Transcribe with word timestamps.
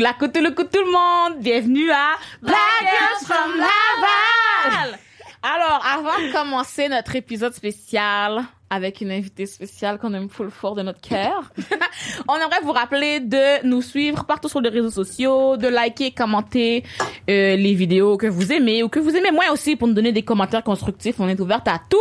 La 0.00 0.14
coupe 0.14 0.34
le 0.34 0.50
coup 0.52 0.64
tout 0.64 0.82
le 0.82 0.90
monde. 0.90 1.42
Bienvenue 1.42 1.90
à 1.90 2.14
Black 2.40 2.56
Girls 2.80 3.26
from 3.26 3.50
Laval. 3.58 4.98
Alors, 5.42 5.84
avant 5.84 6.26
de 6.26 6.32
commencer 6.32 6.88
notre 6.88 7.16
épisode 7.16 7.52
spécial 7.52 8.44
avec 8.70 9.02
une 9.02 9.10
invitée 9.10 9.44
spéciale 9.44 9.98
qu'on 9.98 10.14
aime 10.14 10.30
full 10.30 10.50
fort 10.50 10.74
de 10.74 10.80
notre 10.80 11.02
cœur, 11.02 11.52
on 12.28 12.34
aimerait 12.36 12.62
vous 12.62 12.72
rappeler 12.72 13.20
de 13.20 13.66
nous 13.66 13.82
suivre 13.82 14.24
partout 14.24 14.48
sur 14.48 14.62
les 14.62 14.70
réseaux 14.70 14.90
sociaux, 14.90 15.58
de 15.58 15.68
liker, 15.68 16.12
commenter 16.12 16.82
euh, 17.28 17.56
les 17.56 17.74
vidéos 17.74 18.16
que 18.16 18.26
vous 18.26 18.52
aimez 18.52 18.82
ou 18.82 18.88
que 18.88 19.00
vous 19.00 19.14
aimez 19.14 19.32
moins 19.32 19.50
aussi 19.52 19.76
pour 19.76 19.86
nous 19.86 19.94
donner 19.94 20.12
des 20.12 20.22
commentaires 20.22 20.64
constructifs. 20.64 21.16
On 21.20 21.28
est 21.28 21.40
ouverte 21.40 21.68
à 21.68 21.78
tout. 21.90 21.98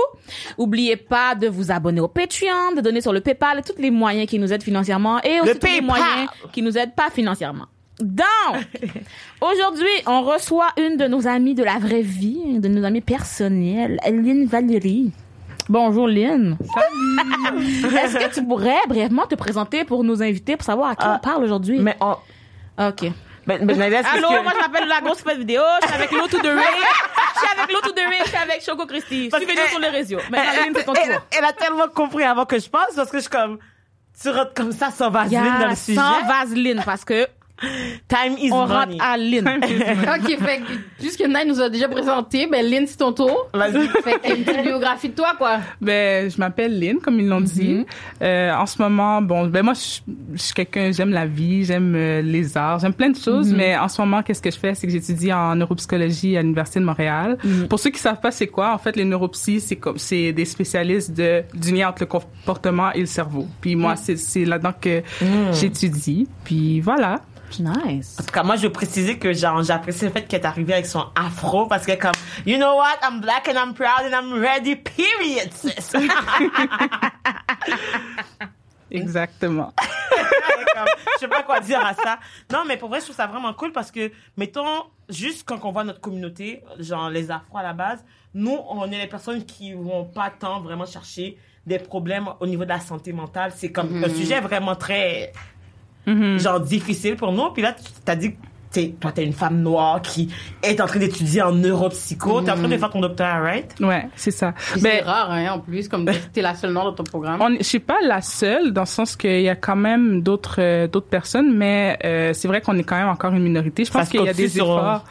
Oubliez 0.57 0.95
pas 0.95 1.35
de 1.35 1.49
vous 1.49 1.69
abonner 1.69 1.99
au 1.99 2.07
Patreon, 2.07 2.75
de 2.77 2.81
donner 2.81 3.01
sur 3.01 3.11
le 3.11 3.19
PayPal 3.19 3.59
et 3.59 3.61
tous 3.61 3.81
les 3.81 3.91
moyens 3.91 4.29
qui 4.29 4.39
nous 4.39 4.53
aident 4.53 4.63
financièrement 4.63 5.21
et 5.21 5.41
aussi 5.41 5.59
tous 5.59 5.67
les 5.67 5.81
moyens 5.81 6.29
qui 6.53 6.61
nous 6.61 6.77
aident 6.77 6.95
pas 6.95 7.09
financièrement. 7.09 7.65
Donc, 7.99 8.65
aujourd'hui, 9.41 9.87
on 10.07 10.21
reçoit 10.21 10.69
une 10.77 10.97
de 10.97 11.07
nos 11.07 11.27
amies 11.27 11.55
de 11.55 11.63
la 11.63 11.77
vraie 11.79 12.01
vie, 12.01 12.59
de 12.59 12.67
nos 12.67 12.83
amies 12.85 13.01
personnelles, 13.01 13.99
Lynn 14.05 14.45
Valérie. 14.45 15.11
Bonjour 15.67 16.07
Lynn. 16.07 16.57
Salut. 16.73 17.95
Est-ce 17.97 18.17
que 18.17 18.33
tu 18.33 18.43
pourrais 18.43 18.79
brièvement 18.87 19.27
te 19.27 19.35
présenter 19.35 19.83
pour 19.85 20.03
nos 20.03 20.21
invités 20.23 20.55
pour 20.57 20.65
savoir 20.65 20.89
à 20.91 20.95
qui 20.95 21.05
Ah, 21.05 21.17
on 21.17 21.19
parle 21.19 21.43
aujourd'hui? 21.43 21.79
Mais 21.79 21.95
on. 22.01 22.15
Ok. 22.79 23.03
Là, 23.45 23.57
c'est 23.57 24.17
Allô, 24.17 24.27
que- 24.29 24.43
moi 24.43 24.51
je 24.55 24.59
m'appelle 24.61 24.87
La 24.87 25.01
Grosse 25.01 25.21
Fête 25.21 25.37
Vidéo, 25.39 25.61
je 25.81 25.87
suis 25.87 25.95
avec 25.95 26.11
l'autre 26.11 26.39
de 26.41 26.49
Ray, 26.49 26.65
je 27.33 27.39
suis 27.39 27.59
avec 27.59 27.73
l'autre 27.73 27.93
de 27.95 27.99
Ray, 28.01 28.19
je 28.23 28.27
suis 28.29 28.37
avec 28.37 28.63
Choco 28.63 28.85
Christy. 28.85 29.29
Parce 29.31 29.43
Suivez-nous 29.43 29.67
sur 29.69 29.79
les 29.79 29.87
réseaux. 29.89 30.17
Maintenant, 30.29 30.51
Lynn, 30.65 30.73
c'est 30.75 30.83
ton 30.85 30.93
elle, 30.93 31.11
tour. 31.13 31.21
elle 31.37 31.45
a 31.45 31.53
tellement 31.53 31.87
compris 31.87 32.23
avant 32.23 32.45
que 32.45 32.59
je 32.59 32.69
passe 32.69 32.93
parce 32.95 33.09
que 33.09 33.17
je 33.17 33.21
suis 33.23 33.29
comme. 33.31 33.57
Tu 34.21 34.29
rentres 34.29 34.53
comme 34.53 34.71
ça 34.71 34.91
sans 34.91 35.09
vaseline 35.09 35.43
Yeah, 35.43 35.59
dans 35.61 35.69
le 35.69 35.75
sujet. 35.75 35.97
sans 35.99 36.27
vaseline 36.27 36.81
parce 36.85 37.03
que 37.05 37.25
Time 38.07 38.37
is 38.39 38.51
on 38.51 38.67
money. 38.67 38.73
rentre 38.73 38.95
à 39.03 39.17
Lynn. 39.17 39.47
Ok, 40.19 40.37
fait 40.39 40.57
que, 40.59 40.71
puisque 40.99 41.21
Nai 41.21 41.45
nous 41.45 41.59
a 41.61 41.69
déjà 41.69 41.87
présenté, 41.87 42.47
ben 42.47 42.65
Lynn, 42.65 42.85
c'est 42.87 42.97
ton 42.97 43.11
tour. 43.13 43.49
Vas-y. 43.53 43.87
Fait 44.03 44.13
que 44.19 44.35
une 44.37 44.43
petite 44.43 44.63
biographie 44.63 45.09
de 45.09 45.13
toi, 45.15 45.33
quoi. 45.37 45.57
Ben, 45.81 46.29
je 46.29 46.37
m'appelle 46.37 46.79
Lynn, 46.79 46.97
comme 46.99 47.19
ils 47.19 47.27
l'ont 47.27 47.41
dit. 47.41 47.85
Euh, 48.21 48.53
en 48.53 48.65
ce 48.65 48.81
moment, 48.81 49.21
bon, 49.21 49.47
ben 49.47 49.63
moi, 49.63 49.73
je, 49.73 49.99
je 50.33 50.41
suis 50.41 50.53
quelqu'un, 50.53 50.91
j'aime 50.91 51.11
la 51.11 51.25
vie, 51.25 51.65
j'aime 51.65 51.93
euh, 51.95 52.21
les 52.21 52.57
arts, 52.57 52.79
j'aime 52.79 52.93
plein 52.93 53.09
de 53.09 53.17
choses, 53.17 53.53
mais 53.53 53.77
en 53.77 53.87
ce 53.87 54.01
moment, 54.01 54.23
qu'est-ce 54.23 54.41
que 54.41 54.51
je 54.51 54.57
fais, 54.57 54.73
c'est 54.75 54.87
que 54.87 54.93
j'étudie 54.93 55.31
en 55.33 55.55
neuropsychologie 55.55 56.37
à 56.37 56.41
l'université 56.41 56.79
de 56.79 56.85
Montréal. 56.85 57.37
Pour 57.69 57.79
ceux 57.79 57.89
qui 57.89 57.99
savent 57.99 58.19
pas 58.19 58.31
c'est 58.31 58.47
quoi, 58.47 58.73
en 58.73 58.77
fait, 58.77 58.95
les 58.95 59.05
neuropsys, 59.05 59.59
c'est 59.61 59.75
comme, 59.75 59.97
c'est 59.97 60.31
des 60.33 60.45
spécialistes 60.45 61.11
de 61.13 61.43
du 61.53 61.73
lien 61.75 61.89
entre 61.89 62.03
le 62.03 62.07
comportement 62.07 62.91
et 62.93 62.99
le 63.01 63.05
cerveau. 63.05 63.47
Puis 63.61 63.75
moi, 63.75 63.95
c'est 63.95 64.17
c'est 64.17 64.45
là-dedans 64.45 64.73
que 64.79 65.01
j'étudie. 65.53 66.27
Puis 66.43 66.79
voilà. 66.81 67.21
Nice. 67.57 68.17
En 68.19 68.23
tout 68.23 68.31
cas, 68.31 68.43
moi, 68.43 68.55
je 68.55 68.63
veux 68.63 68.71
préciser 68.71 69.17
que 69.17 69.33
j'apprécie 69.33 70.05
le 70.05 70.11
fait 70.11 70.27
qu'elle 70.27 70.41
est 70.41 70.45
arrivée 70.45 70.73
avec 70.73 70.85
son 70.85 71.05
afro 71.15 71.65
parce 71.65 71.85
que 71.85 71.95
comme, 71.95 72.11
you 72.45 72.57
know 72.57 72.75
what, 72.75 72.99
I'm 73.01 73.21
black 73.21 73.47
and 73.47 73.53
I'm 73.55 73.73
proud 73.73 74.03
and 74.05 74.13
I'm 74.13 74.39
ready, 74.39 74.75
period, 74.75 75.51
sis. 75.53 75.93
Exactement. 78.91 79.73
Comme, 79.77 80.85
je 81.15 81.19
sais 81.19 81.27
pas 81.27 81.43
quoi 81.43 81.59
dire 81.59 81.85
à 81.85 81.93
ça. 81.93 82.19
Non, 82.51 82.63
mais 82.67 82.77
pour 82.77 82.89
vrai, 82.89 82.99
je 82.99 83.05
trouve 83.05 83.15
ça 83.15 83.27
vraiment 83.27 83.53
cool 83.53 83.71
parce 83.71 83.91
que, 83.91 84.11
mettons, 84.37 84.85
juste 85.09 85.47
quand 85.47 85.63
on 85.63 85.71
voit 85.71 85.83
notre 85.83 86.01
communauté, 86.01 86.63
genre 86.79 87.09
les 87.09 87.31
afro 87.31 87.57
à 87.57 87.63
la 87.63 87.73
base, 87.73 88.03
nous, 88.33 88.57
on 88.69 88.91
est 88.91 88.97
les 88.97 89.07
personnes 89.07 89.45
qui 89.45 89.73
vont 89.73 90.05
pas 90.05 90.29
tant 90.29 90.61
vraiment 90.61 90.85
chercher 90.85 91.37
des 91.65 91.79
problèmes 91.79 92.27
au 92.39 92.47
niveau 92.47 92.63
de 92.63 92.69
la 92.69 92.79
santé 92.79 93.13
mentale. 93.13 93.51
C'est 93.55 93.71
comme 93.71 94.03
un 94.03 94.09
sujet 94.09 94.39
vraiment 94.39 94.75
très, 94.75 95.33
genre, 96.37 96.59
difficile 96.59 97.15
pour 97.15 97.31
nous. 97.31 97.49
Puis 97.51 97.61
là, 97.61 97.73
tu 97.73 97.83
t'as 98.05 98.15
dit 98.15 98.31
que 98.33 98.37
t'es- 98.71 98.95
toi, 98.99 99.11
t'es 99.11 99.23
une 99.25 99.33
femme 99.33 99.61
noire 99.61 100.01
qui 100.01 100.29
est 100.61 100.79
en 100.79 100.85
train 100.85 100.99
d'étudier 100.99 101.41
en 101.41 101.51
neuropsycho. 101.51 102.41
T'es 102.41 102.51
en 102.51 102.55
train 102.55 102.67
de 102.67 102.77
faire 102.77 102.89
ton 102.91 102.99
doctorat, 103.01 103.39
right? 103.39 103.73
Ouais, 103.79 104.07
c'est 104.15 104.31
ça. 104.31 104.53
Puis 104.73 104.81
Ben, 104.81 104.91
c'est 104.99 105.03
rare, 105.03 105.31
hein, 105.31 105.53
en 105.53 105.59
plus, 105.59 105.87
comme 105.87 106.05
t'es 106.33 106.41
la 106.41 106.53
seule 106.55 106.71
noire 106.71 106.85
dans 106.85 106.93
ton 106.93 107.03
programme. 107.03 107.41
On, 107.41 107.55
je 107.57 107.63
suis 107.63 107.79
pas 107.79 107.97
la 108.03 108.21
seule 108.21 108.71
dans 108.71 108.81
le 108.83 108.87
sens 108.87 109.15
qu'il 109.15 109.41
y 109.41 109.49
a 109.49 109.55
quand 109.55 109.75
même 109.75 110.21
d'autres 110.21 110.57
euh, 110.61 110.87
d'autres 110.87 111.09
personnes, 111.09 111.55
mais 111.55 111.97
euh, 112.05 112.33
c'est 112.33 112.47
vrai 112.47 112.61
qu'on 112.61 112.77
est 112.77 112.83
quand 112.83 112.97
même 112.97 113.09
encore 113.09 113.33
une 113.33 113.43
minorité. 113.43 113.85
Je 113.85 113.91
pense 113.91 114.05
se 114.05 114.11
qu'il 114.11 114.23
y 114.23 114.29
a 114.29 114.33
des 114.33 114.47
sur- 114.49 114.65
efforts. 114.65 115.03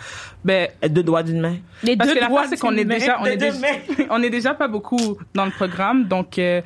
Ben, 0.44 0.68
Deux 0.88 1.02
doigts 1.02 1.24
d'une 1.24 1.40
main. 1.40 1.56
Les 1.82 1.96
parce 1.96 2.10
deux 2.10 2.14
que 2.14 2.20
la 2.20 2.28
doigts 2.28 2.44
c'est 2.48 2.56
qu'on 2.58 2.70
est 2.76 2.84
d'une 2.84 2.88
main. 2.88 2.94
déjà 2.98 3.18
on 3.20 3.24
est 3.26 3.36
déjà, 3.36 3.58
mains. 3.58 4.04
on 4.10 4.22
est 4.22 4.30
déjà 4.30 4.54
pas 4.54 4.68
beaucoup 4.68 5.18
dans 5.34 5.44
le 5.44 5.50
programme, 5.50 6.04
donc 6.04 6.38
euh, 6.38 6.62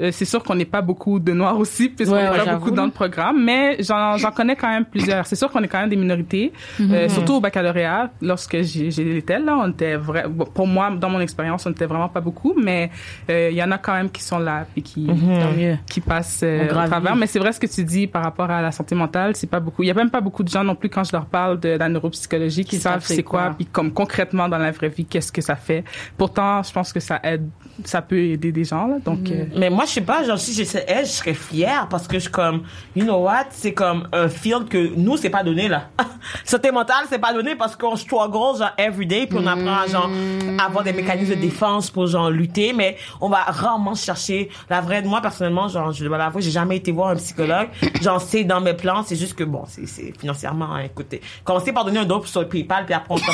euh, 0.00 0.10
c'est 0.12 0.24
sûr 0.24 0.42
qu'on 0.42 0.54
n'est 0.54 0.64
pas 0.66 0.82
beaucoup 0.82 1.18
de 1.18 1.32
noirs 1.32 1.58
aussi, 1.58 1.88
puisqu'on 1.88 2.16
Ouais, 2.16 2.24
n'est 2.24 2.30
ouais, 2.38 2.44
pas 2.44 2.54
beaucoup 2.56 2.70
dans 2.70 2.84
le 2.84 2.90
programme. 2.90 3.42
Mais 3.42 3.76
j'en 3.82 4.16
j'en 4.16 4.30
connais 4.30 4.56
quand 4.56 4.68
même 4.68 4.84
plusieurs. 4.84 5.26
C'est 5.26 5.36
sûr 5.36 5.50
qu'on 5.50 5.62
est 5.62 5.68
quand 5.68 5.80
même 5.80 5.88
des 5.88 5.96
minorités, 5.96 6.52
euh, 6.80 7.08
surtout 7.08 7.34
au 7.34 7.40
baccalauréat. 7.40 8.10
Lorsque 8.20 8.60
j'ai 8.62 8.90
j'ai 8.90 9.16
été 9.18 9.38
là, 9.38 9.56
on 9.58 9.70
était 9.70 9.96
vrai. 9.96 10.26
bon, 10.28 10.44
Pour 10.46 10.66
moi, 10.66 10.90
dans 10.90 11.08
mon 11.10 11.20
expérience, 11.20 11.64
on 11.66 11.70
était 11.70 11.86
vraiment 11.86 12.08
pas 12.08 12.20
beaucoup, 12.20 12.54
mais 12.60 12.90
euh, 13.30 13.48
il 13.50 13.56
y 13.56 13.62
en 13.62 13.70
a 13.70 13.78
quand 13.78 13.94
même 13.94 14.10
qui 14.10 14.22
sont 14.22 14.38
là 14.38 14.66
et 14.76 14.82
qui 14.82 15.06
Tant 15.06 15.52
mieux. 15.56 15.76
qui 15.88 16.00
passent 16.00 16.40
euh, 16.42 16.64
au 16.66 16.68
travers. 16.88 17.16
Mais 17.16 17.26
c'est 17.26 17.38
vrai 17.38 17.52
ce 17.52 17.60
que 17.60 17.66
tu 17.66 17.84
dis 17.84 18.06
par 18.06 18.22
rapport 18.22 18.50
à 18.50 18.60
la 18.62 18.72
santé 18.72 18.94
mentale, 18.94 19.34
c'est 19.34 19.48
pas 19.50 19.60
beaucoup. 19.60 19.82
Il 19.82 19.86
y 19.86 19.90
a 19.90 19.94
même 19.94 20.10
pas 20.10 20.20
beaucoup 20.20 20.42
de 20.42 20.48
gens 20.48 20.62
non 20.64 20.74
plus 20.74 20.88
quand 20.90 21.04
je 21.04 21.12
leur 21.12 21.26
parle 21.26 21.58
de 21.60 21.70
la 21.70 21.88
neuropsychologie 21.88 22.64
qui 22.64 22.76
Qui 22.76 22.82
savent 22.82 23.02
c'est 23.04 23.22
quoi, 23.22 23.44
quoi. 23.44 23.54
puis 23.56 23.66
comme 23.66 23.92
concrètement 23.92 24.48
dans 24.48 24.58
la 24.58 24.70
vraie 24.72 24.88
vie, 24.90 25.04
qu'est-ce 25.06 25.32
que 25.32 25.40
ça 25.40 25.56
fait. 25.56 25.84
Pourtant, 26.18 26.62
je 26.62 26.72
pense 26.72 26.92
que 26.92 27.00
ça 27.00 27.20
aide, 27.22 27.48
ça 27.84 28.02
peut 28.02 28.18
aider 28.18 28.52
des 28.52 28.64
gens 28.64 28.86
là. 28.86 28.98
Donc, 29.04 29.30
euh, 29.30 29.44
Mais 29.56 29.70
moi, 29.70 29.84
je 29.86 29.92
sais 29.92 30.00
pas, 30.00 30.24
genre, 30.24 30.38
si 30.38 30.52
j'étais 30.52 30.84
elle, 30.86 31.06
je 31.06 31.12
serais 31.12 31.34
fière 31.34 31.88
parce 31.88 32.06
que 32.06 32.18
je 32.18 32.28
comme, 32.28 32.62
you 32.94 33.04
know 33.04 33.18
what, 33.18 33.46
c'est 33.50 33.72
comme 33.72 34.08
un 34.12 34.28
field 34.28 34.68
que 34.68 34.94
nous, 34.96 35.16
c'est 35.16 35.30
pas 35.30 35.42
donné, 35.42 35.68
là. 35.68 35.88
Santé 36.44 36.70
mentale, 36.70 37.06
c'est 37.08 37.18
pas 37.18 37.32
donné 37.32 37.54
parce 37.54 37.76
qu'on 37.76 37.96
struggle, 37.96 38.58
genre, 38.58 38.72
everyday, 38.76 39.26
puis 39.26 39.38
on 39.40 39.46
apprend 39.46 39.78
à, 39.78 39.86
genre, 39.86 40.10
avoir 40.58 40.84
des 40.84 40.92
mécanismes 40.92 41.34
de 41.34 41.40
défense 41.40 41.90
pour, 41.90 42.06
genre, 42.06 42.30
lutter, 42.30 42.72
mais 42.72 42.96
on 43.20 43.28
va 43.28 43.38
rarement 43.44 43.94
chercher 43.94 44.50
la 44.68 44.80
vraie, 44.80 45.02
moi, 45.02 45.20
personnellement, 45.20 45.68
genre, 45.68 45.92
je 45.92 46.04
dois 46.04 46.18
l'avouer, 46.18 46.42
j'ai 46.42 46.50
jamais 46.50 46.76
été 46.76 46.92
voir 46.92 47.10
un 47.10 47.16
psychologue. 47.16 47.68
J'en 48.02 48.18
sais 48.18 48.44
dans 48.44 48.60
mes 48.60 48.74
plans, 48.74 49.02
c'est 49.04 49.16
juste 49.16 49.34
que, 49.34 49.44
bon, 49.44 49.64
c'est, 49.68 49.86
c'est 49.86 50.12
financièrement, 50.18 50.74
hein, 50.74 50.80
écoutez. 50.80 51.20
Commencez 51.44 51.72
par 51.72 51.84
donner 51.84 52.00
un 52.00 52.04
don 52.04 52.22
sur 52.24 52.40
le 52.40 52.48
PayPal, 52.48 52.84
puis 52.84 52.94
après, 52.94 53.14
on 53.14 53.16
se. 53.16 53.24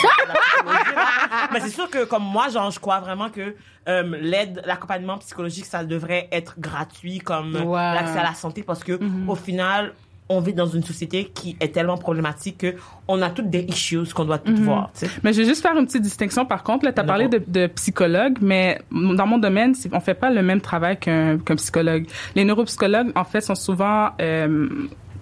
Mais 1.53 1.61
c'est 1.61 1.71
sûr 1.71 1.89
que, 1.89 2.05
comme 2.05 2.25
moi, 2.25 2.49
genre, 2.49 2.71
je 2.71 2.79
crois 2.79 3.01
vraiment 3.01 3.31
que, 3.31 3.55
euh, 3.88 4.03
l'aide, 4.20 4.62
l'accompagnement 4.65 5.19
psychologique, 5.19 5.65
ça 5.65 5.84
devrait 5.84 6.28
être 6.32 6.54
gratuit 6.59 7.19
comme 7.19 7.53
l'accès 7.53 8.19
à 8.19 8.22
la 8.22 8.34
santé 8.34 8.62
parce 8.62 8.84
que 8.84 8.98
au 9.26 9.34
final, 9.34 9.93
on 10.28 10.41
vit 10.41 10.54
dans 10.54 10.66
une 10.66 10.82
société 10.82 11.31
qui 11.34 11.56
est 11.60 11.72
tellement 11.72 11.98
problématique 11.98 12.59
que 12.59 12.75
on 13.09 13.21
a 13.22 13.31
toutes 13.31 13.50
des 13.50 13.62
issues 13.62 14.12
qu'on 14.15 14.25
doit 14.25 14.38
toutes 14.38 14.59
voir. 14.60 14.91
tu 14.94 15.06
sais. 15.06 15.12
Mais 15.22 15.32
je 15.32 15.42
vais 15.42 15.48
juste 15.48 15.62
faire 15.62 15.76
une 15.76 15.87
petite 15.87 16.03
distinction. 16.03 16.47
Par 16.47 16.62
contre, 16.62 16.84
là, 16.84 16.92
tu 16.92 17.00
as 17.00 17.04
parlé 17.04 17.28
de, 17.28 17.42
de 17.47 17.66
psychologue, 17.69 18.38
mais 18.41 18.81
dans 18.91 19.26
mon 19.26 19.38
domaine, 19.38 19.75
on 19.92 20.00
fait 20.00 20.15
pas 20.15 20.31
le 20.31 20.42
même 20.42 20.60
travail 20.60 20.98
qu'un 20.98 21.38
qu'un 21.38 21.56
psychologue. 21.56 22.06
Les 22.34 22.44
neuropsychologues, 22.44 23.12
en 23.15 23.25
fait, 23.25 23.41
sont 23.41 23.54
souvent 23.54 24.10
euh, 24.21 24.69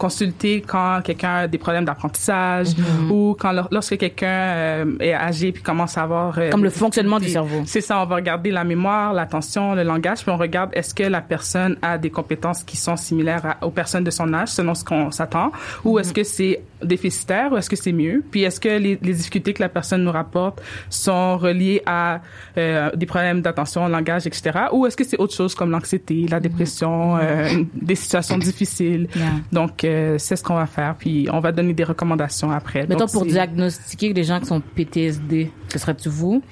consultés 0.04 0.62
quand 0.66 1.00
quelqu'un 1.04 1.34
a 1.42 1.46
des 1.46 1.58
problèmes 1.58 1.84
d'apprentissage 1.84 2.68
Mm-hmm. 2.70 3.10
ou 3.10 3.36
quand 3.38 3.52
lor- 3.52 3.68
lorsque 3.70 3.96
quelqu'un 3.98 4.26
euh, 4.28 4.84
est 5.00 5.12
âgé 5.14 5.52
puis 5.52 5.62
commence 5.62 5.96
à 5.98 6.02
avoir 6.02 6.38
euh, 6.38 6.50
Comme 6.50 6.64
le 6.64 6.70
fonctionnement 6.70 7.18
du 7.20 7.28
cerveau. 7.28 7.62
C'est 7.66 7.80
ça, 7.80 8.00
on 8.02 8.06
va 8.06 8.16
regarder 8.16 8.50
la 8.50 8.64
mémoire, 8.64 9.12
l'attention, 9.12 9.74
le 9.74 9.82
langage, 9.82 10.18
puis 10.22 10.30
on 10.30 10.36
regarde 10.36 10.70
est-ce 10.72 10.94
que 10.94 11.02
la 11.04 11.20
personne 11.20 11.76
a 11.82 11.98
des 11.98 12.10
compétences 12.10 12.62
qui 12.64 12.76
sont 12.76 12.96
similaires 12.96 13.44
à- 13.44 13.66
aux 13.66 13.70
personnes 13.70 14.04
de 14.04 14.10
son 14.10 14.32
âge, 14.34 14.48
selon 14.48 14.74
ce 14.74 14.84
qu'on 14.84 15.10
s'attend, 15.10 15.52
ou 15.84 15.98
est-ce 15.98 16.12
que 16.12 16.24
c'est 16.24 16.62
déficitaire 16.82 17.52
ou 17.52 17.56
est-ce 17.58 17.68
que 17.68 17.76
c'est 17.76 17.92
mieux, 17.92 18.22
puis 18.30 18.42
est-ce 18.44 18.58
que 18.58 18.68
les, 18.70 18.98
les 19.02 19.12
difficultés 19.20 19.52
que 19.52 19.62
la 19.62 19.68
personne 19.68 20.02
nous 20.02 20.12
rapporte 20.12 20.62
sont 20.88 21.36
reliées 21.36 21.82
à 21.86 22.20
euh, 22.56 22.90
des 22.96 23.06
problèmes 23.06 23.42
d'attention, 23.42 23.86
langage, 23.88 24.26
etc., 24.26 24.40
ou 24.72 24.86
est-ce 24.86 24.96
que 24.96 25.04
c'est 25.04 25.18
autre 25.18 25.34
chose 25.34 25.54
comme 25.54 25.70
l'anxiété, 25.70 26.26
la 26.28 26.40
dépression, 26.40 27.16
euh, 27.18 27.48
une- 27.52 27.66
des 27.90 27.94
situations 27.96 28.38
difficiles? 28.38 29.08
Yeah. 29.14 29.24
Donc, 29.52 29.84
euh, 29.90 30.18
c'est 30.18 30.36
ce 30.36 30.42
qu'on 30.42 30.54
va 30.54 30.66
faire, 30.66 30.94
puis 30.96 31.28
on 31.32 31.40
va 31.40 31.52
donner 31.52 31.74
des 31.74 31.84
recommandations 31.84 32.50
après. 32.50 32.82
Mettons 32.86 33.00
Donc, 33.00 33.12
pour 33.12 33.24
diagnostiquer 33.26 34.12
les 34.12 34.24
gens 34.24 34.40
qui 34.40 34.46
sont 34.46 34.60
PTSD, 34.60 35.50
ce 35.68 35.78
serait-tu 35.78 36.08
vous? 36.08 36.42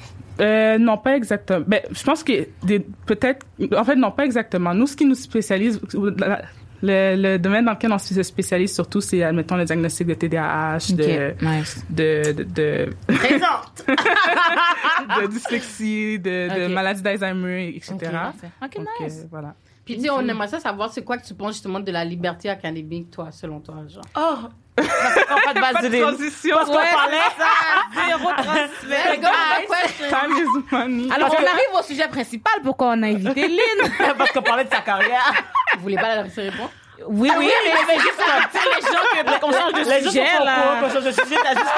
Euh, 0.40 0.79
non, 0.79 0.99
pas 0.99 1.17
exactement. 1.17 1.64
Ben, 1.67 1.81
je 1.90 2.02
pense 2.05 2.23
que 2.23 2.46
peut-être, 3.06 3.44
en 3.76 3.85
fait, 3.85 3.96
non, 3.96 4.11
pas 4.12 4.25
exactement. 4.25 4.73
Nous, 4.75 4.87
ce 4.87 4.96
qui 4.96 5.05
nous 5.05 5.14
spécialise, 5.17 5.81
la- 6.19 6.43
le, 6.81 7.17
le 7.20 7.38
domaine 7.38 7.64
dans 7.64 7.73
lequel 7.73 7.90
on 7.93 7.99
se 7.99 8.23
spécialise 8.23 8.73
surtout, 8.73 9.00
c'est, 9.00 9.20
admettons, 9.25 9.56
le 9.56 9.64
diagnostic 9.64 10.06
de 10.06 10.14
TDAH, 10.14 10.79
de, 10.94 11.35
nice. 11.44 11.85
de, 11.90 12.32
de, 12.32 12.43
de, 12.44 12.90
Présente! 13.08 13.85
de 15.20 15.26
dyslexie, 15.26 16.19
de, 16.20 16.73
maladie 16.73 17.02
d'Alzheimer, 17.02 17.69
etc. 17.76 17.94
Ok. 18.02 18.50
Ok, 18.62 18.76
Donc, 18.76 18.87
nice. 19.00 19.20
euh, 19.25 19.26
voilà. 19.31 19.55
Puis, 19.88 19.96
tu 19.96 20.02
sais, 20.02 20.11
on 20.11 20.20
aimerait 20.20 20.49
ça 20.49 20.61
savoir 20.61 20.93
c'est 20.93 21.02
quoi 21.02 21.17
que 21.17 21.26
tu 21.26 21.32
penses 21.32 21.55
justement 21.55 21.81
de 21.81 21.90
la 21.90 22.05
liberté 22.05 22.50
académique, 22.50 23.11
toi, 23.11 23.29
selon 23.32 23.58
toi, 23.61 23.76
genre. 23.88 24.05
Oh! 24.19 24.49
Parce 24.76 25.14
qu'on 25.14 25.61
pas 25.61 25.82
de 25.82 25.99
transition. 26.02 26.56
Parce 26.56 26.69
qu'on 26.69 26.76
Ouais, 26.76 26.93
parlait 26.93 27.17
ça, 27.38 28.06
zéro 28.06 28.31
transfert. 28.37 28.69
Alors, 31.11 31.31
on 31.40 31.46
arrive 31.46 31.79
au 31.79 31.82
sujet 31.82 32.06
principal. 32.06 32.52
Pourquoi 32.62 32.88
on 32.88 33.02
a 33.02 33.06
invité 33.06 33.49
Lynn? 33.49 33.90
parce 34.19 34.31
qu'on 34.31 34.43
parlait 34.43 34.64
de 34.64 34.69
sa 34.70 34.82
carrière. 34.82 35.32
Vous 35.76 35.85
voulez 35.85 35.96
pas 35.96 36.17
la 36.17 36.23
laisser 36.25 36.50
répondre? 36.50 36.70
Oui, 37.06 37.31
oui, 37.38 37.49
mais, 37.64 37.94
mais 37.94 38.00
juste 38.00 38.19
comme, 38.19 38.44
tu 38.52 38.58
sais, 38.58 38.69
les 38.76 38.82
gens 38.82 39.38
que, 39.38 39.40
qu'on 39.40 39.52
change 39.52 39.73
de 39.73 39.88
Les 39.88 40.02
gens 40.05 40.11
sujet, 40.11 40.44
là. 40.44 40.55
courant 40.61 40.81
qu'on 40.82 40.94
change 40.94 41.05
de 41.05 41.12
sujet, 41.12 41.37
t'as 41.43 41.55
juste 41.55 41.73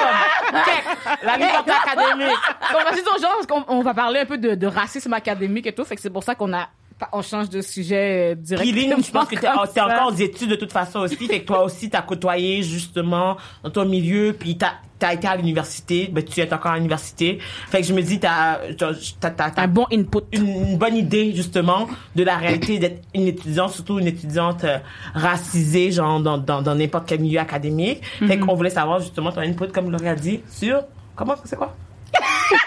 comme, 0.51 0.59
check, 0.65 0.83
la 1.23 1.37
liberté 1.37 1.71
académique. 1.71 2.37
On 2.71 2.83
va 2.83 2.91
dire 2.91 3.03
aux 3.15 3.21
gens, 3.21 3.27
parce 3.35 3.47
qu'on 3.47 3.63
on 3.69 3.81
va 3.83 3.93
parler 3.93 4.19
un 4.19 4.25
peu 4.25 4.37
de, 4.37 4.55
de 4.55 4.67
racisme 4.67 5.13
académique 5.13 5.65
et 5.67 5.73
tout, 5.73 5.85
fait 5.85 5.95
que 5.95 6.01
c'est 6.01 6.09
pour 6.09 6.23
ça 6.23 6.35
qu'on 6.35 6.51
a, 6.53 6.67
on 7.13 7.21
change 7.21 7.49
de 7.49 7.61
sujet 7.61 8.33
euh, 8.33 8.35
Puis 8.35 8.43
directement. 8.71 8.95
Lynn, 8.95 9.03
je 9.05 9.11
pense 9.11 9.27
que 9.27 9.35
t'es, 9.35 9.41
ça. 9.47 9.85
encore 9.85 10.11
aux 10.11 10.15
études 10.15 10.49
de 10.49 10.55
toute 10.55 10.71
façon 10.71 10.99
aussi, 10.99 11.15
fait 11.27 11.41
que 11.41 11.45
toi 11.47 11.63
aussi 11.63 11.89
t'as 11.89 12.01
côtoyé 12.01 12.63
justement 12.63 13.37
dans 13.63 13.69
ton 13.69 13.85
milieu, 13.85 14.35
puis 14.37 14.57
t'as, 14.57 14.73
t'as 14.99 15.13
été 15.13 15.27
à 15.27 15.35
l'université, 15.35 16.09
ben 16.11 16.23
tu 16.23 16.39
es 16.39 16.53
encore 16.53 16.71
à 16.73 16.75
l'université, 16.77 17.39
fait 17.69 17.81
que 17.81 17.87
je 17.87 17.93
me 17.93 18.01
dis 18.01 18.19
t'as, 18.19 18.59
t'as, 18.77 18.91
t'as, 19.19 19.29
t'as- 19.31 19.51
t'as 19.51 19.61
Un 19.63 19.67
bon 19.67 19.85
input. 19.91 20.19
une, 20.33 20.47
une 20.47 20.77
bonne 20.77 20.95
idée 20.95 21.33
justement 21.33 21.87
de 22.15 22.23
la 22.23 22.37
réalité 22.37 22.77
d'être 22.79 23.01
une 23.15 23.27
étudiante, 23.27 23.71
surtout 23.71 23.99
une 23.99 24.07
étudiante 24.07 24.63
euh, 24.63 24.77
racisée, 25.13 25.91
genre 25.91 26.19
dans, 26.19 26.37
dans, 26.37 26.61
dans 26.61 26.75
n'importe 26.75 27.05
quel 27.07 27.19
milieu 27.21 27.39
académique. 27.39 28.01
Fait 28.27 28.37
qu'on 28.39 28.55
voulait 28.55 28.69
savoir 28.69 28.99
justement 28.99 29.31
ton 29.31 29.41
input, 29.41 29.67
comme 29.73 29.89
Laurie 29.91 30.07
a 30.07 30.15
dit, 30.15 30.41
sur 30.49 30.81
comment 31.15 31.35
c'est 31.45 31.55
quoi? 31.55 31.75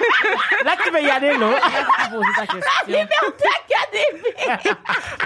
Là 0.64 0.72
tu 0.84 0.90
veux 0.90 1.02
y 1.02 1.10
aller 1.10 1.36
là. 1.38 1.50
Ta 2.36 2.46
question. 2.46 2.70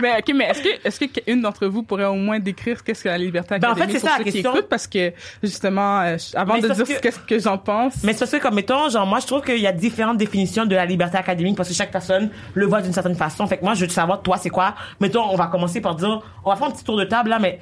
Mais 0.03 0.19
ok, 0.19 0.33
mais 0.35 0.45
est-ce 0.47 0.63
que 0.63 0.69
est-ce 0.87 1.01
que 1.01 1.21
une 1.31 1.41
d'entre 1.43 1.67
vous 1.67 1.83
pourrait 1.83 2.05
au 2.05 2.15
moins 2.15 2.39
décrire 2.39 2.83
qu'est-ce 2.85 3.05
que 3.05 3.09
la 3.09 3.19
liberté 3.19 3.59
Ben, 3.59 3.71
en 3.71 3.75
fait, 3.75 3.83
académique 3.83 4.01
c'est 4.01 4.01
pour 4.01 4.09
ça, 4.11 4.17
ceux 4.17 4.19
la 4.19 4.25
qui 4.25 4.33
question. 4.33 4.53
écoutent? 4.55 4.69
Parce 4.69 4.87
que 4.87 5.13
justement 5.43 6.01
euh, 6.01 6.17
avant 6.35 6.55
Mais 6.55 6.61
de 6.63 6.69
dire 6.69 6.87
que- 6.87 7.01
qu'est-ce 7.01 7.19
que 7.21 7.39
j'en 7.39 7.59
pense. 7.59 8.03
Mais 8.05 8.13
c'est 8.13 8.21
parce 8.21 8.31
que, 8.33 8.37
comme 8.39 8.55
mettons, 8.55 8.89
genre, 8.89 9.07
moi, 9.07 9.19
je 9.21 9.27
trouve 9.27 9.43
qu'il 9.43 9.59
y 9.59 9.67
a 9.67 9.73
différentes 9.73 10.17
définitions 10.19 10.67
de 10.67 10.75
la 10.75 10.85
liberté 10.87 11.17
académique 11.19 11.57
parce 11.57 11.69
que 11.69 11.75
chaque 11.75 11.91
personne 11.91 12.31
le 12.55 12.67
voit 12.67 12.81
d'une 12.81 12.93
certaine 12.93 13.15
façon. 13.17 13.47
Fait 13.47 13.59
que 13.59 13.65
moi, 13.65 13.75
je 13.75 13.85
veux 13.85 13.91
savoir, 13.91 14.23
toi, 14.23 14.37
c'est 14.37 14.51
quoi? 14.51 14.75
Mettons, 15.01 15.25
on 15.31 15.37
va 15.37 15.47
commencer 15.47 15.81
par 15.81 15.95
dire, 15.95 16.21
on 16.45 16.51
va 16.51 16.57
faire 16.57 16.67
un 16.69 16.71
petit 16.71 16.85
tour 16.85 16.97
de 16.97 17.05
table, 17.05 17.31
là, 17.31 17.39
mais 17.39 17.59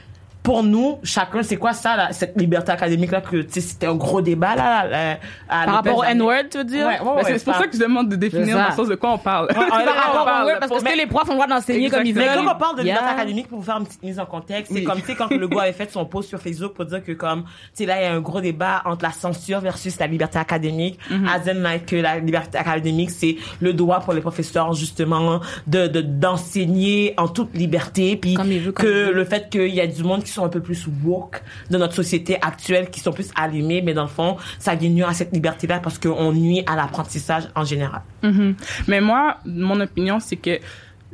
pour 0.46 0.62
nous, 0.62 1.00
chacun, 1.02 1.43
c'est 1.43 1.56
quoi 1.56 1.72
ça, 1.72 1.96
là, 1.96 2.12
cette 2.12 2.40
liberté 2.40 2.70
académique-là, 2.70 3.20
que, 3.20 3.38
tu 3.38 3.54
sais, 3.54 3.60
c'était 3.60 3.88
un 3.88 3.96
gros 3.96 4.20
débat, 4.20 4.54
là, 4.54 4.87
là, 4.87 5.19
à 5.48 5.64
Par 5.64 5.75
rapport 5.75 5.98
au 5.98 6.04
N-word, 6.04 6.44
tu 6.48 6.58
veux 6.58 6.64
dire? 6.64 6.87
Ouais, 6.87 7.00
ouais, 7.00 7.04
Ben, 7.04 7.14
ouais, 7.16 7.38
c'est 7.38 7.44
pour 7.44 7.54
ça 7.56 7.66
que 7.66 7.75
je 7.75 7.81
demande 7.81 8.08
de 8.10 8.14
définir 8.14 8.46
C'est 8.46 8.52
dans 8.52 8.69
le 8.69 8.72
sens 8.76 8.87
de 8.88 8.94
quoi 8.94 9.14
on 9.14 9.19
parle. 9.19 9.48
Ouais, 9.48 9.54
Par 9.54 9.96
rapport 9.96 10.14
on 10.19 10.22
au 10.22 10.25
parle. 10.25 10.43
N-word, 10.48 10.60
parce 10.60 10.84
que, 10.84 10.88
que 10.88 10.96
les 10.96 11.06
profs 11.06 11.25
ont 11.28 11.32
le 11.32 11.34
droit 11.34 11.48
d'enseigner 11.48 11.90
comme 11.90 12.06
ils 12.06 12.14
veulent? 12.14 12.26
Mais 12.28 12.44
quand 12.44 12.54
on 12.54 12.58
parle 12.58 12.76
de 12.76 12.82
liberté 12.82 13.02
Yeah. 13.06 13.12
académique, 13.12 13.48
pour 13.48 13.64
faire 13.64 13.76
une 13.78 13.87
petite 13.87 14.04
mise 14.04 14.20
en 14.20 14.26
contexte, 14.26 14.70
c'est 14.72 14.78
Oui. 14.78 14.84
comme, 14.84 15.00
tu 15.00 15.06
sais, 15.06 15.14
quand 15.16 15.31
le 15.32 15.48
gars 15.48 15.62
avait 15.62 15.72
fait 15.82 15.90
son 15.90 16.04
post 16.04 16.28
sur 16.28 16.40
Facebook 16.40 16.75
pour 16.75 16.84
dire 16.84 17.02
que 17.02 17.10
comme, 17.10 17.42
tu 17.42 17.49
sais, 17.75 17.87
là, 17.87 18.00
il 18.00 18.04
y 18.04 18.06
a 18.06 18.12
un 18.12 18.20
gros 18.20 18.40
débat 18.40 18.82
entre 18.84 19.02
la 19.04 19.10
censure 19.10 19.58
versus 19.58 19.99
la 19.99 20.06
liberté 20.06 20.38
académique. 20.38 21.00
Mm-hmm. 21.10 21.28
As 21.28 21.50
in, 21.50 21.54
like, 21.54 21.87
que 21.87 21.96
la 21.96 22.20
liberté 22.20 22.56
académique, 22.56 23.10
c'est 23.10 23.34
le 23.60 23.72
droit 23.72 23.99
pour 23.99 24.12
les 24.12 24.20
professeurs, 24.20 24.72
justement, 24.75 25.40
de, 25.66 25.88
de, 25.88 26.02
d'enseigner 26.02 27.14
en 27.16 27.26
toute 27.26 27.52
liberté, 27.54 28.16
puis 28.16 28.34
Comme 28.34 28.52
il 28.52 28.60
veut, 28.60 28.70
comme 28.72 28.87
que 28.87 28.88
il 28.90 29.06
veut. 29.08 29.12
le 29.12 29.25
fait 29.25 29.49
qu'il 29.50 29.75
y 29.75 29.81
a 29.81 29.88
du 29.88 30.04
monde 30.04 30.22
qui 30.22 30.35
sont 30.36 30.44
un 30.44 30.48
peu 30.48 30.60
plus 30.60 30.86
woke 31.04 31.42
de 31.70 31.78
notre 31.78 31.94
société 31.94 32.38
actuelle, 32.40 32.90
qui 32.90 33.00
sont 33.00 33.12
plus 33.12 33.30
allumés, 33.34 33.82
mais 33.82 33.94
dans 33.94 34.02
le 34.02 34.08
fond, 34.08 34.36
ça 34.58 34.74
vient 34.74 35.08
à 35.08 35.14
cette 35.14 35.32
liberté-là 35.32 35.80
parce 35.80 35.98
qu'on 35.98 36.32
nuit 36.32 36.62
à 36.66 36.76
l'apprentissage 36.76 37.44
en 37.54 37.64
général. 37.64 38.02
Mhm. 38.22 38.54
Mais 38.86 39.00
moi, 39.00 39.38
mon 39.44 39.80
opinion, 39.80 40.20
c'est 40.20 40.36
que 40.36 40.60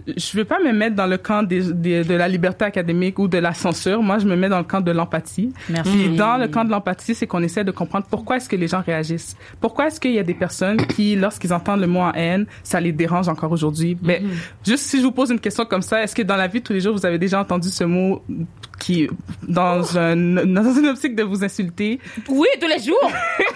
je 0.06 0.36
veux 0.36 0.44
pas 0.44 0.58
me 0.58 0.72
mettre 0.72 0.96
dans 0.96 1.06
le 1.06 1.16
camp 1.18 1.42
des, 1.42 1.72
des- 1.72 2.04
de 2.04 2.14
la 2.14 2.28
liberté 2.28 2.64
académique 2.64 3.18
ou 3.18 3.28
de 3.28 3.38
la 3.38 3.54
censure. 3.54 4.02
Moi, 4.02 4.18
je 4.18 4.26
me 4.26 4.34
mets 4.36 4.48
dans 4.48 4.58
le 4.58 4.64
camp 4.64 4.80
de 4.80 4.90
l'empathie. 4.90 5.52
Merci. 5.68 5.90
Puis 5.90 6.16
dans 6.16 6.36
le 6.36 6.48
camp 6.48 6.64
de 6.64 6.70
l'empathie, 6.70 7.14
c'est 7.14 7.26
qu'on 7.26 7.42
essaie 7.42 7.64
de 7.64 7.70
comprendre 7.70 8.06
pourquoi 8.10 8.36
est-ce 8.36 8.48
que 8.48 8.56
les 8.56 8.68
gens 8.68 8.82
réagissent. 8.84 9.36
Pourquoi 9.60 9.86
est-ce 9.86 10.00
qu'il 10.00 10.12
y 10.12 10.18
a 10.18 10.22
des 10.22 10.34
personnes 10.34 10.78
qui, 10.86 11.14
lorsqu'ils 11.16 11.52
entendent 11.52 11.80
le 11.80 11.86
mot 11.86 12.00
en 12.00 12.12
haine, 12.12 12.46
ça 12.62 12.80
les 12.80 12.92
dérange 12.92 13.28
encore 13.28 13.52
aujourd'hui? 13.52 13.96
Ben, 14.00 14.22
juste 14.66 14.84
si 14.86 14.98
je 14.98 15.02
vous 15.04 15.12
pose 15.12 15.30
une 15.30 15.40
question 15.40 15.64
comme 15.64 15.82
ça, 15.82 16.02
est-ce 16.02 16.14
que 16.14 16.22
dans 16.22 16.36
la 16.36 16.46
vie 16.48 16.60
de 16.60 16.64
tous 16.64 16.72
les 16.72 16.80
jours, 16.80 16.94
vous 16.96 17.06
avez 17.06 17.18
déjà 17.18 17.40
entendu 17.40 17.68
ce 17.68 17.84
mot 17.84 18.22
qui, 18.80 19.08
dans, 19.46 19.96
un, 19.98 20.16
dans 20.16 20.74
une 20.74 20.88
optique 20.88 21.14
de 21.14 21.22
vous 21.22 21.44
insulter? 21.44 22.00
Oui, 22.28 22.48
tous 22.60 22.66
les 22.68 22.80
jours. 22.82 23.10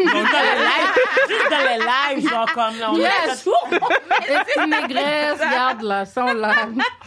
Juste 0.00 0.30
dans 0.30 0.40
les 0.40 1.78
lives, 1.78 2.22
juste 2.22 2.29
dans 2.29 2.29
lives, 2.40 2.54
genre 2.54 2.70
comme 2.70 2.78
là, 2.78 2.90
on, 2.92 2.96
Yes! 2.96 3.48
Les 4.28 4.36
petites 4.38 4.88
négresses, 4.88 5.40
regarde 5.40 5.82
là, 5.82 6.04
sont 6.04 6.24
là. 6.32 6.54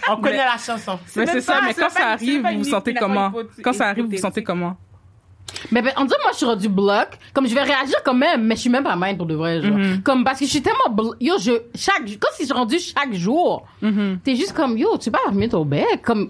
on 0.10 0.18
connaît 0.18 0.38
la 0.38 0.58
chanson. 0.58 1.00
Mais 1.16 1.26
c'est 1.26 1.42
ça, 1.42 1.62
mais 1.66 1.74
quand 1.74 1.90
ça 1.90 2.08
arrive, 2.10 2.42
vous 2.42 2.58
vous 2.60 2.64
sentez 2.64 2.94
comment? 2.94 3.32
Quand 3.64 3.74
ça 3.74 3.88
arrive, 3.88 4.06
vous 4.06 4.12
vous 4.12 4.18
sentez 4.18 4.44
comment? 4.44 4.78
Mais 5.74 5.82
ben, 5.82 5.92
on 5.98 6.06
dirait, 6.06 6.20
moi, 6.22 6.32
je 6.34 6.38
suis 6.38 6.46
rendu 6.46 6.70
bloc. 6.70 7.08
Comme, 7.34 7.48
je 7.48 7.56
vais 7.56 7.64
réagir 7.64 7.96
quand 8.06 8.14
même, 8.14 8.44
mais 8.44 8.56
je 8.56 8.62
suis 8.62 8.70
même 8.70 8.84
pas 8.84 8.96
mind 8.96 9.18
pour 9.18 9.26
de 9.26 9.34
vrai, 9.34 9.62
genre. 9.62 9.76
Comme, 10.04 10.24
parce 10.24 10.40
que 10.40 10.46
je 10.46 10.50
suis 10.52 10.62
tellement 10.62 10.96
blo- 10.96 11.16
Yo, 11.20 11.34
je, 11.40 11.52
chaque, 11.76 12.04
comme 12.20 12.32
si 12.36 12.44
je 12.44 12.46
suis 12.46 12.54
rendu 12.54 12.78
chaque 12.80 13.14
jour. 13.14 13.66
T'es 14.24 14.36
juste 14.36 14.54
comme, 14.54 14.78
yo, 14.78 14.98
tu 14.98 15.10
peux 15.10 15.18
pas 15.18 15.30
remettre 15.32 15.58
au 15.58 15.66
bec. 15.66 16.02
Comme, 16.06 16.28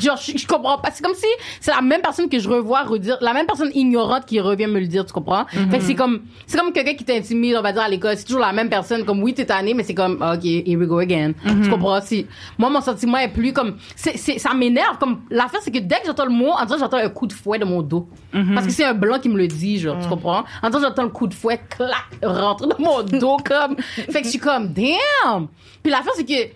genre, 0.00 0.16
je, 0.16 0.36
je 0.36 0.46
comprends 0.46 0.78
pas. 0.78 0.90
C'est 0.92 1.04
comme 1.04 1.14
si 1.14 1.26
c'est 1.60 1.70
la 1.70 1.80
même 1.82 2.00
personne 2.02 2.28
que 2.28 2.38
je 2.38 2.48
revois 2.48 2.82
redire, 2.82 3.16
la 3.20 3.32
même 3.32 3.46
personne 3.46 3.70
ignorante 3.74 4.26
qui 4.26 4.40
revient 4.40 4.66
me 4.66 4.80
le 4.80 4.86
dire, 4.86 5.06
tu 5.06 5.12
comprends? 5.12 5.46
Fait 5.70 5.78
que 5.78 5.84
c'est 5.84 5.94
comme, 5.94 6.22
c'est 6.46 6.58
comme 6.58 6.72
quelqu'un 6.72 6.94
qui 6.94 7.04
t'intimide, 7.04 7.56
on 7.56 7.62
va 7.62 7.72
dire, 7.72 7.82
à 7.82 7.88
l'école. 7.88 8.16
C'est 8.16 8.24
toujours 8.24 8.40
la 8.40 8.52
même 8.52 8.68
personne. 8.68 9.04
Comme, 9.04 9.22
oui, 9.22 9.34
t'es 9.34 9.44
tanné, 9.46 9.72
mais 9.72 9.84
c'est 9.84 9.94
comme, 9.94 10.14
ok, 10.14 10.44
here 10.44 10.76
we 10.78 10.88
go 10.88 10.98
again. 10.98 11.32
Tu 11.62 11.70
comprends? 11.70 12.00
Si, 12.00 12.26
moi, 12.58 12.70
mon 12.70 12.80
sentiment 12.80 13.18
est 13.18 13.28
plus 13.28 13.52
comme, 13.52 13.76
c'est, 13.94 14.16
ça 14.16 14.52
m'énerve. 14.54 14.98
Comme, 14.98 15.20
l'affaire, 15.30 15.60
c'est 15.62 15.70
que 15.70 15.78
dès 15.78 15.96
que 16.00 16.06
j'entends 16.06 16.24
le 16.26 16.32
mot, 16.32 16.50
en 16.50 16.64
dirait, 16.64 16.78
j'entends 16.80 16.96
un 16.98 17.08
coup 17.08 17.26
de 17.26 17.32
fouet 17.32 17.58
de 17.58 17.64
mon 17.64 17.82
dos. 17.82 18.08
Parce 18.54 18.66
que 18.66 18.72
c'est 18.80 18.86
un 18.86 18.94
blanc 18.94 19.18
qui 19.18 19.28
me 19.28 19.36
le 19.36 19.46
dit, 19.46 19.78
genre, 19.78 19.98
tu 20.00 20.08
comprends? 20.08 20.44
En 20.62 20.70
dirait, 20.70 20.82
j'entends 20.82 21.02
le 21.02 21.10
coup 21.10 21.26
de 21.26 21.34
fouet, 21.34 21.60
clac, 21.68 22.06
rentrer 22.22 22.66
dans 22.66 22.78
mon 22.78 23.02
dos, 23.02 23.36
comme. 23.44 23.76
Fait 23.76 24.20
que 24.20 24.24
je 24.24 24.30
suis 24.30 24.38
comme, 24.38 24.72
damn! 24.72 25.48
Puis 25.82 25.92
l'affaire, 25.92 26.14
c'est 26.16 26.24
que, 26.24 26.48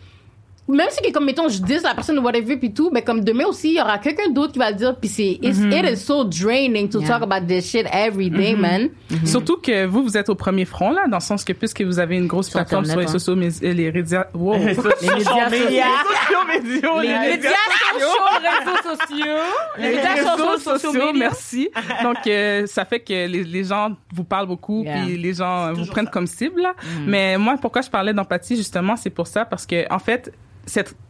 même 0.67 0.89
si 0.91 1.03
que, 1.03 1.13
comme, 1.13 1.27
mettons, 1.27 1.49
je 1.49 1.61
dis 1.63 1.75
la 1.83 1.95
personne, 1.95 2.19
whatever, 2.21 2.57
puis 2.57 2.73
tout, 2.73 2.89
mais 2.93 3.03
comme 3.03 3.23
demain 3.23 3.45
aussi, 3.47 3.69
il 3.73 3.75
y 3.77 3.81
aura 3.81 3.99
quelqu'un 3.99 4.31
d'autre 4.31 4.53
qui 4.55 4.59
va 4.59 4.71
le 4.71 4.77
dire, 4.77 4.97
puis 4.99 5.09
c'est, 5.11 5.39
it's- 5.43 5.59
it 5.61 5.85
is 5.93 5.97
so 5.99 6.25
draining 6.25 6.89
to 6.89 7.01
Yeah. 7.01 7.09
talk 7.19 7.23
about 7.23 7.47
this 7.47 7.69
shit 7.71 7.87
every 7.93 8.31
day, 8.31 8.55
man. 8.57 8.89
Surtout 9.27 9.59
que 9.59 9.85
vous, 9.85 10.03
vous 10.03 10.17
êtes 10.17 10.29
au 10.31 10.35
premier 10.35 10.65
front, 10.65 10.91
là, 10.91 11.03
dans 11.09 11.19
le 11.19 11.23
sens 11.23 11.45
que 11.45 11.53
puisque 11.53 11.83
vous 11.83 11.99
avez 11.99 12.17
une 12.17 12.27
grosse 12.27 12.47
Sur 12.49 12.55
plateforme 12.61 12.85
sur 12.87 12.97
les 12.97 13.03
Internet, 13.05 13.21
sociaux, 13.21 13.37
mais 13.37 13.73
les 13.75 13.93
médias, 13.93 14.27
wow. 14.33 14.55
Les 14.59 14.65
médias 14.65 15.51
sociaux, 15.51 16.45
médias, 16.49 17.03
Les 17.03 17.37
médias 17.37 17.51
sociaux, 17.93 18.09
les 18.43 18.49
réseaux 18.49 18.97
sociaux. 18.97 19.27
Les 19.79 19.89
les 19.91 19.97
médias 19.97 20.15
réseaux 20.15 20.59
sociaux, 20.59 21.13
merci. 21.15 21.69
Donc, 22.03 22.27
euh, 22.27 22.67
ça 22.67 22.85
fait 22.85 23.01
que 23.01 23.13
les, 23.13 23.45
les 23.45 23.65
gens 23.65 23.91
vous 24.15 24.25
parlent 24.25 24.47
beaucoup, 24.47 24.83
Yeah. 24.85 25.03
puis 25.05 25.17
les 25.17 25.35
gens 25.35 25.73
vous 25.73 25.87
prennent 25.87 26.07
ça. 26.07 26.11
comme 26.11 26.27
cible. 26.27 26.63
là. 26.63 26.75
Mais 27.07 27.37
moi, 27.39 27.57
pourquoi 27.61 27.83
je 27.83 27.91
parlais 27.91 28.13
d'empathie, 28.13 28.57
justement, 28.57 28.97
c'est 28.97 29.11
pour 29.11 29.27
ça, 29.27 29.45
parce 29.45 29.67
que, 29.67 29.85
en 29.93 29.99
fait, 29.99 30.33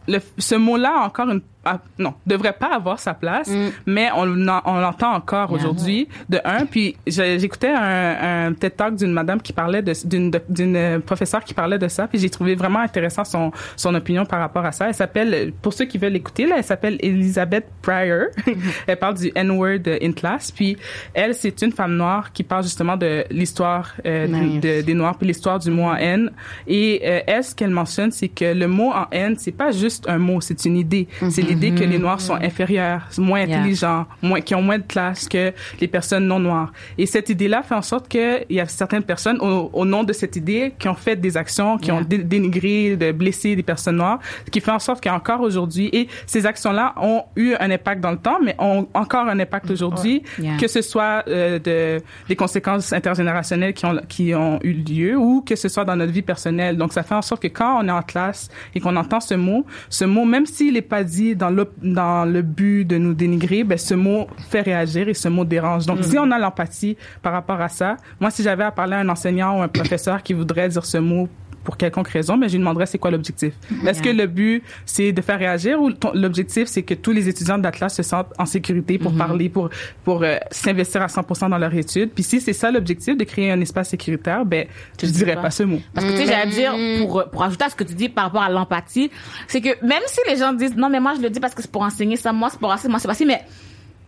le, 0.08 0.18
ce 0.38 0.54
mot-là 0.54 1.02
a 1.02 1.06
encore 1.06 1.30
une 1.30 1.42
ah, 1.64 1.80
non 1.98 2.14
devrait 2.26 2.52
pas 2.52 2.74
avoir 2.74 2.98
sa 2.98 3.14
place 3.14 3.50
mais 3.86 4.08
on, 4.16 4.48
en- 4.48 4.60
on 4.64 4.78
l'entend 4.80 5.12
encore 5.12 5.34
Yeah. 5.50 5.56
aujourd'hui 5.56 6.08
de 6.28 6.40
un 6.44 6.66
puis 6.66 6.96
j'écoutais 7.06 7.72
un, 7.74 8.46
un 8.48 8.52
TED 8.54 8.76
Talk 8.76 8.96
d'une 8.96 9.12
madame 9.12 9.40
qui 9.40 9.52
parlait 9.52 9.82
de 9.82 9.92
d'une 10.04 10.30
d'une 10.48 10.76
euh, 10.76 10.98
professeure 11.00 11.44
qui 11.44 11.54
parlait 11.54 11.78
de 11.78 11.88
ça 11.88 12.06
puis 12.08 12.18
j'ai 12.18 12.30
trouvé 12.30 12.54
vraiment 12.54 12.80
intéressant 12.80 13.24
son 13.24 13.52
son 13.76 13.94
opinion 13.94 14.24
par 14.24 14.40
rapport 14.40 14.64
à 14.64 14.72
ça. 14.72 14.88
Elle 14.88 14.94
s'appelle 14.94 15.52
pour 15.62 15.72
ceux 15.72 15.84
qui 15.84 15.98
veulent 15.98 16.12
l'écouter 16.12 16.46
là 16.46 16.56
elle 16.58 16.64
s'appelle 16.64 16.96
Elizabeth 17.00 17.66
Pryor. 17.82 18.26
Elle 18.86 18.96
parle 18.98 19.14
du 19.14 19.30
N-word 19.34 19.80
in 20.02 20.12
class 20.12 20.50
puis 20.50 20.76
elle 21.12 21.34
c'est 21.34 21.60
une 21.62 21.72
femme 21.72 21.96
noire 21.96 22.32
qui 22.32 22.42
parle 22.42 22.62
justement 22.64 22.96
de 22.96 23.24
l'histoire 23.30 23.94
euh, 24.06 24.26
Nice. 24.26 24.60
de, 24.60 24.80
des 24.82 24.94
noirs 24.94 25.16
puis 25.16 25.26
l'histoire 25.28 25.58
du 25.58 25.70
mot 25.70 25.84
en 25.84 25.96
N. 25.96 26.30
Et 26.66 27.00
euh, 27.04 27.20
elle 27.26 27.44
ce 27.44 27.54
qu'elle 27.54 27.70
mentionne 27.70 28.10
c'est 28.10 28.28
que 28.28 28.46
le 28.54 28.66
mot 28.66 28.90
en 28.92 29.06
N 29.12 29.36
c'est 29.38 29.52
pas 29.52 29.70
juste 29.72 30.08
un 30.08 30.18
mot 30.18 30.40
c'est 30.40 30.64
une 30.64 30.76
idée. 30.76 31.06
C'est 31.30 31.42
l'idée 31.54 31.72
que 31.74 31.84
les 31.84 31.98
noirs 31.98 32.20
sont 32.20 32.34
inférieurs 32.34 33.02
moins 33.18 33.42
intelligents 33.58 34.06
moins 34.22 34.40
qui 34.40 34.54
ont 34.54 34.62
moins 34.62 34.78
de 34.78 34.84
classe 34.84 35.28
que 35.28 35.52
les 35.80 35.88
personnes 35.88 36.26
non 36.26 36.38
noires. 36.38 36.72
Et 36.98 37.06
cette 37.06 37.28
idée 37.30 37.48
là 37.48 37.62
fait 37.62 37.74
en 37.74 37.82
sorte 37.82 38.08
que 38.08 38.42
il 38.48 38.56
y 38.56 38.60
a 38.60 38.66
certaines 38.66 39.02
personnes 39.02 39.38
au, 39.40 39.70
au 39.72 39.84
nom 39.84 40.04
de 40.04 40.12
cette 40.12 40.36
idée 40.36 40.72
qui 40.78 40.88
ont 40.88 40.94
fait 40.94 41.16
des 41.16 41.36
actions 41.36 41.78
qui 41.78 41.90
ont 41.92 42.00
dé- 42.02 42.18
dénigré 42.18 42.96
de 42.96 43.12
blessé 43.12 43.56
des 43.56 43.62
personnes 43.62 43.96
noires 43.96 44.18
ce 44.46 44.50
qui 44.50 44.60
fait 44.60 44.70
en 44.70 44.78
sorte 44.78 45.02
qu'encore 45.02 45.40
aujourd'hui 45.40 45.88
et 45.92 46.08
ces 46.26 46.46
actions 46.46 46.72
là 46.72 46.94
ont 47.00 47.22
eu 47.36 47.54
un 47.60 47.70
impact 47.70 48.00
dans 48.00 48.10
le 48.10 48.18
temps 48.18 48.38
mais 48.42 48.54
ont 48.58 48.86
encore 48.94 49.26
un 49.28 49.38
impact 49.38 49.70
aujourd'hui 49.70 50.22
Yeah. 50.38 50.56
que 50.56 50.66
ce 50.68 50.82
soit 50.82 51.22
euh, 51.28 51.58
de 51.58 52.02
des 52.28 52.36
conséquences 52.36 52.92
intergénérationnelles 52.92 53.72
qui 53.74 53.86
ont 53.86 54.00
qui 54.08 54.34
ont 54.34 54.58
eu 54.62 54.72
lieu 54.72 55.16
ou 55.16 55.42
que 55.42 55.54
ce 55.56 55.68
soit 55.68 55.84
dans 55.84 55.96
notre 55.96 56.12
vie 56.12 56.22
personnelle. 56.22 56.76
Donc 56.76 56.92
ça 56.92 57.02
fait 57.02 57.14
en 57.14 57.22
sorte 57.22 57.42
que 57.42 57.48
quand 57.48 57.78
on 57.80 57.88
est 57.88 57.92
en 57.92 58.02
classe 58.02 58.48
et 58.74 58.80
qu'on 58.80 58.96
entend 58.96 59.20
ce 59.20 59.34
mot, 59.34 59.64
ce 59.88 60.04
mot 60.04 60.24
même 60.24 60.46
s'il 60.46 60.76
est 60.76 60.82
pas 60.82 61.04
dit 61.04 61.36
dans 61.36 61.43
le 61.50 61.70
dans 61.82 62.24
le 62.24 62.42
but 62.42 62.84
de 62.84 62.98
nous 62.98 63.14
dénigrer, 63.14 63.64
ben 63.64 63.78
ce 63.78 63.94
mot 63.94 64.26
fait 64.50 64.62
réagir 64.62 65.08
et 65.08 65.14
ce 65.14 65.28
mot 65.28 65.44
dérange. 65.44 65.86
Donc 65.86 66.02
si 66.02 66.18
on 66.18 66.30
a 66.30 66.38
l'empathie 66.38 66.96
par 67.22 67.32
rapport 67.32 67.60
à 67.60 67.68
ça, 67.68 67.96
moi 68.20 68.30
si 68.30 68.42
j'avais 68.42 68.64
à 68.64 68.70
parler 68.70 68.94
à 68.94 68.98
un 68.98 69.08
enseignant 69.08 69.58
ou 69.58 69.62
un 69.62 69.68
professeur 69.68 70.22
qui 70.22 70.32
voudrait 70.32 70.68
dire 70.68 70.84
ce 70.84 70.98
mot 70.98 71.28
pour 71.64 71.76
quelconque 71.76 72.08
raison, 72.08 72.36
mais 72.36 72.48
je 72.48 72.52
lui 72.54 72.58
demanderais 72.60 72.86
c'est 72.86 72.98
quoi 72.98 73.10
l'objectif. 73.10 73.54
Est-ce 73.86 74.02
que 74.02 74.10
le 74.10 74.26
but 74.26 74.62
c'est 74.86 75.12
de 75.12 75.20
faire 75.22 75.38
réagir 75.38 75.80
ou 75.80 75.90
ton- 75.92 76.12
l'objectif 76.14 76.68
c'est 76.68 76.82
que 76.82 76.94
tous 76.94 77.10
les 77.12 77.28
étudiants 77.28 77.58
d'Atlas 77.58 77.94
se 77.94 78.02
sentent 78.02 78.32
en 78.38 78.46
sécurité 78.46 78.98
pour 78.98 79.14
parler, 79.14 79.48
pour 79.48 79.70
pour 80.04 80.22
euh, 80.22 80.36
s'investir 80.50 81.02
à 81.02 81.06
100% 81.06 81.48
dans 81.50 81.58
leur 81.58 81.74
étude. 81.74 82.10
Puis 82.10 82.22
si 82.22 82.40
c'est 82.40 82.52
ça 82.52 82.70
l'objectif 82.70 83.16
de 83.16 83.24
créer 83.24 83.50
un 83.50 83.60
espace 83.60 83.88
sécuritaire, 83.88 84.44
ben 84.44 84.66
je 85.00 85.06
dis 85.06 85.12
dirais 85.12 85.34
pas. 85.34 85.42
pas 85.42 85.50
ce 85.50 85.62
mot. 85.62 85.80
Parce 85.94 86.06
que 86.06 86.12
tu 86.12 86.18
sais, 86.18 86.26
j'allais 86.26 86.50
dire, 86.50 86.74
pour, 86.98 87.24
pour 87.30 87.42
ajouter 87.42 87.64
à 87.64 87.70
ce 87.70 87.74
que 87.74 87.84
tu 87.84 87.94
dis 87.94 88.08
par 88.08 88.24
rapport 88.24 88.42
à 88.42 88.50
l'empathie, 88.50 89.10
c'est 89.48 89.60
que 89.60 89.70
même 89.84 90.02
si 90.06 90.20
les 90.28 90.36
gens 90.36 90.52
disent, 90.52 90.76
non, 90.76 90.88
mais 90.90 91.00
moi, 91.00 91.14
je 91.16 91.22
le 91.22 91.30
dis 91.30 91.40
parce 91.40 91.54
que 91.54 91.62
c'est 91.62 91.70
pour 91.70 91.82
enseigner 91.82 92.16
ça, 92.16 92.32
moi, 92.32 92.50
c'est 92.50 92.58
pour 92.60 92.70
enseigner, 92.70 92.90
moi, 92.90 92.98
c'est 93.00 93.08
passé, 93.08 93.24
mais 93.24 93.40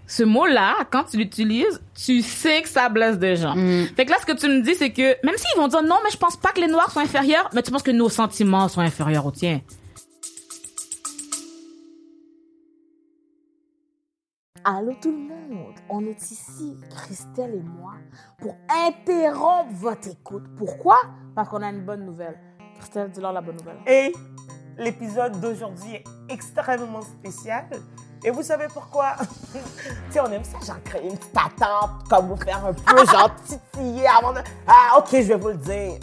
ce 0.06 0.22
mot-là, 0.22 0.76
quand 0.90 1.04
tu 1.04 1.16
l'utilises, 1.16 1.80
tu 1.94 2.22
sais 2.22 2.62
que 2.62 2.68
ça 2.68 2.88
blesse 2.88 3.18
des 3.18 3.36
gens. 3.36 3.54
Fait 3.96 4.04
que 4.04 4.10
là, 4.10 4.16
ce 4.20 4.26
que 4.26 4.36
tu 4.36 4.48
me 4.48 4.62
dis, 4.62 4.74
c'est 4.74 4.90
que 4.92 5.24
même 5.24 5.36
s'ils 5.36 5.58
vont 5.58 5.68
dire, 5.68 5.82
non, 5.82 5.96
mais 6.04 6.10
je 6.10 6.16
pense 6.16 6.36
pas 6.36 6.52
que 6.52 6.60
les 6.60 6.68
Noirs 6.68 6.90
sont 6.90 7.00
inférieurs, 7.00 7.50
mais 7.52 7.62
tu 7.62 7.70
penses 7.70 7.82
que 7.82 7.90
nos 7.90 8.08
sentiments 8.08 8.68
sont 8.68 8.80
inférieurs 8.80 9.26
aux 9.26 9.32
tiens. 9.32 9.60
Allô 14.68 14.94
tout 15.00 15.12
le 15.12 15.18
monde, 15.18 15.74
on 15.88 16.04
est 16.06 16.20
ici, 16.28 16.74
Christelle 16.90 17.54
et 17.54 17.62
moi, 17.62 17.94
pour 18.38 18.56
interrompre 18.68 19.70
votre 19.72 20.08
écoute. 20.08 20.42
Pourquoi? 20.56 20.96
Parce 21.36 21.48
qu'on 21.48 21.62
a 21.62 21.70
une 21.70 21.84
bonne 21.84 22.04
nouvelle. 22.04 22.36
Christelle, 22.80 23.10
dis-leur 23.12 23.32
la 23.32 23.42
bonne 23.42 23.54
nouvelle. 23.56 23.78
Et 23.86 24.12
l'épisode 24.76 25.40
d'aujourd'hui 25.40 25.94
est 25.94 26.04
extrêmement 26.28 27.02
spécial. 27.02 27.66
Et 28.26 28.30
vous 28.32 28.42
savez 28.42 28.66
pourquoi? 28.74 29.14
tu 29.52 29.60
sais, 30.10 30.18
on 30.18 30.32
aime 30.32 30.42
ça, 30.42 30.58
genre 30.66 30.82
créer 30.82 31.04
une 31.04 31.16
petite 31.16 31.36
attente, 31.36 32.08
comme 32.10 32.26
vous 32.26 32.36
faire 32.36 32.66
un 32.66 32.72
peu, 32.72 33.06
genre 33.12 33.30
titiller 33.46 34.08
avant 34.08 34.32
de... 34.32 34.40
Ah, 34.66 34.98
ok, 34.98 35.10
je 35.12 35.18
vais 35.28 35.36
vous 35.36 35.50
le 35.50 35.58
dire. 35.58 36.00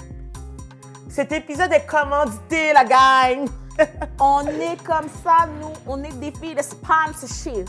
Cet 1.10 1.34
épisode 1.34 1.74
est 1.74 1.86
commandité, 1.86 2.72
la 2.72 2.86
gang. 2.86 3.50
On 4.22 4.48
est 4.48 4.82
comme 4.86 5.10
ça, 5.22 5.48
nous, 5.60 5.74
on 5.88 6.02
est 6.04 6.14
des 6.20 6.32
filles 6.32 6.54
de 6.54 6.62
sponsorship, 6.62 7.68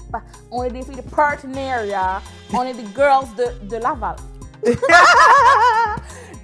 on 0.50 0.62
est 0.62 0.70
des 0.70 0.82
filles 0.82 0.96
de 0.96 1.00
partenariat, 1.00 2.20
on 2.52 2.62
est 2.62 2.74
des 2.74 2.86
girls 2.94 3.26
de, 3.38 3.66
de 3.66 3.76
Laval. 3.78 4.16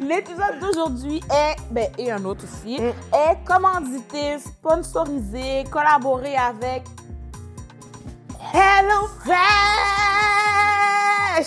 L'épisode 0.00 0.59
d'aujourd'hui 0.62 1.21
est, 1.31 1.57
ben, 1.71 1.88
et 1.99 2.11
un 2.11 2.25
autre 2.25 2.45
aussi, 2.45 2.76
est 2.76 3.45
commandité, 3.45 4.38
sponsorisé, 4.38 5.64
collaboré 5.71 6.37
avec 6.37 6.85
Hello 8.52 9.07
Fresh! 9.25 9.38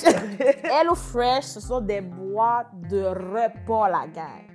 Hello 0.63 0.95
Fresh, 0.95 1.43
ce 1.45 1.59
sont 1.59 1.81
des 1.81 2.01
boîtes 2.01 2.67
de 2.89 3.03
repas, 3.05 3.89
la 3.89 4.07
gang. 4.07 4.47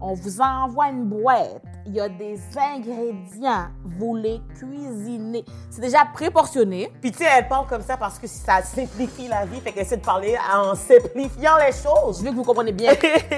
On 0.00 0.14
vous 0.14 0.40
envoie 0.40 0.88
une 0.88 1.04
boîte. 1.04 1.62
Il 1.84 1.94
y 1.94 2.00
a 2.00 2.08
des 2.08 2.38
ingrédients. 2.56 3.66
Vous 3.84 4.16
les 4.16 4.40
cuisinez. 4.58 5.44
C'est 5.70 5.82
déjà 5.82 6.06
préportionné. 6.12 6.90
Puis 7.02 7.12
tu 7.12 7.18
sais, 7.18 7.26
elle 7.36 7.48
parle 7.48 7.66
comme 7.66 7.82
ça 7.82 7.98
parce 7.98 8.18
que 8.18 8.26
ça 8.26 8.62
simplifie 8.62 9.28
la 9.28 9.44
vie, 9.44 9.60
fait 9.60 9.72
qu'elle 9.72 9.82
essaie 9.82 9.98
de 9.98 10.04
parler 10.04 10.38
en 10.54 10.74
simplifiant 10.74 11.56
les 11.58 11.72
Je 11.72 11.82
choses. 11.82 12.22
veux 12.22 12.30
que 12.30 12.36
vous 12.36 12.44
compreniez 12.44 12.72
bien. 12.72 12.92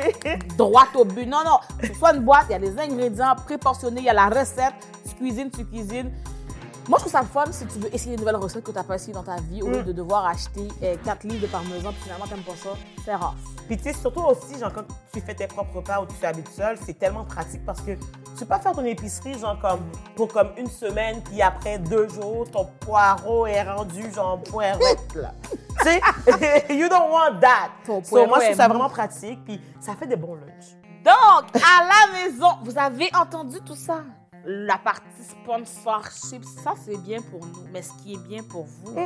Droit 0.56 0.86
au 0.94 1.04
but. 1.04 1.26
Non, 1.26 1.42
non. 1.44 1.58
C'est 1.80 1.94
soit 1.94 2.14
une 2.14 2.22
boîte, 2.22 2.44
il 2.50 2.52
y 2.52 2.56
a 2.56 2.58
des 2.60 2.78
ingrédients 2.78 3.34
préportionnés, 3.44 4.00
il 4.00 4.06
y 4.06 4.10
a 4.10 4.12
la 4.14 4.26
recette. 4.28 4.74
Tu 5.08 5.14
cuisines, 5.16 5.50
tu 5.50 5.64
cuisines. 5.64 6.12
Moi, 6.92 6.98
je 6.98 7.08
trouve 7.08 7.12
ça 7.12 7.22
fun 7.22 7.50
si 7.50 7.64
tu 7.64 7.78
veux 7.78 7.94
essayer 7.94 8.12
une 8.12 8.20
nouvelle 8.20 8.36
recette 8.36 8.64
que 8.64 8.70
tu 8.70 8.76
n'as 8.76 8.84
pas 8.84 8.96
essayé 8.96 9.14
dans 9.14 9.22
ta 9.22 9.36
vie, 9.36 9.62
au 9.62 9.70
lieu 9.70 9.82
de 9.82 9.92
devoir 9.92 10.26
acheter 10.26 10.68
4 11.02 11.24
livres 11.24 11.40
de 11.40 11.46
parmesan, 11.46 11.90
puis 11.90 12.02
finalement, 12.02 12.26
tu 12.26 12.34
n'aimes 12.34 12.42
pas 12.42 12.54
ça. 12.54 12.68
C'est 13.02 13.14
rare. 13.14 13.34
Puis 13.66 13.78
tu 13.78 13.84
sais, 13.84 13.92
surtout 13.94 14.20
aussi, 14.20 14.58
genre, 14.60 14.70
quand 14.70 14.84
tu 15.10 15.22
fais 15.22 15.34
tes 15.34 15.46
propres 15.46 15.76
repas 15.76 16.02
ou 16.02 16.06
tu 16.06 16.26
habites 16.26 16.50
seul, 16.50 16.76
c'est 16.84 16.98
tellement 16.98 17.24
pratique 17.24 17.64
parce 17.64 17.80
que 17.80 17.92
tu 17.92 18.40
peux 18.40 18.44
pas 18.44 18.58
faire 18.58 18.72
ton 18.72 18.84
épicerie, 18.84 19.38
genre, 19.38 19.58
comme, 19.58 19.80
pour 20.16 20.28
comme 20.28 20.50
une 20.58 20.68
semaine, 20.68 21.22
puis 21.22 21.40
après 21.40 21.78
deux 21.78 22.10
jours, 22.10 22.50
ton 22.50 22.66
poireau 22.80 23.46
est 23.46 23.62
rendu, 23.62 24.12
genre, 24.12 24.42
poireau, 24.42 24.78
là. 25.14 25.32
tu 25.80 25.88
sais, 25.88 26.66
you 26.76 26.90
don't 26.90 27.10
want 27.10 27.40
that. 27.40 27.70
Ton 27.86 28.04
So, 28.04 28.26
moi, 28.26 28.40
je 28.40 28.44
trouve 28.48 28.56
ça 28.58 28.68
vraiment 28.68 28.90
pratique, 28.90 29.42
puis 29.46 29.58
ça 29.80 29.94
fait 29.94 30.06
des 30.06 30.16
bons 30.16 30.34
lunchs. 30.34 30.76
Donc, 31.02 31.56
à 31.56 31.86
la 31.86 32.12
maison, 32.12 32.48
vous 32.62 32.76
avez 32.76 33.08
entendu 33.14 33.60
tout 33.64 33.76
ça? 33.76 34.02
La 34.44 34.76
partie 34.78 35.22
sponsorship, 35.22 36.44
ça, 36.64 36.74
c'est 36.84 36.96
bien 36.98 37.20
pour 37.22 37.40
nous. 37.46 37.64
Mais 37.72 37.82
ce 37.82 37.92
qui 38.02 38.14
est 38.14 38.18
bien 38.28 38.42
pour 38.42 38.64
vous, 38.64 38.98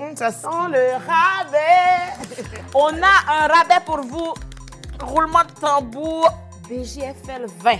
Hum, 0.00 0.16
ça 0.16 0.30
sent 0.30 0.46
le 0.70 0.92
rabais. 0.94 2.42
on 2.74 2.88
a 2.88 3.44
un 3.44 3.46
rabais 3.48 3.84
pour 3.84 4.00
vous. 4.00 4.32
Roulement 5.02 5.44
de 5.44 5.60
tambour, 5.60 6.30
BGFL 6.68 7.46
20. 7.60 7.76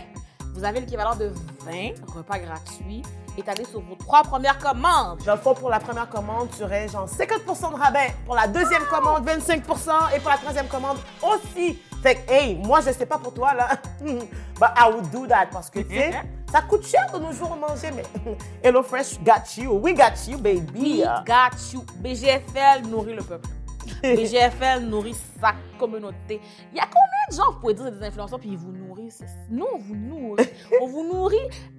Vous 0.54 0.64
avez 0.64 0.80
l'équivalent 0.80 1.16
de 1.16 1.32
20 1.64 2.14
repas 2.14 2.38
gratuits 2.38 3.02
étalés 3.38 3.64
sur 3.64 3.80
vos 3.80 3.94
trois 3.94 4.22
premières 4.22 4.58
commandes. 4.58 5.22
Fond, 5.42 5.54
pour 5.54 5.70
la 5.70 5.80
première 5.80 6.08
commande, 6.08 6.48
tu 6.56 6.62
aurais 6.64 6.88
genre 6.88 7.08
50 7.08 7.40
de 7.46 7.76
rabais. 7.76 8.14
Pour 8.26 8.34
la 8.34 8.46
deuxième 8.48 8.84
commande, 8.84 9.26
25% 9.26 10.14
Et 10.14 10.20
pour 10.20 10.30
la 10.30 10.36
troisième 10.36 10.66
commande 10.68 10.98
aussi. 11.22 11.78
Fait 12.02 12.14
que, 12.14 12.32
hey, 12.32 12.56
moi, 12.56 12.80
je 12.80 12.92
sais 12.92 13.06
pas 13.06 13.18
pour 13.18 13.34
toi, 13.34 13.54
là. 13.54 13.70
But 14.00 14.70
I 14.76 14.90
would 14.92 15.10
do 15.10 15.26
that 15.26 15.46
parce 15.52 15.68
que, 15.68 15.80
tu 15.80 15.96
sais, 15.96 16.12
ça 16.50 16.62
coûte 16.62 16.86
cher 16.86 17.10
de 17.12 17.18
nos 17.18 17.32
jours 17.32 17.56
manger, 17.56 17.90
mais 17.94 18.04
HelloFresh 18.62 19.18
got 19.24 19.56
you. 19.56 19.72
We 19.72 19.94
got 19.94 20.28
you, 20.28 20.38
baby. 20.38 20.70
We 20.74 21.04
got 21.26 21.56
you. 21.72 21.84
BGFL 22.00 22.86
nourrit 22.88 23.14
le 23.14 23.22
peuple. 23.22 23.48
BGFL 24.02 24.84
nourrit 24.84 25.16
sa 25.40 25.54
communauté. 25.78 26.40
Il 26.72 26.76
y 26.76 26.80
a 26.80 26.86
combien 26.86 27.30
de 27.30 27.34
gens, 27.34 27.52
vous 27.52 27.60
pouvez 27.60 27.74
dire, 27.74 27.90
des 27.90 28.06
influenceurs, 28.06 28.38
puis 28.38 28.50
ils 28.50 28.58
vous 28.58 28.72
nourrissent? 28.72 29.24
Nous, 29.50 29.66
on 29.74 29.78
vous 29.78 29.96
nourrit. 29.96 30.48
on 30.80 30.86
vous 30.86 31.04
nourrit 31.04 31.36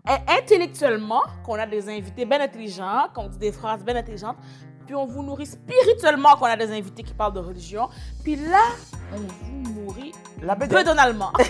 euh, 0.10 0.16
intellectuellement, 0.28 1.22
qu'on 1.46 1.56
a 1.56 1.66
des 1.66 1.88
invités 1.90 2.26
bien 2.26 2.42
intelligents, 2.42 3.08
qu'on 3.14 3.28
dit 3.28 3.38
des 3.38 3.52
phrases 3.52 3.84
bien 3.84 3.96
intelligentes, 3.96 4.38
puis 4.90 4.96
on 4.96 5.06
vous 5.06 5.22
nourrit 5.22 5.46
spirituellement, 5.46 6.36
qu'on 6.36 6.48
a 6.48 6.56
des 6.56 6.72
invités 6.72 7.04
qui 7.04 7.14
parlent 7.14 7.34
de 7.34 7.40
religion, 7.40 7.90
puis 8.24 8.36
là, 8.36 8.58
on 9.14 9.18
vous 9.18 9.72
nourrit 9.86 10.14
La 10.42 10.56
peu 10.56 10.66
bedaine. 10.66 10.84
donalement. 10.84 11.32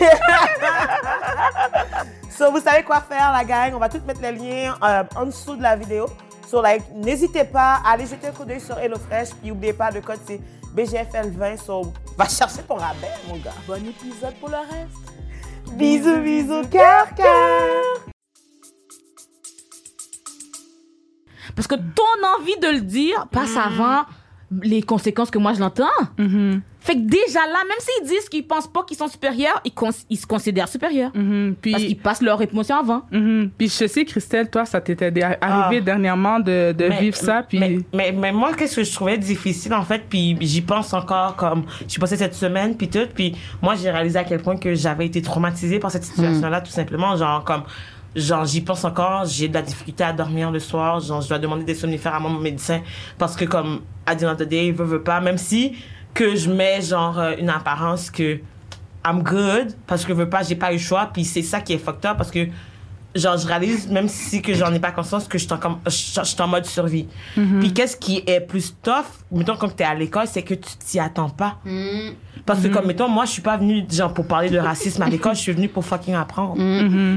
So, 2.37 2.51
vous 2.51 2.59
savez 2.59 2.83
quoi 2.83 2.99
faire, 3.01 3.31
la 3.31 3.43
gang. 3.45 3.73
On 3.75 3.79
va 3.79 3.87
tout 3.89 3.99
mettre 4.05 4.21
les 4.21 4.31
liens 4.33 4.75
euh, 4.83 5.03
en 5.15 5.25
dessous 5.25 5.55
de 5.57 5.61
la 5.61 5.75
vidéo. 5.77 6.05
So, 6.49 6.61
like, 6.61 6.83
n'hésitez 6.93 7.43
pas 7.45 7.81
à 7.85 7.91
aller 7.91 8.05
jeter 8.05 8.27
un 8.27 8.31
coup 8.31 8.43
d'œil 8.45 8.61
sur 8.61 8.77
HelloFresh. 8.77 9.29
Puis, 9.41 9.49
n'oubliez 9.49 9.73
pas, 9.73 9.89
le 9.91 9.99
code, 10.01 10.19
c'est 10.25 10.39
BGFL20. 10.75 11.57
So, 11.57 11.93
va 12.17 12.27
chercher 12.27 12.61
ton 12.63 12.75
rabais, 12.75 13.07
mon 13.27 13.37
gars. 13.37 13.53
bon 13.67 13.85
épisode 13.85 14.35
pour 14.35 14.49
le 14.49 14.57
reste. 14.57 15.75
Bisous, 15.77 16.19
bisous, 16.21 16.67
cœur, 16.69 17.13
cœur. 17.15 18.09
Parce 21.59 21.67
que 21.67 21.75
ton 21.75 22.39
envie 22.39 22.57
de 22.61 22.67
le 22.77 22.81
dire 22.81 23.27
passe 23.31 23.57
avant 23.57 24.03
les 24.63 24.81
conséquences 24.81 25.29
que 25.29 25.37
moi 25.37 25.53
je 25.53 25.59
l'entends. 25.59 25.83
Fait 26.79 26.93
que 26.93 26.99
déjà 27.01 27.39
là, 27.41 27.59
même 27.67 27.77
s'ils 27.79 28.07
disent 28.07 28.29
qu'ils 28.29 28.47
pensent 28.47 28.71
pas 28.71 28.83
qu'ils 28.83 28.95
sont 28.95 29.09
supérieurs, 29.09 29.59
ils, 29.65 29.73
cons- 29.73 29.89
ils 30.09 30.15
se 30.17 30.25
considèrent 30.25 30.69
supérieurs. 30.69 31.11
Mhm. 31.13 31.55
Puis, 31.61 31.71
Parce 31.73 31.83
qu'ils 31.83 31.97
passent 31.97 32.21
leur 32.21 32.41
émotion 32.41 32.77
avant. 32.77 33.03
Mhm. 33.11 33.51
Puis 33.57 33.67
je 33.67 33.85
sais, 33.87 34.05
Christelle, 34.05 34.49
toi, 34.49 34.63
ça 34.65 34.79
t'était 34.79 35.11
dé- 35.11 35.21
arrivé 35.21 35.77
Ah. 35.79 35.81
dernièrement 35.81 36.39
de, 36.39 36.71
de 36.71 36.87
Mais- 36.87 37.01
vivre 37.01 37.17
ça. 37.17 37.43
Puis 37.43 37.59
Mais, 37.59 37.77
mais, 37.93 38.11
mais 38.13 38.31
moi, 38.31 38.53
qu'est-ce 38.53 38.77
que 38.77 38.83
je 38.85 38.93
trouvais 38.93 39.17
difficile, 39.17 39.73
en 39.73 39.83
fait, 39.83 40.03
puis 40.09 40.37
j'y 40.39 40.61
pense 40.61 40.93
encore 40.93 41.35
comme, 41.35 41.65
j'ai 41.85 41.99
passé 41.99 42.15
cette 42.15 42.33
semaine, 42.33 42.77
puis 42.77 42.87
tout, 42.87 43.07
puis 43.13 43.35
moi, 43.61 43.75
j'ai 43.75 43.91
réalisé 43.91 44.17
à 44.17 44.23
quel 44.23 44.41
point 44.41 44.55
que 44.55 44.73
j'avais 44.73 45.05
été 45.05 45.21
traumatisée 45.21 45.79
par 45.79 45.91
cette 45.91 46.05
situation-là, 46.05 46.61
tout 46.61 46.71
simplement, 46.71 47.17
genre, 47.17 47.43
comme, 47.43 47.63
genre, 48.15 48.45
j'y 48.45 48.61
pense 48.61 48.83
encore, 48.85 49.25
j'ai 49.25 49.47
de 49.47 49.53
la 49.53 49.61
difficulté 49.61 50.03
à 50.03 50.13
dormir 50.13 50.51
le 50.51 50.59
soir, 50.59 50.99
genre, 50.99 51.21
je 51.21 51.27
dois 51.29 51.39
demander 51.39 51.63
des 51.63 51.75
somnifères 51.75 52.15
à 52.15 52.19
mon 52.19 52.29
médecin, 52.31 52.81
parce 53.17 53.35
que, 53.35 53.45
comme, 53.45 53.81
à 54.05 54.15
the 54.15 54.23
end 54.23 54.31
of 54.31 54.37
the 54.37 54.43
day, 54.47 54.67
il 54.67 54.73
veut, 54.73 54.85
veut 54.85 55.03
pas, 55.03 55.19
même 55.21 55.37
si, 55.37 55.73
que 56.13 56.35
je 56.35 56.51
mets, 56.51 56.81
genre, 56.81 57.19
euh, 57.19 57.33
une 57.37 57.49
apparence 57.49 58.09
que 58.09 58.39
I'm 59.05 59.23
good, 59.23 59.73
parce 59.87 60.03
que 60.03 60.09
je 60.13 60.17
veux 60.17 60.29
pas, 60.29 60.43
j'ai 60.43 60.55
pas 60.55 60.71
eu 60.71 60.75
le 60.75 60.81
choix, 60.81 61.09
puis 61.13 61.23
c'est 61.23 61.43
ça 61.43 61.61
qui 61.61 61.73
est 61.73 61.77
fucked 61.77 62.05
up, 62.05 62.17
parce 62.17 62.31
que, 62.31 62.47
genre 63.15 63.37
je 63.37 63.47
réalise 63.47 63.89
même 63.89 64.07
si 64.07 64.39
que 64.39 64.53
j'en 64.53 64.71
ai 64.71 64.79
pas 64.79 64.91
conscience 64.91 65.27
que 65.27 65.39
je 65.39 65.45
suis 65.45 65.53
en, 65.53 65.57
comme- 65.57 65.79
je 65.87 65.91
je 65.91 66.23
suis 66.23 66.41
en 66.41 66.47
mode 66.47 66.65
survie. 66.65 67.07
Puis 67.59 67.73
qu'est-ce 67.73 67.97
qui 67.97 68.21
est 68.27 68.39
plus 68.39 68.75
tough 68.83 69.05
mettons 69.31 69.55
comme 69.57 69.71
t'es 69.71 69.83
à 69.83 69.95
l'école 69.95 70.27
c'est 70.27 70.43
que 70.43 70.53
tu 70.53 70.69
t'y 70.77 70.99
attends 70.99 71.29
pas 71.29 71.57
parce 72.45 72.61
que 72.61 72.67
comme 72.67 72.85
mettons 72.85 73.07
moi 73.07 73.25
je 73.25 73.31
suis 73.31 73.41
pas 73.41 73.57
venue 73.57 73.85
genre 73.89 74.13
pour 74.13 74.25
parler 74.27 74.49
de 74.49 74.57
racisme 74.57 75.01
à 75.01 75.09
l'école 75.09 75.35
je 75.35 75.41
suis 75.41 75.51
venue 75.51 75.69
pour 75.69 75.85
fucking 75.85 76.15
apprendre. 76.15 76.55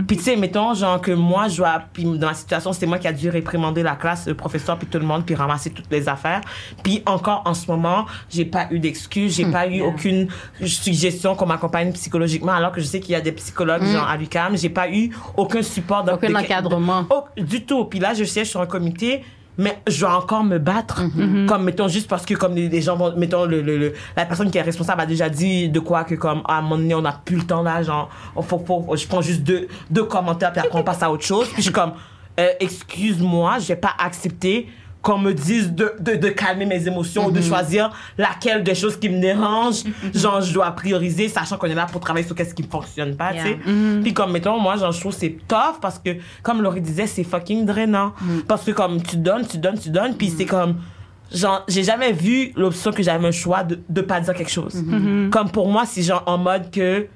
Puis 0.07 0.17
tu 0.17 0.23
sais 0.23 0.37
mettons 0.37 0.75
genre 0.75 1.00
que 1.00 1.12
moi 1.12 1.49
je 1.49 1.59
dois 1.59 1.83
puis 1.93 2.05
dans 2.05 2.29
la 2.29 2.35
situation 2.35 2.73
c'est 2.73 2.87
moi 2.87 2.99
qui 2.99 3.09
a 3.09 3.12
dû 3.12 3.29
réprimander 3.29 3.83
la 3.83 3.97
classe 3.97 4.26
le 4.26 4.35
professeur 4.35 4.79
puis 4.79 4.87
tout 4.87 4.99
le 4.99 5.07
monde 5.07 5.25
puis 5.25 5.35
ramasser 5.35 5.71
toutes 5.71 5.91
les 5.91 6.09
affaires. 6.09 6.41
Puis 6.83 7.02
encore 7.07 7.43
en 7.45 7.55
ce 7.55 7.71
moment 7.71 8.07
j'ai 8.31 8.45
pas 8.45 8.67
eu 8.71 8.79
d'excuses 8.79 9.37
j'ai 9.37 9.47
pas 9.47 9.67
eu 9.67 9.81
aucune 9.83 10.29
suggestion 10.64 11.35
qu'on 11.35 11.47
m'accompagne 11.47 11.93
psychologiquement 11.93 12.52
alors 12.52 12.73
que 12.73 12.81
je 12.81 12.87
sais 12.87 13.00
qu'il 13.00 13.12
y 13.12 13.17
a 13.17 13.21
des 13.21 13.33
psychologues 13.33 13.85
genre 13.85 14.09
à 14.09 14.17
l'UQAM. 14.17 14.57
J'ai 14.57 14.69
pas 14.69 14.91
eu 14.91 15.11
aucun 15.37 15.62
support 15.62 16.05
Aucun 16.12 16.35
encadrement. 16.35 17.07
Oh, 17.11 17.25
du 17.37 17.64
tout. 17.64 17.85
Puis 17.85 17.99
là, 17.99 18.14
je 18.14 18.25
siège 18.25 18.50
sur 18.50 18.61
un 18.61 18.67
comité 18.67 19.23
mais 19.59 19.78
je 19.87 20.00
dois 20.00 20.16
encore 20.16 20.44
me 20.44 20.59
battre. 20.59 21.02
Comme, 21.47 21.64
mettons, 21.64 21.88
juste 21.88 22.09
parce 22.09 22.25
que, 22.25 22.35
comme 22.35 22.54
les, 22.54 22.68
les 22.68 22.80
gens 22.82 22.97
vont, 22.97 23.14
mettons, 23.16 23.44
le, 23.44 23.61
le, 23.62 23.76
le- 23.78 23.92
la 24.16 24.25
personne 24.25 24.50
qui 24.50 24.59
est 24.59 24.62
responsable 24.62 25.00
a 25.02 25.06
déjà 25.06 25.28
dit 25.28 25.68
de 25.68 25.78
quoi 25.80 26.04
que, 26.04 26.14
comme, 26.14 26.42
à 26.47 26.59
un 26.59 26.62
moment 26.62 26.76
donné, 26.78 26.94
on 26.94 27.02
n'a 27.02 27.21
plus 27.25 27.37
le 27.37 27.42
temps 27.44 27.62
là, 27.62 27.82
genre, 27.82 28.09
faut, 28.40 28.59
faut, 28.66 28.97
je 28.97 29.06
prends 29.06 29.21
juste 29.23 29.42
deux, 29.42 29.68
deux 29.90 30.04
commentaires, 30.04 30.52
puis 30.52 30.61
après 30.61 30.78
on 30.78 30.82
passe 30.82 31.02
à 31.02 31.11
autre 31.11 31.25
chose. 31.25 31.47
Puis 31.49 31.56
je 31.59 31.62
suis 31.64 31.73
comme, 31.73 31.92
euh, 32.40 32.49
excuse-moi, 32.61 33.59
je 33.59 33.68
vais 33.68 33.76
pas 33.76 33.92
accepter 33.99 34.68
qu'on 35.02 35.18
me 35.18 35.32
dise 35.32 35.73
de, 35.73 35.92
de, 35.99 36.14
de 36.14 36.28
calmer 36.28 36.64
mes 36.64 36.87
émotions 36.87 37.26
ou 37.26 37.30
de 37.32 37.40
choisir 37.42 37.90
laquelle 38.16 38.62
des 38.62 38.75
choses 38.76 38.97
qui 38.99 39.09
me 39.09 39.21
dérangent, 39.21 39.82
genre, 40.14 40.40
je 40.40 40.54
dois 40.54 40.71
prioriser, 40.71 41.28
sachant 41.28 41.59
qu'on 41.59 41.66
est 41.66 41.75
là 41.75 41.87
pour 41.90 42.00
travailler 42.00 42.25
sur 42.25 42.37
qu'est-ce 42.37 42.54
qui 42.54 42.62
ne 42.62 42.68
fonctionne 42.68 43.16
pas, 43.16 43.32
tu 43.32 43.40
sais. 43.40 43.59
Puis 44.02 44.14
comme, 44.14 44.30
mettons, 44.32 44.59
moi, 44.61 44.76
genre, 44.76 44.92
je 44.92 45.00
trouve 45.00 45.12
c'est 45.12 45.37
tough 45.49 45.80
parce 45.80 45.99
que, 45.99 46.11
comme 46.42 46.62
Laurie 46.62 46.80
disait, 46.80 47.06
c'est 47.09 47.25
fucking 47.25 47.66
drainant. 47.66 48.12
Parce 48.47 48.64
que 48.64 48.71
comme, 48.71 49.02
tu 49.02 49.16
donnes, 49.16 49.47
tu 49.47 49.59
donnes, 49.59 49.78
tu 49.78 49.90
donnes, 49.90 50.14
puis 50.16 50.32
c'est 50.37 50.47
comme, 50.47 50.76
genre, 51.35 51.64
j'ai 51.66 51.82
jamais 51.82 52.12
vu 52.12 52.52
l'option 52.54 52.92
que 52.92 53.02
j'avais 53.02 53.26
un 53.26 53.32
choix 53.32 53.64
de, 53.64 53.80
de 53.88 54.00
pas 54.02 54.21
dire 54.21 54.35
quelque 54.35 54.50
chose. 54.52 54.85
Comme 55.30 55.50
pour 55.50 55.68
moi, 55.68 55.85
c'est 55.85 56.02
genre 56.02 56.23
en 56.26 56.38
mode 56.38 56.71
que, 56.71 57.09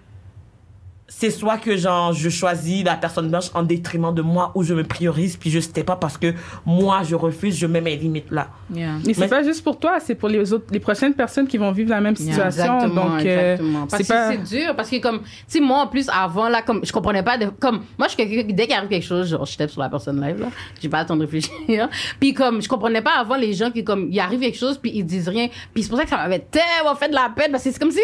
c'est 1.08 1.30
soit 1.30 1.58
que 1.58 1.76
genre 1.76 2.12
je 2.12 2.28
choisis 2.28 2.84
la 2.84 2.96
personne 2.96 3.28
blanche 3.28 3.50
en 3.54 3.62
détriment 3.62 4.12
de 4.12 4.22
moi 4.22 4.50
ou 4.54 4.62
je 4.64 4.74
me 4.74 4.82
priorise 4.82 5.36
puis 5.36 5.50
je 5.50 5.60
sais 5.60 5.84
pas 5.84 5.96
parce 5.96 6.18
que 6.18 6.34
moi 6.64 7.02
je 7.04 7.14
refuse 7.14 7.56
je 7.56 7.66
mets 7.66 7.80
mes 7.80 7.96
limites 7.96 8.30
là 8.30 8.48
Yeah. 8.74 8.96
Et 9.06 9.14
c'est 9.14 9.28
pas 9.28 9.44
juste 9.44 9.62
pour 9.62 9.78
toi, 9.78 9.98
c'est 10.00 10.16
pour 10.16 10.28
les 10.28 10.52
autres, 10.52 10.66
les 10.72 10.80
prochaines 10.80 11.14
personnes 11.14 11.46
qui 11.46 11.56
vont 11.56 11.70
vivre 11.70 11.90
la 11.90 12.00
même 12.00 12.14
Yeah, 12.18 12.32
situation. 12.32 12.78
exactement, 12.78 13.10
donc, 13.10 13.24
euh, 13.24 13.52
exactement. 13.52 13.86
Parce 13.86 14.02
c'est 14.02 14.08
que 14.08 14.08
pas. 14.18 14.32
c'est 14.32 14.56
dur, 14.58 14.76
parce 14.76 14.90
que 14.90 14.96
comme, 14.96 15.20
tu 15.20 15.26
sais, 15.46 15.60
moi, 15.60 15.82
en 15.82 15.86
plus, 15.86 16.08
avant, 16.08 16.48
là, 16.48 16.62
comme, 16.62 16.84
je 16.84 16.90
comprenais 16.92 17.22
pas, 17.22 17.38
de, 17.38 17.46
comme, 17.60 17.82
moi, 17.96 18.08
je 18.08 18.16
dès 18.16 18.66
qu'il 18.66 18.74
arrive 18.74 18.88
quelque 18.88 19.06
chose, 19.06 19.28
genre, 19.28 19.46
je 19.46 19.56
tape 19.56 19.70
sur 19.70 19.80
la 19.80 19.88
personne 19.88 20.20
live, 20.20 20.40
là, 20.40 20.48
j'ai 20.82 20.88
pas 20.88 21.02
le 21.02 21.06
temps 21.06 21.16
de 21.16 21.20
réfléchir. 21.22 21.52
puis 22.20 22.34
comme, 22.34 22.60
je 22.60 22.68
comprenais 22.68 23.02
pas 23.02 23.12
avant 23.18 23.36
les 23.36 23.52
gens 23.52 23.70
qui, 23.70 23.84
comme, 23.84 24.08
il 24.10 24.18
arrive 24.18 24.40
quelque 24.40 24.58
chose, 24.58 24.78
puis 24.78 24.90
ils 24.94 25.04
disent 25.04 25.28
rien. 25.28 25.48
Puis 25.72 25.84
c'est 25.84 25.88
pour 25.88 25.98
ça 25.98 26.04
que 26.04 26.10
ça 26.10 26.16
m'avait 26.16 26.40
tellement 26.50 26.96
fait 26.96 27.08
de 27.08 27.14
la 27.14 27.30
peine, 27.34 27.52
parce 27.52 27.62
que 27.62 27.70
c'est 27.70 27.78
comme 27.78 27.92
si, 27.92 28.00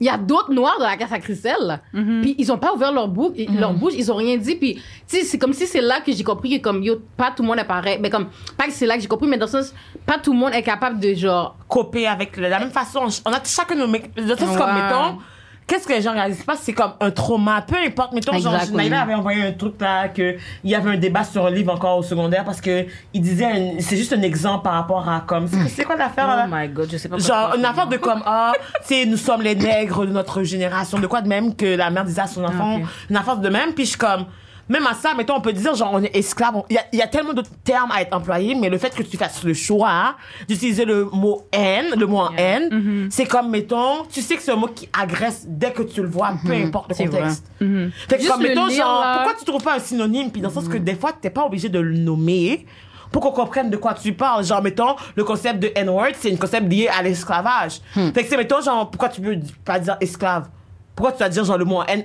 il 0.00 0.06
y 0.06 0.10
a 0.10 0.18
d'autres 0.18 0.52
noirs 0.52 0.76
dans 0.78 0.86
la 0.86 0.96
casse 0.96 1.12
à 1.12 1.18
Christelle, 1.20 1.54
là. 1.62 1.80
Puis 1.92 2.34
ils 2.38 2.50
ont 2.52 2.58
pas 2.58 2.72
ouvert 2.74 2.90
leur 2.92 3.06
bouche, 3.08 3.36
leur 3.58 3.72
bouche, 3.72 3.92
ils 3.96 4.10
ont 4.10 4.16
rien 4.16 4.36
dit. 4.36 4.56
Puis, 4.56 4.74
tu 4.74 4.80
sais, 5.18 5.24
c'est 5.24 5.38
comme 5.38 5.52
si 5.52 5.66
c'est 5.66 5.80
là 5.80 6.00
que 6.00 6.10
j'ai 6.12 6.24
compris 6.24 6.58
que, 6.58 6.62
comme, 6.64 6.82
yo, 6.82 6.96
pas 7.16 7.30
tout 7.30 7.42
le 7.42 7.48
monde 7.48 7.58
est 7.58 7.64
pareil. 7.64 7.98
Mais 8.00 8.10
comme, 8.10 8.26
pas 8.56 8.64
que 8.66 8.72
c'est 8.72 8.86
là 8.86 8.96
que 8.96 9.02
j'ai 9.02 9.08
compris, 9.08 9.28
mais 9.28 9.38
dans 9.38 9.46
le 9.46 9.52
sens, 9.52 9.72
pas 10.04 10.18
tout 10.18 10.32
le 10.32 10.38
monde 10.38 10.52
est 10.52 10.62
capable 10.62 10.98
de, 10.98 11.14
genre, 11.14 11.56
coper 11.68 12.06
avec 12.08 12.36
le- 12.36 12.48
la 12.48 12.58
même 12.58 12.70
façon 12.70 13.06
on 13.24 13.30
a 13.32 13.42
chacun 13.44 13.76
nos 13.76 13.86
de 13.86 13.98
toute 13.98 14.38
façon, 14.38 14.56
comme 14.58 14.66
Ouais. 14.74 14.82
mettons 14.82 15.18
qu'est-ce 15.66 15.86
que 15.86 15.92
les 15.92 16.02
gens 16.02 16.12
réalisent 16.12 16.44
pas? 16.44 16.56
C'est 16.56 16.72
comme 16.72 16.92
un 17.00 17.10
trauma 17.10 17.62
peu 17.62 17.76
importe. 17.76 18.12
Mettons 18.12 18.38
genre 18.38 18.54
Exactement. 18.54 18.78
Naïla 18.78 19.02
avait 19.02 19.14
envoyé 19.14 19.42
un 19.42 19.52
truc 19.52 19.80
là 19.80 20.08
que 20.08 20.36
il 20.62 20.70
y 20.70 20.74
avait 20.74 20.90
un 20.90 20.96
débat 20.96 21.24
sur 21.24 21.46
un 21.46 21.50
livre 21.50 21.72
encore 21.72 21.98
au 21.98 22.02
secondaire 22.02 22.44
parce 22.44 22.60
que 22.60 22.86
il 23.12 23.20
disait 23.20 23.76
c'est 23.80 23.96
juste 23.96 24.12
un 24.12 24.22
exemple 24.22 24.64
par 24.64 24.74
rapport 24.74 25.08
à 25.08 25.20
comme 25.26 25.46
c'est 25.46 25.68
c'est 25.68 25.84
quoi 25.84 25.96
l'affaire 25.96 26.26
là? 26.26 26.46
Oh 26.46 26.50
my 26.52 26.68
god, 26.68 26.88
je 26.90 26.96
sais 26.96 27.08
pas 27.08 27.18
Genre, 27.18 27.54
une 27.56 27.64
affaire 27.64 27.86
de 27.86 27.96
comme, 27.96 28.22
ah, 28.26 28.52
sais, 28.82 29.06
nous 29.06 29.16
sommes 29.16 29.42
les 29.42 29.54
nègres 29.54 30.06
de 30.06 30.12
notre 30.12 30.42
génération, 30.42 30.98
de 30.98 31.06
quoi 31.06 31.22
de 31.22 31.28
même 31.28 31.54
que 31.54 31.76
la 31.76 31.90
mère 31.90 32.04
disait 32.04 32.22
à 32.22 32.26
son 32.26 32.44
enfant, 32.44 32.80
une 33.10 33.16
affaire 33.16 33.36
de 33.36 33.48
même, 33.48 33.72
puis 33.72 33.84
je 33.84 33.90
suis 33.90 33.98
comme, 33.98 34.26
même 34.68 34.86
à 34.86 34.94
ça, 34.94 35.14
mettons, 35.14 35.36
on 35.36 35.40
peut 35.40 35.52
dire, 35.52 35.74
genre, 35.74 35.90
on 35.92 36.02
est 36.02 36.14
esclave, 36.16 36.62
il 36.70 36.74
y 36.74 36.78
a, 36.78 36.82
il 36.92 36.98
y 36.98 37.02
a 37.02 37.06
tellement 37.06 37.32
d'autres 37.32 37.50
termes 37.62 37.90
à 37.90 38.02
être 38.02 38.14
employés, 38.14 38.54
mais 38.54 38.68
le 38.68 38.78
fait 38.78 38.94
que 38.94 39.02
tu 39.02 39.16
fasses 39.16 39.44
le 39.44 39.54
choix 39.54 39.90
hein, 39.90 40.16
d'utiliser 40.48 40.84
le 40.84 41.04
mot 41.04 41.46
haine, 41.52 41.94
le 41.96 42.06
mot 42.06 42.18
en 42.18 42.34
haine, 42.36 43.08
c'est 43.10 43.26
comme, 43.26 43.50
mettons, 43.50 44.04
tu 44.10 44.22
sais 44.22 44.36
que 44.36 44.42
c'est 44.42 44.52
un 44.52 44.56
mot 44.56 44.68
qui 44.68 44.88
agresse 44.92 45.44
dès 45.46 45.72
que 45.72 45.82
tu 45.82 46.02
le 46.02 46.08
vois, 46.08 46.32
peu 46.44 46.52
importe 46.52 46.90
le 46.90 47.04
contexte. 47.10 47.44
Fait 47.58 48.18
que 48.18 48.28
comme, 48.28 48.42
mettons, 48.42 48.66
lire, 48.66 48.84
genre, 48.84 49.00
là. 49.00 49.14
pourquoi 49.16 49.38
tu 49.38 49.44
trouves 49.44 49.62
pas 49.62 49.76
un 49.76 49.80
synonyme, 49.80 50.30
puis 50.30 50.40
dans 50.40 50.48
le 50.48 50.54
sens 50.54 50.68
que 50.68 50.78
des 50.78 50.94
fois, 50.94 51.12
t'es 51.12 51.30
pas 51.30 51.44
obligé 51.44 51.68
de 51.68 51.78
le 51.78 51.96
nommer, 51.96 52.66
pour 53.14 53.22
qu'on 53.22 53.30
comprenne 53.30 53.70
de 53.70 53.76
quoi 53.76 53.94
tu 53.94 54.12
parles. 54.12 54.44
Genre, 54.44 54.60
mettons, 54.60 54.96
le 55.14 55.22
concept 55.22 55.60
de 55.60 55.70
N-word, 55.76 56.14
c'est 56.18 56.32
un 56.32 56.36
concept 56.36 56.68
lié 56.68 56.88
à 56.88 57.00
l'esclavage. 57.00 57.80
Hmm. 57.94 58.10
Fait 58.12 58.24
que 58.24 58.28
c'est, 58.28 58.36
mettons, 58.36 58.60
genre, 58.60 58.90
pourquoi 58.90 59.08
tu 59.08 59.20
veux 59.20 59.38
pas 59.64 59.78
dire 59.78 59.96
esclave? 60.00 60.48
Pourquoi 60.96 61.12
tu 61.12 61.20
vas 61.20 61.28
dire, 61.28 61.44
genre, 61.44 61.56
le 61.56 61.64
mot 61.64 61.84
N? 61.86 62.04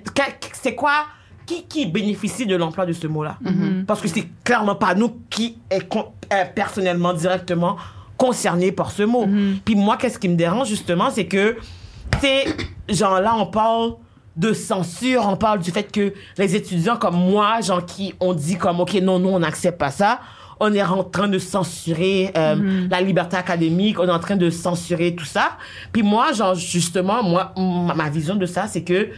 C'est 0.54 0.76
quoi? 0.76 1.06
Qui, 1.50 1.64
qui 1.64 1.88
bénéficie 1.88 2.46
de 2.46 2.56
l'emploi 2.56 2.86
de 2.86 2.94
ce 2.94 3.08
mot-là? 3.08 3.38
Mm-hmm. 3.44 3.86
Parce 3.86 4.02
que 4.02 4.08
c'est 4.08 4.28
clairement 4.44 4.76
pas 4.76 4.94
nous 4.94 5.18
qui 5.32 5.58
est 5.72 5.84
personnellement, 6.54 7.12
directement 7.12 7.76
concernés 8.18 8.72
par 8.72 8.92
ce 8.92 9.02
mot. 9.02 9.26
Mm-hmm. 9.26 9.62
Puis 9.66 9.74
moi, 9.74 9.98
qu'est-ce 9.98 10.20
qui 10.20 10.30
me 10.30 10.36
dérange, 10.36 10.68
justement, 10.68 11.10
c'est 11.10 11.26
que, 11.26 11.58
tu 12.12 12.20
sais, 12.20 12.46
genre, 12.88 13.20
là, 13.20 13.34
on 13.36 13.48
parle 13.48 13.94
de 14.38 14.54
censure, 14.54 15.26
on 15.28 15.38
parle 15.38 15.58
du 15.58 15.72
fait 15.72 15.92
que 15.92 16.14
les 16.38 16.56
étudiants 16.56 16.98
comme 16.98 17.16
moi, 17.16 17.62
genre 17.62 17.84
qui 17.84 18.14
ont 18.20 18.34
dit 18.34 18.58
comme 18.58 18.80
ok 18.80 18.94
non 19.02 19.18
non 19.18 19.36
on 19.36 19.40
n'accepte 19.40 19.80
pas 19.80 19.92
ça, 19.92 20.20
on 20.60 20.72
est 20.74 20.84
en 20.84 21.04
train 21.04 21.28
de 21.28 21.40
censurer 21.40 22.32
euh, 22.38 22.88
la 22.90 23.02
liberté 23.02 23.38
académique, 23.38 24.00
on 24.00 24.08
est 24.08 24.12
en 24.12 24.20
train 24.20 24.36
de 24.36 24.50
censurer 24.50 25.16
tout 25.16 25.26
ça. 25.26 25.58
Puis 25.92 26.04
moi 26.04 26.32
genre 26.32 26.54
justement 26.56 27.24
moi 27.24 27.54
ma, 27.58 27.96
ma 27.96 28.10
vision 28.10 28.36
de 28.36 28.46
ça 28.46 28.68
c'est 28.68 28.84
que 28.84 29.10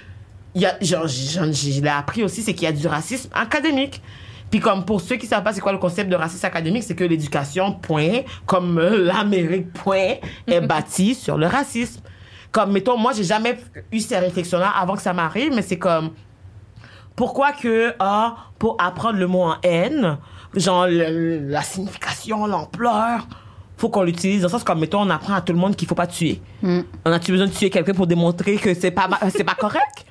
il 0.56 0.62
y 0.62 0.66
a 0.66 0.78
genre 0.82 1.08
je 1.08 1.82
l'ai 1.82 1.88
appris 1.90 2.24
aussi 2.24 2.42
c'est 2.42 2.54
qu'il 2.54 2.64
y 2.64 2.68
a 2.68 2.72
du 2.72 2.88
racisme 2.88 3.30
académique. 3.34 4.02
Puis 4.50 4.60
comme 4.60 4.84
pour 4.84 5.00
ceux 5.00 5.16
qui 5.16 5.28
savent 5.28 5.44
pas 5.44 5.54
c'est 5.54 5.62
quoi 5.62 5.72
le 5.72 5.78
concept 5.78 6.10
de 6.10 6.16
racisme 6.16 6.46
académique, 6.46 6.84
c'est 6.84 6.96
que 6.96 7.06
l'éducation 7.06 7.72
point 7.74 8.22
comme 8.46 8.78
euh, 8.80 9.06
l'Amérique 9.06 9.72
point 9.72 10.16
est 10.48 10.62
bâtie 10.62 11.16
sur 11.26 11.38
le 11.38 11.48
racisme. 11.48 12.02
Comme 12.52 12.72
mettons 12.74 12.98
moi 12.98 13.14
j'ai 13.14 13.24
jamais 13.24 13.58
eu 13.94 14.00
ces 14.02 14.18
réflexions 14.20 14.60
là 14.60 14.70
avant 14.76 14.96
que 14.96 15.02
ça 15.02 15.14
m'arrive 15.14 15.54
mais 15.56 15.62
c'est 15.62 15.78
comme 15.80 16.12
pourquoi 17.16 17.52
que 17.52 17.94
ah, 18.00 18.36
pour 18.58 18.76
apprendre 18.80 19.20
le 19.20 19.28
mot 19.28 19.44
en 19.44 19.56
haine, 19.64 20.18
genre 20.56 20.88
le- 20.88 21.40
la 21.50 21.62
signification, 21.62 22.46
l'ampleur, 22.48 23.28
faut 23.78 23.90
qu'on 23.90 24.04
l'utilise 24.04 24.42
dans 24.42 24.48
le 24.48 24.52
sens 24.52 24.64
comme 24.64 24.80
mettons 24.80 25.02
on 25.02 25.10
apprend 25.10 25.34
à 25.36 25.42
tout 25.42 25.54
le 25.54 25.60
monde 25.60 25.76
qu'il 25.76 25.88
faut 25.88 25.96
pas 25.96 26.08
tuer. 26.08 26.42
On 26.64 27.12
a-tu 27.12 27.32
besoin 27.32 27.48
de 27.48 27.52
tuer 27.52 27.70
quelqu'un 27.70 27.94
pour 27.94 28.08
démontrer 28.08 28.56
que 28.58 28.74
c'est 28.74 28.92
pas 28.92 29.10
c'est 29.30 29.44
pas 29.44 29.56
correct? 29.56 30.06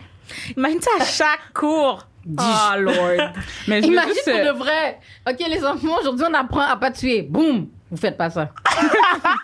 Imagine 0.57 0.81
ça 0.81 0.91
à 1.01 1.05
chaque 1.05 1.53
cours. 1.55 2.07
Oh 2.27 2.77
lord. 2.79 3.33
Mais 3.69 3.83
je 3.83 3.87
Imagine 3.89 4.13
juste, 4.13 4.25
pour 4.25 4.35
euh, 4.35 4.53
de 4.53 4.59
vrai. 4.59 4.99
Ok, 5.29 5.39
les 5.49 5.65
enfants, 5.65 5.97
aujourd'hui, 6.01 6.27
on 6.29 6.35
apprend 6.35 6.61
à 6.61 6.77
pas 6.77 6.91
tuer. 6.91 7.23
Boum! 7.23 7.69
Vous 7.91 7.97
faites 7.97 8.17
pas 8.17 8.31
ça. 8.31 8.51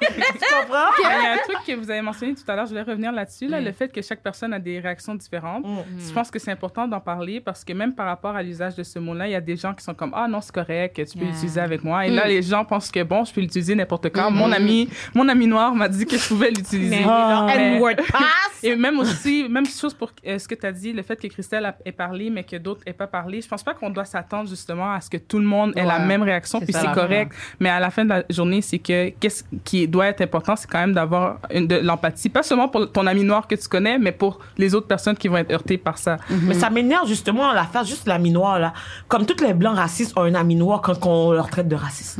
Tu 0.00 0.54
comprends? 0.60 0.88
Il 0.98 1.02
y 1.02 1.26
a 1.26 1.32
un 1.32 1.36
truc 1.38 1.58
que 1.66 1.72
vous 1.74 1.90
avez 1.90 2.00
mentionné 2.02 2.34
tout 2.34 2.42
à 2.50 2.54
l'heure, 2.54 2.66
je 2.66 2.70
voulais 2.70 2.82
revenir 2.82 3.12
là-dessus, 3.12 3.48
là, 3.48 3.60
le 3.60 3.72
fait 3.72 3.88
que 3.88 4.02
chaque 4.02 4.22
personne 4.22 4.52
a 4.52 4.58
des 4.58 4.78
réactions 4.78 5.14
différentes. 5.14 5.64
Je 5.98 6.12
pense 6.12 6.30
que 6.30 6.38
c'est 6.38 6.50
important 6.50 6.86
d'en 6.86 7.00
parler 7.00 7.40
parce 7.40 7.64
que 7.64 7.72
même 7.72 7.94
par 7.94 8.06
rapport 8.06 8.36
à 8.36 8.42
l'usage 8.42 8.74
de 8.76 8.82
ce 8.82 8.98
mot-là, 8.98 9.26
il 9.26 9.32
y 9.32 9.34
a 9.34 9.40
des 9.40 9.56
gens 9.56 9.74
qui 9.74 9.82
sont 9.84 9.94
comme 9.94 10.12
Ah 10.14 10.28
non, 10.28 10.40
c'est 10.40 10.54
correct, 10.54 10.94
tu 10.94 11.18
peux 11.18 11.24
Yeah. 11.26 11.32
l'utiliser 11.32 11.60
avec 11.60 11.82
moi. 11.82 12.06
Et 12.06 12.10
là, 12.10 12.26
les 12.28 12.42
gens 12.42 12.64
pensent 12.64 12.90
que 12.90 13.02
bon, 13.02 13.24
je 13.24 13.32
peux 13.32 13.40
l'utiliser 13.40 13.74
n'importe 13.74 14.10
quand. 14.12 14.30
Mon 14.30 14.52
ami, 14.52 14.88
mon 15.14 15.28
ami 15.28 15.46
noir 15.46 15.74
m'a 15.74 15.88
dit 15.88 16.06
que 16.06 16.16
je 16.16 16.28
pouvais 16.28 16.50
l'utiliser. 16.50 17.04
Mais-. 17.04 17.96
Et 18.62 18.74
même 18.74 18.98
aussi, 18.98 19.46
même 19.48 19.66
chose 19.66 19.92
pour 19.94 20.10
euh, 20.26 20.38
ce 20.38 20.48
que 20.48 20.54
tu 20.54 20.66
as 20.66 20.72
dit, 20.72 20.92
le 20.92 21.02
fait 21.02 21.16
que 21.20 21.26
Christelle 21.28 21.72
ait 21.84 21.92
parlé, 21.92 22.30
mais 22.30 22.42
que 22.42 22.56
d'autres 22.56 22.82
n'aient 22.86 22.92
pas 22.92 23.06
parlé. 23.06 23.40
Je 23.40 23.48
pense 23.48 23.62
pas 23.62 23.74
qu'on 23.74 23.90
doit 23.90 24.04
s'attendre 24.04 24.48
justement 24.48 24.92
à 24.92 25.00
ce 25.00 25.10
que 25.10 25.18
tout 25.18 25.38
le 25.38 25.44
monde 25.44 25.72
ait 25.76 25.84
la 25.84 25.98
même 25.98 26.22
réaction, 26.22 26.60
puis 26.60 26.72
c'est 26.72 26.92
correct. 26.92 27.32
Mais 27.60 27.68
à 27.68 27.80
la 27.80 27.90
fin 27.90 28.04
de 28.04 28.08
la 28.10 28.24
journée, 28.36 28.62
c'est 28.62 28.78
que 28.78 29.08
qu'est-ce 29.18 29.42
qui 29.64 29.88
doit 29.88 30.06
être 30.06 30.20
important, 30.20 30.54
c'est 30.54 30.70
quand 30.70 30.78
même 30.78 30.92
d'avoir 30.92 31.38
une- 31.52 31.66
de 31.66 31.76
l'empathie, 31.76 32.28
pas 32.28 32.42
seulement 32.44 32.68
pour 32.68 32.90
ton 32.92 33.06
ami 33.08 33.24
noir 33.24 33.48
que 33.48 33.54
tu 33.56 33.66
connais, 33.68 33.98
mais 33.98 34.12
pour 34.12 34.38
les 34.58 34.74
autres 34.74 34.86
personnes 34.86 35.16
qui 35.16 35.26
vont 35.28 35.38
être 35.38 35.50
heurtées 35.52 35.78
par 35.78 35.98
ça. 35.98 36.18
Mais 36.30 36.54
ça 36.54 36.70
m'énerve 36.70 37.08
justement 37.08 37.52
l'affaire 37.52 37.84
juste 37.84 38.06
l'ami 38.06 38.30
noir 38.30 38.58
là. 38.60 38.72
Comme 39.08 39.26
tous 39.26 39.42
les 39.42 39.54
blancs 39.54 39.76
racistes 39.76 40.16
ont 40.16 40.22
un 40.22 40.34
ami 40.34 40.54
noir 40.54 40.80
quand 40.82 41.04
on 41.06 41.32
leur 41.32 41.48
traite 41.50 41.66
de 41.68 41.74
raciste. 41.76 42.18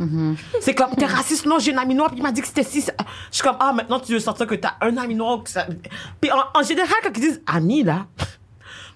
C'est 0.61 0.74
comme 0.74 0.90
t'es 0.96 1.07
raciste 1.07 1.46
non 1.46 1.59
j'ai 1.59 1.72
un 1.74 1.79
ami 1.79 1.94
noir 1.94 2.09
puis 2.11 2.18
il 2.18 2.22
m'a 2.22 2.33
dit 2.33 2.40
que 2.40 2.46
c'était 2.48 2.62
si. 2.64 2.81
Je 2.81 2.90
suis 3.31 3.42
comme 3.42 3.57
ah 3.61 3.72
maintenant 3.72 4.00
tu 4.00 4.12
veux 4.12 4.20
sortir 4.20 4.46
que 4.46 4.55
t'as 4.57 4.74
un 4.81 4.96
ami 4.96 5.14
noir 5.14 5.42
que 5.44 5.50
ça. 5.50 5.66
Puis 6.20 6.31
en, 6.33 6.59
en 6.59 6.62
général 6.62 6.94
quand 7.02 7.11
ils 7.14 7.20
disent 7.20 7.42
ami 7.46 7.83
là. 7.85 8.07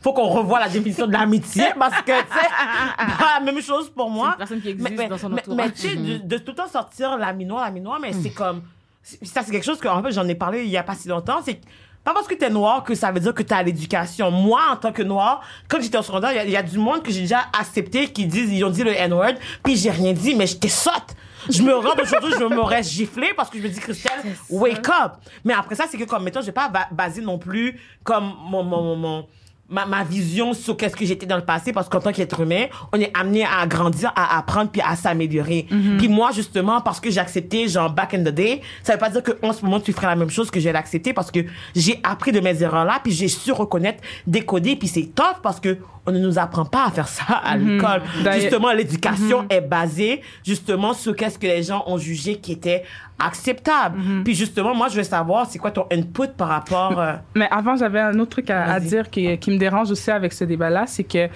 Faut 0.03 0.13
qu'on 0.13 0.29
revoie 0.29 0.59
la 0.61 0.69
définition 0.69 1.07
de 1.07 1.13
l'amitié 1.13 1.65
parce 1.79 2.01
que, 2.03 2.13
tu 2.13 2.39
sais, 2.39 3.17
pas 3.19 3.39
la 3.39 3.41
même 3.45 3.61
chose 3.63 3.91
pour 3.91 4.09
moi. 4.11 4.31
une 4.33 4.37
personne 4.39 4.61
qui 4.63 4.69
existe 4.71 4.97
mais, 4.97 5.09
dans 5.09 5.19
son 5.19 5.33
entourage. 5.33 5.57
mais 5.57 5.71
tu 5.73 5.89
sais, 5.89 5.97
de, 5.97 6.17
de 6.27 6.39
tout 6.39 6.53
le 6.53 6.57
temps 6.57 6.69
sortir 6.69 7.17
l'ami 7.19 7.45
noir, 7.45 7.65
l'ami 7.65 7.81
noir, 7.81 7.99
mais 8.01 8.13
c'est 8.13 8.31
comme. 8.31 8.63
c'est- 9.03 9.25
Ça, 9.27 9.43
c'est 9.43 9.51
quelque 9.53 9.65
chose 9.65 9.79
que, 9.79 9.89
en 9.89 10.03
fait, 10.03 10.13
j'en 10.13 10.27
ai 10.29 10.35
parlé 10.35 10.63
il 10.65 10.71
y 10.71 10.77
a 10.77 10.83
pas 10.83 10.95
si 10.95 11.09
longtemps. 11.09 11.41
C'est 11.45 11.61
pas 12.03 12.15
parce 12.15 12.27
que 12.27 12.35
t'es 12.35 12.49
noir 12.49 12.83
que 12.83 12.95
ça 12.95 13.13
veut 13.13 13.21
dire 13.21 13.35
que 13.35 13.43
t'as 13.43 13.63
l'éducation. 13.63 14.31
Moi, 14.31 14.61
en 14.73 14.77
tant 14.77 14.91
que 14.91 15.03
noir, 15.03 15.43
quand 15.69 15.79
j'étais 15.83 15.99
au 15.99 16.03
secondaire, 16.03 16.33
il 16.33 16.37
y 16.37 16.39
a- 16.39 16.45
il 16.45 16.51
y, 16.51 16.57
a 16.57 16.63
du 16.63 16.79
monde 16.79 17.03
que 17.03 17.11
j'ai 17.13 17.21
déjà 17.21 17.41
accepté 17.59 18.09
qui 18.09 18.25
disent, 18.27 18.51
ils 18.51 18.65
ont 18.65 18.71
dit 18.71 18.83
le 18.85 18.93
N-word, 18.95 19.35
puis 19.63 19.77
j'ai 19.77 19.91
rien 19.91 20.15
dit, 20.15 20.35
mais 20.35 20.47
j'étais 20.47 20.69
sotte. 20.69 21.15
Je 21.51 21.63
me 21.63 21.75
rends 21.75 21.93
aujourd'hui, 22.01 22.33
je 22.39 22.45
m'aurais 22.45 22.83
giflé 22.83 23.33
parce 23.37 23.49
que 23.51 23.59
je 23.59 23.63
me 23.65 23.69
dis, 23.69 23.81
Christelle, 23.81 24.35
wake 24.49 24.89
up. 24.89 25.13
Mais 25.45 25.53
après 25.55 25.75
ça, 25.75 25.85
c'est 25.91 25.99
que 25.99 26.05
comme, 26.05 26.23
mettons, 26.25 26.41
j'ai 26.41 26.53
pas 26.53 26.69
ba- 26.71 26.89
basé 26.91 27.21
non 27.23 27.39
plus 27.39 27.79
comme 28.03 28.33
mon, 28.45 28.63
mon, 28.63 28.83
mon, 28.83 28.97
mon- 28.97 29.27
ma, 29.71 29.87
ma 29.87 30.05
vision 30.05 30.53
sur 30.53 30.77
qu'est-ce 30.77 30.97
que 30.97 31.05
j'étais 31.05 31.27
dans 31.27 31.37
le 31.37 31.45
passé 31.45 31.73
parce 31.73 31.89
qu'en 31.89 32.01
tant 32.01 32.13
qu'être 32.13 32.41
humain, 32.41 32.67
on 32.93 33.01
est 33.01 33.17
amené 33.17 33.45
à 33.45 33.67
grandir, 33.67 34.13
à 34.17 34.39
apprendre 34.39 34.71
puis 34.71 34.83
à 34.85 34.97
s'améliorer. 34.97 35.67
Puis 35.99 36.09
moi 36.09 36.31
justement 36.33 36.81
parce 36.81 37.01
que 37.01 37.11
j'ai 37.11 37.21
accepté 37.21 37.69
genre 37.69 37.91
back 37.91 38.15
in 38.15 38.23
the 38.23 38.29
day, 38.29 38.61
ça 38.83 38.95
veut 38.95 38.99
pas 38.99 39.11
dire 39.11 39.23
que 39.23 39.33
en 39.43 39.53
ce 39.53 39.65
moment 39.65 39.81
tu 39.81 39.93
ferais 39.93 40.09
la 40.09 40.17
même 40.17 40.31
chose 40.31 40.51
que 40.51 40.61
j'ai 40.61 40.73
l'accepté 40.73 41.13
parce 41.13 41.31
que 41.31 41.41
j'ai 41.75 42.01
appris 42.03 42.33
de 42.33 42.41
mes 42.41 42.63
erreurs 42.63 42.85
là 42.85 43.01
puis 43.03 43.13
j'ai 43.13 43.29
su 43.29 43.53
reconnaître, 43.53 44.03
décoder 44.27 44.77
puis 44.77 44.89
c'est 44.89 45.15
tough 45.15 45.41
parce 45.43 45.61
que 45.61 45.79
on 46.07 46.13
ne 46.13 46.19
nous 46.19 46.39
apprend 46.39 46.65
pas 46.65 46.87
à 46.87 46.91
faire 46.91 47.09
ça 47.09 47.25
à 47.45 47.57
l'école. 47.57 48.03
D'ailleurs- 48.25 48.41
Justement, 48.43 48.73
l'éducation 48.73 49.45
est 49.51 49.61
basée 49.61 50.23
justement 50.45 50.93
sur 50.95 51.15
qu'est-ce 51.15 51.39
que 51.39 51.47
les 51.47 51.63
gens 51.63 51.85
ont 51.87 51.99
jugé 51.99 52.37
qui 52.37 52.53
était 52.53 52.85
acceptable. 53.19 53.99
Puis 54.25 54.35
justement, 54.35 54.75
moi, 54.75 54.89
je 54.89 54.97
veux 54.97 55.03
savoir, 55.03 55.47
c'est 55.47 55.59
quoi 55.59 55.71
ton 55.71 55.87
input 55.93 56.29
par 56.37 56.49
rapport... 56.49 56.99
euh, 56.99 57.13
Mais 57.35 57.49
avant, 57.51 57.77
j'avais 57.77 58.01
un 58.01 58.19
autre 58.19 58.31
truc 58.31 58.51
à, 58.51 58.65
à 58.73 58.81
dire 58.81 59.11
qui, 59.11 59.37
qui 59.39 59.51
me 59.51 59.59
dérange 59.59 59.91
aussi 59.91 60.11
avec 60.11 60.33
ce 60.33 60.45
débat-là, 60.45 60.85
c'est 60.87 61.05
que 61.05 61.29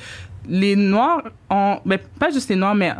les 0.48 0.76
Noirs 0.76 1.22
ont, 1.50 1.78
mais 1.84 1.98
pas 1.98 2.30
juste 2.30 2.48
les 2.48 2.56
Noirs, 2.56 2.74
mais 2.74 2.92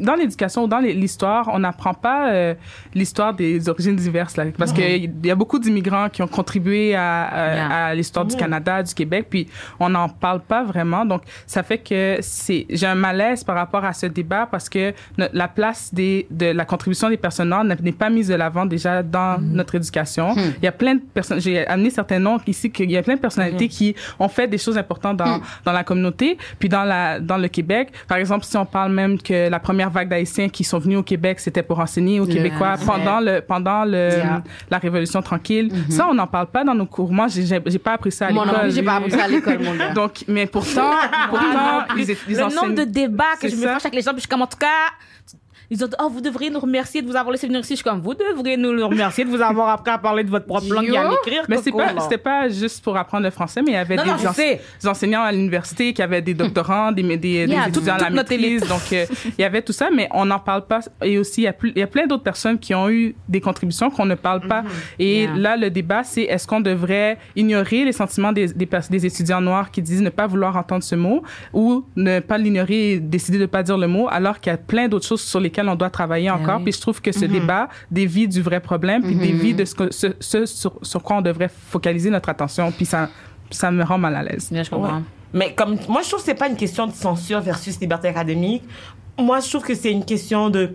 dans 0.00 0.14
l'éducation 0.14 0.64
ou 0.64 0.68
dans 0.68 0.78
l'histoire, 0.78 1.48
on 1.52 1.58
n'apprend 1.58 1.94
pas 1.94 2.30
euh, 2.30 2.54
l'histoire 2.94 3.32
des 3.34 3.68
origines 3.68 3.96
diverses. 3.96 4.36
Là, 4.36 4.44
parce 4.56 4.72
qu'il 4.72 5.10
y 5.24 5.30
a 5.30 5.34
beaucoup 5.34 5.58
d'immigrants 5.58 6.08
qui 6.08 6.22
ont 6.22 6.28
contribué 6.28 6.94
à, 6.94 7.24
à- 7.24 7.46
Yeah. 7.56 7.68
à 7.86 7.94
l'histoire 7.94 8.24
du 8.24 8.36
Canada, 8.36 8.82
du 8.82 8.92
Québec, 8.92 9.26
puis 9.30 9.48
on 9.80 9.88
n'en 9.88 10.08
parle 10.08 10.40
pas 10.40 10.62
vraiment. 10.64 11.04
Donc, 11.04 11.22
ça 11.46 11.62
fait 11.62 11.78
que 11.78 12.18
c'est 12.20 12.66
j'ai 12.68 12.86
un 12.86 12.94
malaise 12.94 13.44
par 13.44 13.54
rapport 13.56 13.84
à 13.84 13.92
ce 13.92 14.06
débat 14.06 14.46
parce 14.50 14.68
que 14.68 14.92
la 15.16 15.48
place 15.48 15.94
des, 15.94 16.26
de 16.30 16.46
la 16.46 16.64
contribution 16.64 17.08
des 17.08 17.16
personnes 17.16 17.48
noires 17.48 17.64
n'est 17.64 17.92
pas 17.92 18.10
mise 18.10 18.28
de 18.28 18.34
l'avant 18.34 18.66
déjà 18.66 19.02
dans 19.02 19.40
notre 19.40 19.74
éducation. 19.76 20.34
Il 20.36 20.64
y 20.64 20.66
a 20.66 20.72
plein 20.72 20.96
de 20.96 21.00
personnes, 21.14 21.40
j'ai 21.40 21.66
amené 21.66 21.90
certains 21.90 22.18
noms 22.18 22.38
ici, 22.46 22.70
qu'il 22.70 22.90
y 22.90 22.96
a 22.96 23.02
plein 23.02 23.14
de 23.14 23.20
personnalités 23.20 23.68
qui 23.68 23.94
ont 24.18 24.28
fait 24.28 24.48
des 24.48 24.58
choses 24.58 24.76
importantes 24.76 25.16
dans, 25.16 25.40
dans 25.64 25.72
la 25.72 25.84
communauté, 25.84 26.36
puis 26.58 26.68
dans, 26.68 26.75
la, 26.84 27.20
dans 27.20 27.36
le 27.38 27.48
Québec. 27.48 27.92
Par 28.08 28.18
exemple, 28.18 28.44
si 28.44 28.56
on 28.56 28.64
parle 28.66 28.92
même 28.92 29.20
que 29.20 29.48
la 29.48 29.58
première 29.60 29.90
vague 29.90 30.08
d'Haïtiens 30.08 30.48
qui 30.48 30.64
sont 30.64 30.78
venus 30.78 30.98
au 30.98 31.02
Québec, 31.02 31.40
c'était 31.40 31.62
pour 31.62 31.78
enseigner 31.80 32.20
aux 32.20 32.26
Québécois 32.26 32.74
pendant 32.84 33.20
le 33.20 33.40
pendant 33.40 33.84
le 33.84 33.96
Yeah. 34.16 34.42
la 34.70 34.78
Révolution 34.78 35.20
tranquille. 35.22 35.70
Ça, 35.90 36.06
on 36.08 36.14
n'en 36.14 36.26
parle 36.26 36.46
pas 36.46 36.64
dans 36.64 36.74
nos 36.74 36.86
cours. 36.86 37.12
Moi, 37.12 37.26
j'ai 37.28 37.44
j'ai 37.46 37.78
pas 37.78 37.92
appris 37.94 38.12
ça 38.12 38.26
à 38.28 38.30
Moi 38.32 38.46
non 38.46 38.52
l'école. 38.52 38.70
j'ai 38.70 38.82
pas 38.82 38.94
appris 38.96 39.10
ça 39.10 39.24
à 39.24 39.28
l'école, 39.28 39.58
mon 39.62 39.74
gars. 39.74 39.90
Donc, 39.94 40.24
mais 40.28 40.46
pourtant, 40.46 40.90
pourtant, 41.30 41.84
ils, 41.96 42.16
ils 42.28 42.36
le 42.36 42.44
enseignent- 42.44 42.54
nombre 42.62 42.74
de 42.74 42.84
débats 42.84 43.24
que 43.40 43.48
je 43.48 43.56
me 43.56 43.62
fâche 43.62 43.82
avec 43.84 43.94
les 43.94 44.02
gens, 44.02 44.10
puis 44.10 44.16
je 44.18 44.20
suis 44.22 44.28
comme, 44.28 44.42
en 44.42 44.46
tout 44.46 44.58
cas, 44.58 44.66
ils 45.70 45.82
ont 45.84 45.86
dit, 45.88 45.94
oh, 46.00 46.08
vous 46.08 46.20
devriez 46.20 46.50
nous 46.50 46.60
remercier 46.60 47.02
de 47.02 47.06
vous 47.06 47.16
avoir 47.16 47.32
laissé 47.32 47.46
venir 47.46 47.60
ici. 47.60 47.70
Je 47.70 47.76
suis 47.76 47.84
comme, 47.84 48.00
vous 48.00 48.14
devriez 48.14 48.56
nous 48.56 48.70
remercier 48.88 49.24
de 49.24 49.30
vous 49.30 49.40
avoir 49.40 49.68
appris 49.70 49.90
à 49.90 49.98
parler 49.98 50.24
de 50.24 50.30
votre 50.30 50.46
propre 50.46 50.72
langue 50.72 50.88
et 50.92 50.96
à 50.96 51.10
l'écrire. 51.10 51.42
Mais 51.48 51.56
c'est 51.58 51.72
pas, 51.72 51.94
c'était 52.00 52.18
pas 52.18 52.48
juste 52.48 52.82
pour 52.84 52.96
apprendre 52.96 53.24
le 53.24 53.30
français, 53.30 53.62
mais 53.62 53.72
il 53.72 53.74
y 53.74 53.76
avait 53.78 53.96
Non, 53.96 54.04
des, 54.04 54.10
non, 54.10 54.16
je 54.18 54.26
ense- 54.28 54.36
sais. 54.36 54.60
des 54.82 54.88
enseignants 54.88 55.22
à 55.22 55.32
l'université 55.32 55.92
qui 55.92 56.02
avaient 56.02 56.22
des 56.22 56.34
doctorants, 56.34 56.92
des, 56.92 57.02
des, 57.02 57.16
des 57.16 57.46
Yeah, 57.46 57.68
étudiants 57.68 57.94
à 57.94 57.98
la 57.98 58.10
maîtrise. 58.10 58.62
Donc, 58.62 58.80
euh, 58.92 59.06
il 59.26 59.40
y 59.40 59.44
avait 59.44 59.62
tout 59.62 59.72
ça, 59.72 59.88
mais 59.92 60.08
on 60.12 60.24
n'en 60.26 60.38
parle 60.38 60.66
pas. 60.66 60.80
Et 61.02 61.18
aussi, 61.18 61.42
il 61.42 61.44
y 61.44 61.48
a, 61.48 61.52
plus- 61.52 61.72
il 61.74 61.78
y 61.78 61.82
a 61.82 61.86
plein 61.86 62.06
d'autres 62.06 62.22
personnes 62.22 62.58
qui 62.58 62.74
ont 62.74 62.88
eu 62.88 63.14
des 63.28 63.40
contributions 63.40 63.90
qu'on 63.90 64.06
ne 64.06 64.14
parle 64.14 64.46
pas. 64.46 64.62
Et 64.98 65.22
Yeah. 65.24 65.34
là, 65.36 65.56
le 65.56 65.70
débat, 65.70 66.04
c'est 66.04 66.22
est-ce 66.22 66.46
qu'on 66.46 66.60
devrait 66.60 67.18
ignorer 67.34 67.84
les 67.84 67.92
sentiments 67.92 68.32
des, 68.32 68.48
des 68.48 69.06
étudiants 69.06 69.40
noirs 69.40 69.70
qui 69.70 69.80
disent 69.82 70.02
ne 70.02 70.10
pas 70.10 70.26
vouloir 70.26 70.56
entendre 70.56 70.82
ce 70.84 70.94
mot 70.94 71.22
ou 71.52 71.84
ne 71.96 72.20
pas 72.20 72.36
l'ignorer 72.38 72.92
et 72.92 73.00
décider 73.00 73.38
de 73.38 73.42
ne 73.42 73.46
pas 73.46 73.62
dire 73.62 73.78
le 73.78 73.86
mot 73.88 74.08
alors 74.10 74.40
qu'il 74.40 74.50
y 74.50 74.54
a 74.54 74.58
plein 74.58 74.88
d'autres 74.88 75.06
choses 75.06 75.22
sur 75.22 75.40
lesquelles 75.40 75.55
on 75.68 75.74
doit 75.74 75.90
travailler 75.90 76.30
encore. 76.30 76.58
oui. 76.58 76.64
Puis 76.64 76.72
je 76.74 76.80
trouve 76.80 77.00
que 77.00 77.12
ce 77.12 77.24
débat 77.24 77.68
dévie 77.90 78.28
du 78.28 78.42
vrai 78.42 78.60
problème, 78.60 79.02
puis 79.02 79.14
dévie 79.14 79.54
de 79.54 79.64
ce, 79.64 79.74
que- 79.74 79.92
ce, 79.92 80.08
ce 80.20 80.46
sur, 80.46 80.74
sur 80.82 81.02
quoi 81.02 81.16
on 81.16 81.22
devrait 81.22 81.50
focaliser 81.68 82.10
notre 82.10 82.28
attention. 82.28 82.70
Puis 82.72 82.86
ça, 82.86 83.08
ça 83.50 83.70
me 83.70 83.82
rend 83.84 83.98
mal 83.98 84.14
à 84.16 84.22
l'aise. 84.22 84.48
Yeah, 84.50 84.62
je 84.64 84.70
comprends. 84.70 85.02
Mais 85.32 85.54
comme 85.54 85.76
moi, 85.88 86.02
je 86.02 86.08
trouve 86.08 86.20
que 86.20 86.26
c'est 86.26 86.34
pas 86.34 86.48
une 86.48 86.56
question 86.56 86.86
de 86.86 86.92
censure 86.92 87.40
versus 87.40 87.78
liberté 87.80 88.08
académique. 88.08 88.62
Moi, 89.18 89.40
je 89.40 89.48
trouve 89.48 89.62
que 89.64 89.74
c'est 89.74 89.90
une 89.92 90.04
question 90.04 90.50
de 90.50 90.74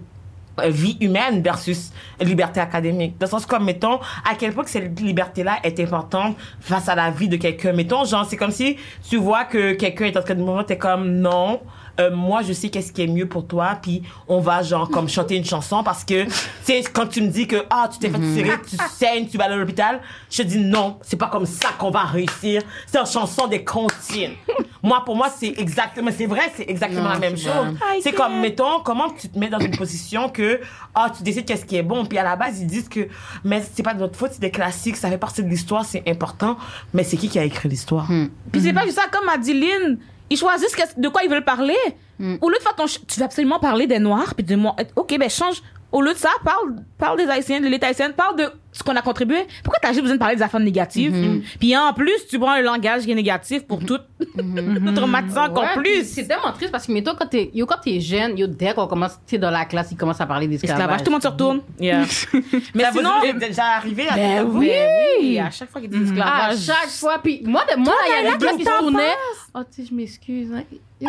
euh, 0.59 0.69
vie 0.69 0.97
humaine 0.99 1.41
versus 1.41 1.91
liberté 2.19 2.59
académique. 2.59 3.17
Dans 3.17 3.25
le 3.27 3.31
sens 3.31 3.45
comme, 3.45 3.63
mettons, 3.63 3.99
à 4.29 4.35
quel 4.37 4.53
point 4.53 4.63
que 4.65 4.69
cette 4.69 4.99
liberté-là 4.99 5.57
est 5.63 5.79
importante 5.79 6.35
face 6.59 6.89
à 6.89 6.95
la 6.95 7.09
vie 7.09 7.29
de 7.29 7.37
quelqu'un. 7.37 7.71
Mettons, 7.71 8.03
genre, 8.03 8.25
c'est 8.25 8.35
comme 8.37 8.51
si 8.51 8.75
tu 9.07 9.17
vois 9.17 9.45
que 9.45 9.73
quelqu'un 9.73 10.05
est 10.05 10.17
en 10.17 10.21
train 10.21 10.35
de 10.35 10.41
mourir, 10.43 10.65
t'es 10.65 10.77
comme, 10.77 11.09
non, 11.09 11.61
euh, 11.99 12.15
moi, 12.15 12.41
je 12.41 12.53
sais 12.53 12.69
qu'est-ce 12.69 12.91
qui 12.91 13.03
est 13.03 13.07
mieux 13.07 13.27
pour 13.27 13.45
toi, 13.45 13.77
puis 13.81 14.03
on 14.27 14.39
va, 14.39 14.63
genre, 14.63 14.89
comme 14.89 15.09
chanter 15.09 15.35
une 15.35 15.45
chanson 15.45 15.83
parce 15.83 16.03
que, 16.03 16.25
tu 16.25 16.31
sais, 16.63 16.83
quand 16.91 17.07
tu 17.07 17.21
me 17.21 17.27
dis 17.27 17.47
que, 17.47 17.63
ah, 17.69 17.89
tu 17.91 17.99
t'es 17.99 18.09
fait 18.09 18.33
tirer, 18.33 18.61
tu 18.67 18.77
saignes, 18.89 19.27
tu 19.27 19.37
vas 19.37 19.45
à 19.45 19.55
l'hôpital, 19.55 20.01
je 20.29 20.37
te 20.37 20.47
dis 20.47 20.59
non, 20.59 20.97
c'est 21.01 21.17
pas 21.17 21.27
comme 21.27 21.45
ça 21.45 21.69
qu'on 21.77 21.91
va 21.91 22.03
réussir. 22.03 22.61
C'est 22.87 22.99
une 22.99 23.05
chanson 23.05 23.47
des 23.47 23.63
comptines. 23.63 24.33
moi, 24.83 25.03
pour 25.05 25.15
moi, 25.15 25.29
c'est 25.35 25.53
exactement, 25.57 26.11
c'est 26.15 26.25
vrai, 26.25 26.51
c'est 26.55 26.69
exactement 26.69 27.03
Non, 27.03 27.09
la 27.09 27.19
même 27.19 27.37
chose. 27.37 27.75
C'est 28.01 28.13
comme, 28.13 28.39
mettons, 28.39 28.79
comment 28.83 29.09
tu 29.09 29.29
te 29.29 29.37
mets 29.37 29.49
dans 29.49 29.59
une 29.59 29.75
position 29.75 30.29
que, 30.29 30.59
ah, 30.95 31.11
tu 31.15 31.23
décides 31.23 31.45
qu'est-ce 31.45 31.65
qui 31.65 31.75
est 31.77 31.83
bon, 31.83 32.05
puis 32.05 32.17
à 32.17 32.23
la 32.23 32.35
base, 32.35 32.59
ils 32.59 32.67
disent 32.67 32.89
que, 32.89 33.07
mais 33.43 33.63
c'est 33.73 33.83
pas 33.83 33.93
de 33.93 33.99
notre 33.99 34.15
faute, 34.15 34.31
c'est 34.33 34.41
des 34.41 34.51
classiques, 34.51 34.97
ça 34.97 35.09
fait 35.09 35.17
partie 35.17 35.43
de 35.43 35.49
l'histoire, 35.49 35.85
c'est 35.85 36.03
important, 36.07 36.57
mais 36.93 37.03
c'est 37.03 37.17
qui 37.17 37.29
qui 37.29 37.39
a 37.39 37.43
écrit 37.43 37.69
l'histoire? 37.69 38.07
Puis 38.51 38.61
c'est 38.61 38.73
pas 38.73 38.83
juste 38.83 38.97
ça, 38.97 39.07
comme 39.11 39.27
a 39.29 39.37
dit 39.37 39.53
Lynn, 39.53 39.97
ils 40.31 40.37
choisissent 40.37 40.75
de 40.97 41.09
quoi 41.09 41.23
ils 41.23 41.29
veulent 41.29 41.43
parler. 41.43 41.77
Au 42.19 42.49
lieu 42.49 42.55
de 42.57 42.61
faire 42.63 42.75
ton. 42.75 42.85
Tu 42.85 43.19
veux 43.19 43.25
absolument 43.25 43.59
parler 43.59 43.85
des 43.85 43.99
Noirs, 43.99 44.33
puis 44.35 44.43
de 44.45 44.55
moi. 44.55 44.75
Ok, 44.95 45.15
ben 45.19 45.29
change. 45.29 45.61
Au 45.91 46.01
lieu 46.01 46.13
de 46.13 46.17
ça, 46.17 46.29
parle, 46.45 46.75
parle 46.97 47.17
des 47.17 47.27
Haïtiens, 47.27 47.59
de 47.59 47.67
l'État 47.67 47.87
haïtien, 47.87 48.11
parle 48.11 48.37
de 48.37 48.45
ce 48.71 48.81
qu'on 48.81 48.95
a 48.95 49.01
contribué. 49.01 49.45
Pourquoi 49.61 49.79
t'as 49.81 49.89
juste 49.89 50.01
besoin 50.03 50.15
de 50.15 50.19
parler 50.19 50.37
des 50.37 50.41
affaires 50.41 50.61
négatives? 50.61 51.41
Puis 51.59 51.75
en 51.75 51.91
plus, 51.93 52.25
tu 52.29 52.39
prends 52.39 52.51
un 52.51 52.61
langage 52.61 53.03
qui 53.03 53.11
est 53.11 53.15
négatif 53.15 53.67
pour 53.67 53.79
tout, 53.85 53.97
tout 54.37 54.93
traumatisant 54.95 55.47
encore 55.47 55.63
Ouais, 55.63 55.75
plus. 55.75 56.05
C'est 56.05 56.25
tellement 56.27 56.53
triste 56.53 56.71
parce 56.71 56.87
que, 56.87 56.93
mettons, 56.93 57.13
quand 57.15 57.27
t'es, 57.27 57.51
yo, 57.53 57.65
quand 57.65 57.79
t'es 57.83 57.99
jeune, 57.99 58.37
yo, 58.37 58.47
dès 58.47 58.73
qu'on 58.73 58.87
commence, 58.87 59.15
tu 59.27 59.31
sais, 59.31 59.37
dans 59.37 59.51
la 59.51 59.65
classe, 59.65 59.89
ils 59.91 59.97
commencent 59.97 60.21
à 60.21 60.25
parler 60.25 60.47
d'esclavage. 60.47 60.79
Esclavage, 60.79 60.99
tout 61.03 61.05
le 61.07 61.11
monde 61.11 61.23
se 61.23 61.27
retourne. 61.27 61.61
Yeah. 61.79 62.03
Mais 62.73 62.83
Ça 62.83 62.91
vous 62.91 62.99
sinon. 62.99 63.21
est 63.23 63.33
déjà 63.33 63.65
arrivé 63.75 64.07
à 64.07 64.15
Ben 64.15 64.43
vous? 64.45 64.59
oui! 64.59 64.71
oui. 65.19 65.39
À 65.39 65.51
chaque 65.51 65.69
fois 65.69 65.81
qu'ils 65.81 65.89
disent 65.89 66.11
À 66.11 66.53
esclavage. 66.53 66.59
chaque 66.65 66.89
fois, 66.89 67.19
puis 67.21 67.41
moi, 67.45 67.63
de, 67.69 67.77
moi, 67.77 67.93
il 68.07 68.23
y 68.23 68.27
a 68.27 68.31
des 68.31 68.45
gars 68.45 68.53
qui 68.53 68.63
se 68.63 68.79
tournaient. 68.79 69.15
Oh, 69.53 69.59
tu 69.69 69.81
sais, 69.81 69.89
je 69.89 69.93
m'excuse. 69.93 70.53
hein. 70.55 70.63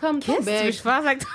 Comme 0.00 0.18
Qu'est-ce 0.20 0.38
que 0.38 0.42
tu 0.44 0.44
veux 0.44 0.56
que 0.58 0.64
ben, 0.64 0.72
je 0.72 0.78
fasse 0.80 1.06
avec 1.06 1.18
toi? 1.20 1.30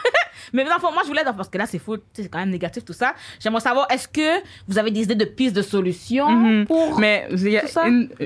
Mais 0.52 0.64
fond, 0.80 0.92
moi, 0.92 1.02
je 1.04 1.08
voulais, 1.08 1.24
parce 1.24 1.50
que 1.50 1.58
là, 1.58 1.66
c'est 1.66 1.80
sais, 2.14 2.24
c'est 2.24 2.30
quand 2.30 2.40
même 2.40 2.50
négatif 2.50 2.84
tout 2.86 2.94
ça. 2.94 3.14
J'aimerais 3.40 3.62
savoir, 3.62 3.88
est-ce 3.92 4.08
que 4.08 4.42
vous 4.68 4.78
avez 4.78 4.92
des 4.92 5.04
idées 5.04 5.16
de 5.16 5.26
pistes 5.26 5.56
de 5.56 5.62
solutions 5.62 6.30
Mhm. 6.30 6.66
pour. 6.66 7.00
Mais 7.00 7.28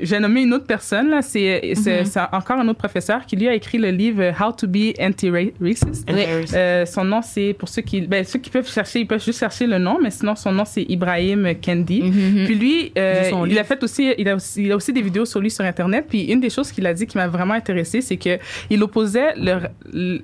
j'ai 0.02 0.18
nommé 0.20 0.42
une 0.42 0.52
autre 0.54 0.66
personne, 0.66 1.10
là, 1.10 1.22
c'est 1.22 1.72
c'est- 1.74 2.04
c'est 2.04 2.20
encore 2.32 2.58
un 2.58 2.68
autre 2.68 2.78
professeur 2.78 3.24
qui 3.26 3.36
lui 3.36 3.48
a 3.48 3.54
écrit 3.54 3.78
le 3.78 3.90
livre 3.90 4.32
How 4.40 4.52
to 4.52 4.66
be 4.66 4.92
anti-racist. 5.00 6.08
Oui. 6.10 6.24
Euh, 6.54 6.86
son 6.86 7.04
nom, 7.04 7.20
c'est 7.22 7.54
pour 7.58 7.68
ceux 7.68 7.82
qui, 7.82 8.02
ben, 8.02 8.24
ceux 8.24 8.38
qui 8.38 8.50
peuvent 8.50 8.70
chercher, 8.70 9.00
ils 9.00 9.06
peuvent 9.06 9.22
juste 9.24 9.38
chercher 9.40 9.66
le 9.66 9.78
nom, 9.78 9.98
mais 10.02 10.10
sinon 10.10 10.34
son 10.36 10.52
nom 10.52 10.64
c'est 10.64 10.82
Ibrahim 10.88 11.54
Kendi. 11.60 12.00
Puis 12.46 12.54
lui, 12.54 12.92
euh, 12.98 13.30
il 13.48 13.58
a 13.58 13.64
fait 13.64 13.82
aussi, 13.82 14.12
il 14.18 14.28
a 14.28 14.34
aussi, 14.36 14.62
il 14.64 14.72
a 14.72 14.76
aussi 14.76 14.92
des 14.92 15.02
vidéos 15.02 15.24
sur 15.24 15.40
lui 15.40 15.50
sur 15.50 15.64
internet. 15.64 16.06
Puis 16.08 16.24
une 16.24 16.40
des 16.40 16.50
choses 16.50 16.72
qu'il 16.72 16.86
a 16.86 16.94
dit 16.94 17.06
qui 17.06 17.16
m'a 17.16 17.26
vraiment 17.28 17.54
intéressée, 17.54 18.00
c'est 18.00 18.16
que 18.16 18.38
il 18.70 18.82
opposait 18.82 19.34
le- 19.36 19.68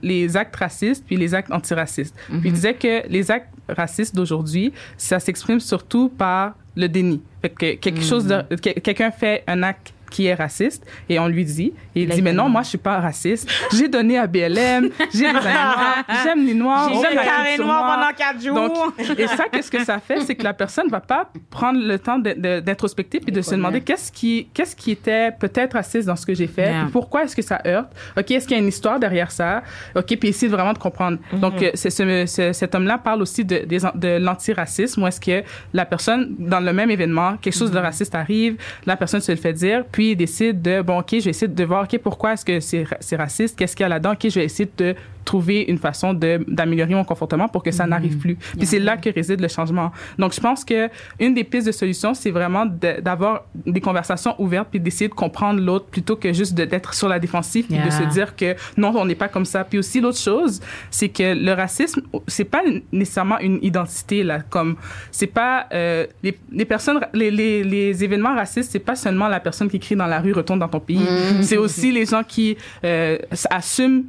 les 0.03 0.37
actes 0.37 0.57
racistes 0.57 1.05
puis 1.07 1.17
les 1.17 1.35
actes 1.35 1.51
antiracistes. 1.53 1.84
Puis 2.29 2.41
il 2.45 2.53
disait 2.53 2.75
que 2.75 3.07
les 3.09 3.31
actes 3.31 3.49
racistes 3.69 4.15
d'aujourd'hui, 4.15 4.73
ça 4.97 5.19
s'exprime 5.21 5.61
surtout 5.61 6.09
par 6.09 6.55
le 6.77 6.89
déni. 6.89 7.23
Fait 7.43 7.51
que 7.51 7.75
quelque 7.75 8.03
chose 8.03 8.27
de, 8.27 8.43
que- 8.57 8.79
quelqu'un 8.81 9.11
fait 9.11 9.45
un 9.47 9.63
acte 9.63 9.93
qui 10.15 10.27
est 10.27 10.35
raciste 10.35 10.87
et 11.09 11.19
on 11.19 11.27
lui 11.29 11.45
dit 11.45 11.73
et 11.97 12.03
il 12.03 12.09
dit 12.09 12.23
mais 12.23 12.33
non 12.33 12.49
moi 12.49 12.63
je 12.63 12.69
suis 12.69 12.79
pas 12.79 13.01
raciste 13.01 13.51
j'ai 13.77 13.89
donné 13.89 14.17
à 14.19 14.27
BLM 14.27 14.89
j'ai 15.13 15.27
amis 15.27 15.35
noirs 15.45 16.05
j'aime 16.23 16.47
les 16.47 16.55
noirs 16.55 16.89
J'ai 16.93 17.01
j'aime 17.01 17.11
le 17.19 17.25
carré 17.25 17.59
noir 17.59 17.97
pendant 17.97 18.17
quatre 18.17 18.41
jours. 18.43 18.55
Donc, 18.55 19.19
et 19.19 19.27
ça, 19.27 19.45
qu'est-ce 19.51 19.71
que 19.71 19.83
ça 19.85 19.99
fait? 19.99 20.21
C'est 20.21 20.35
que 20.35 20.45
la 20.45 20.53
personne 20.55 20.89
va 20.89 21.01
pas 21.01 21.29
prendre 21.51 21.81
le 21.81 21.99
temps 21.99 22.19
de- 22.19 22.35
de- 22.37 22.61
d'introspecter 22.61 23.21
puis 23.21 23.33
de 23.33 23.41
se 23.43 23.51
demander 23.55 23.81
qu'est-ce 23.81 24.11
qui, 24.13 24.49
qu'est-ce 24.55 24.77
qui 24.77 24.91
était 24.93 25.31
peut-être 25.33 25.75
raciste 25.75 26.07
dans 26.07 26.17
ce 26.17 26.25
que 26.27 26.35
j'ai 26.35 26.47
fait, 26.47 26.65
Yeah. 26.71 26.83
puis 26.85 26.93
pourquoi 26.93 27.25
est-ce 27.25 27.35
que 27.37 27.43
ça 27.43 27.61
heurte? 27.67 27.91
OK, 28.19 28.31
est-ce 28.31 28.47
qu'il 28.47 28.57
y 28.57 28.61
a 28.61 28.63
une 28.63 28.69
histoire 28.69 28.99
derrière 28.99 29.31
ça? 29.31 29.63
OK, 29.95 30.17
puis 30.19 30.29
essayer 30.29 30.49
vraiment 30.51 30.73
de 30.73 30.79
comprendre. 30.79 31.19
Donc, 31.33 31.61
euh, 31.63 31.71
c'est 31.75 31.91
ce, 31.91 32.27
ce- 32.27 32.53
cet 32.53 32.75
homme-là 32.75 32.99
parle 32.99 33.21
aussi 33.23 33.45
de, 33.45 33.57
an- 33.87 33.93
de 33.95 34.19
l'antiraciste. 34.19 34.97
Où 34.99 35.07
est-ce 35.07 35.21
que 35.21 35.43
la 35.73 35.85
personne, 35.85 36.35
dans 36.39 36.61
le 36.61 36.73
même 36.73 36.91
événement, 36.91 37.37
quelque 37.39 37.57
chose 37.57 37.71
de 37.71 37.79
raciste 37.79 38.15
arrive, 38.15 38.57
la 38.87 38.97
personne 38.97 39.21
se 39.21 39.33
le 39.33 39.39
fait 39.39 39.53
dire, 39.53 39.85
puis 39.91 40.04
décide 40.13 40.63
de, 40.63 40.83
bon, 40.83 40.99
OK, 41.01 41.09
je 41.13 41.25
vais 41.25 41.31
essayer 41.31 41.49
de 41.49 41.65
voir, 41.65 41.85
OK, 41.85 41.99
pourquoi 41.99 42.35
est-ce 42.35 42.45
que 42.45 42.61
c'est 42.61 42.85
c'est 43.01 43.17
raciste? 43.17 43.59
Qu'est-ce 43.59 43.75
qu'il 43.75 43.85
y 43.85 43.87
a 43.87 43.89
là-dedans? 43.89 44.13
OK, 44.13 44.29
je 44.29 44.39
vais 44.39 44.45
essayer 44.45 44.71
de 44.77 44.95
trouver 45.25 45.63
une 45.69 45.79
façon 45.79 46.13
de- 46.15 46.45
d'améliorer 46.49 46.95
mon 46.95 47.05
comportement 47.05 47.49
pour 47.49 47.63
que 47.63 47.71
ça 47.71 47.87
n'arrive 47.87 48.19
plus. 48.19 48.37
Puis 48.37 48.67
c'est 48.67 48.79
là 48.79 48.97
que 48.97 49.09
réside 49.11 49.41
le 49.41 49.49
changement. 49.49 49.91
Donc, 50.19 50.35
je 50.35 50.41
pense 50.41 50.65
que 50.65 50.89
une 51.19 51.35
des 51.35 51.45
pistes 51.45 51.67
de 51.67 51.73
solution, 51.73 52.15
c'est 52.15 52.31
vraiment 52.31 52.67
de- 52.67 53.01
d'avoir 53.01 53.45
des 53.67 53.81
conversations 53.81 54.35
ouvertes 54.41 54.69
puis 54.71 54.81
d'essayer 54.81 55.09
de 55.09 55.15
comprendre 55.15 55.61
l'autre 55.61 55.87
plutôt 55.87 56.17
que 56.17 56.33
juste 56.33 56.55
d'être 56.55 56.95
sur 56.95 57.09
la 57.09 57.19
défensive 57.19 57.67
puis 57.67 57.77
de 57.77 57.83
Yeah. 57.83 57.91
se 57.91 58.03
dire 58.13 58.37
que 58.37 58.55
non, 58.77 58.93
on 58.97 59.05
n'est 59.05 59.15
pas 59.15 59.29
comme 59.29 59.45
ça. 59.45 59.65
Puis 59.65 59.79
aussi, 59.79 60.01
l'autre 60.01 60.19
chose, 60.19 60.61
c'est 60.91 61.09
que 61.09 61.35
le 61.35 61.53
racisme, 61.53 62.03
c'est 62.27 62.45
pas 62.45 62.63
nécessairement 62.93 63.39
une 63.41 63.59
identité, 63.63 64.23
là. 64.23 64.41
Comme, 64.51 64.77
c'est 65.11 65.27
pas, 65.27 65.67
euh, 65.73 66.07
les, 66.23 66.39
les 66.53 66.65
personnes, 66.65 67.01
les, 67.13 67.31
les, 67.31 67.65
les 67.65 68.05
événements 68.05 68.35
racistes, 68.35 68.71
c'est 68.73 68.79
pas 68.79 68.97
seulement 68.97 69.29
la 69.29 69.41
personne 69.41 69.69
qui 69.69 69.79
crie 69.81 69.97
dans 69.97 70.07
la 70.07 70.21
rue, 70.21 70.33
retourne 70.33 70.59
dans 70.59 70.69
ton 70.69 70.81
pays. 70.81 71.01
C'est 71.43 71.57
aussi 71.57 71.93
les 71.93 72.07
gens 72.07 72.23
qui 72.23 72.57
euh, 72.85 73.19
assument 73.51 74.05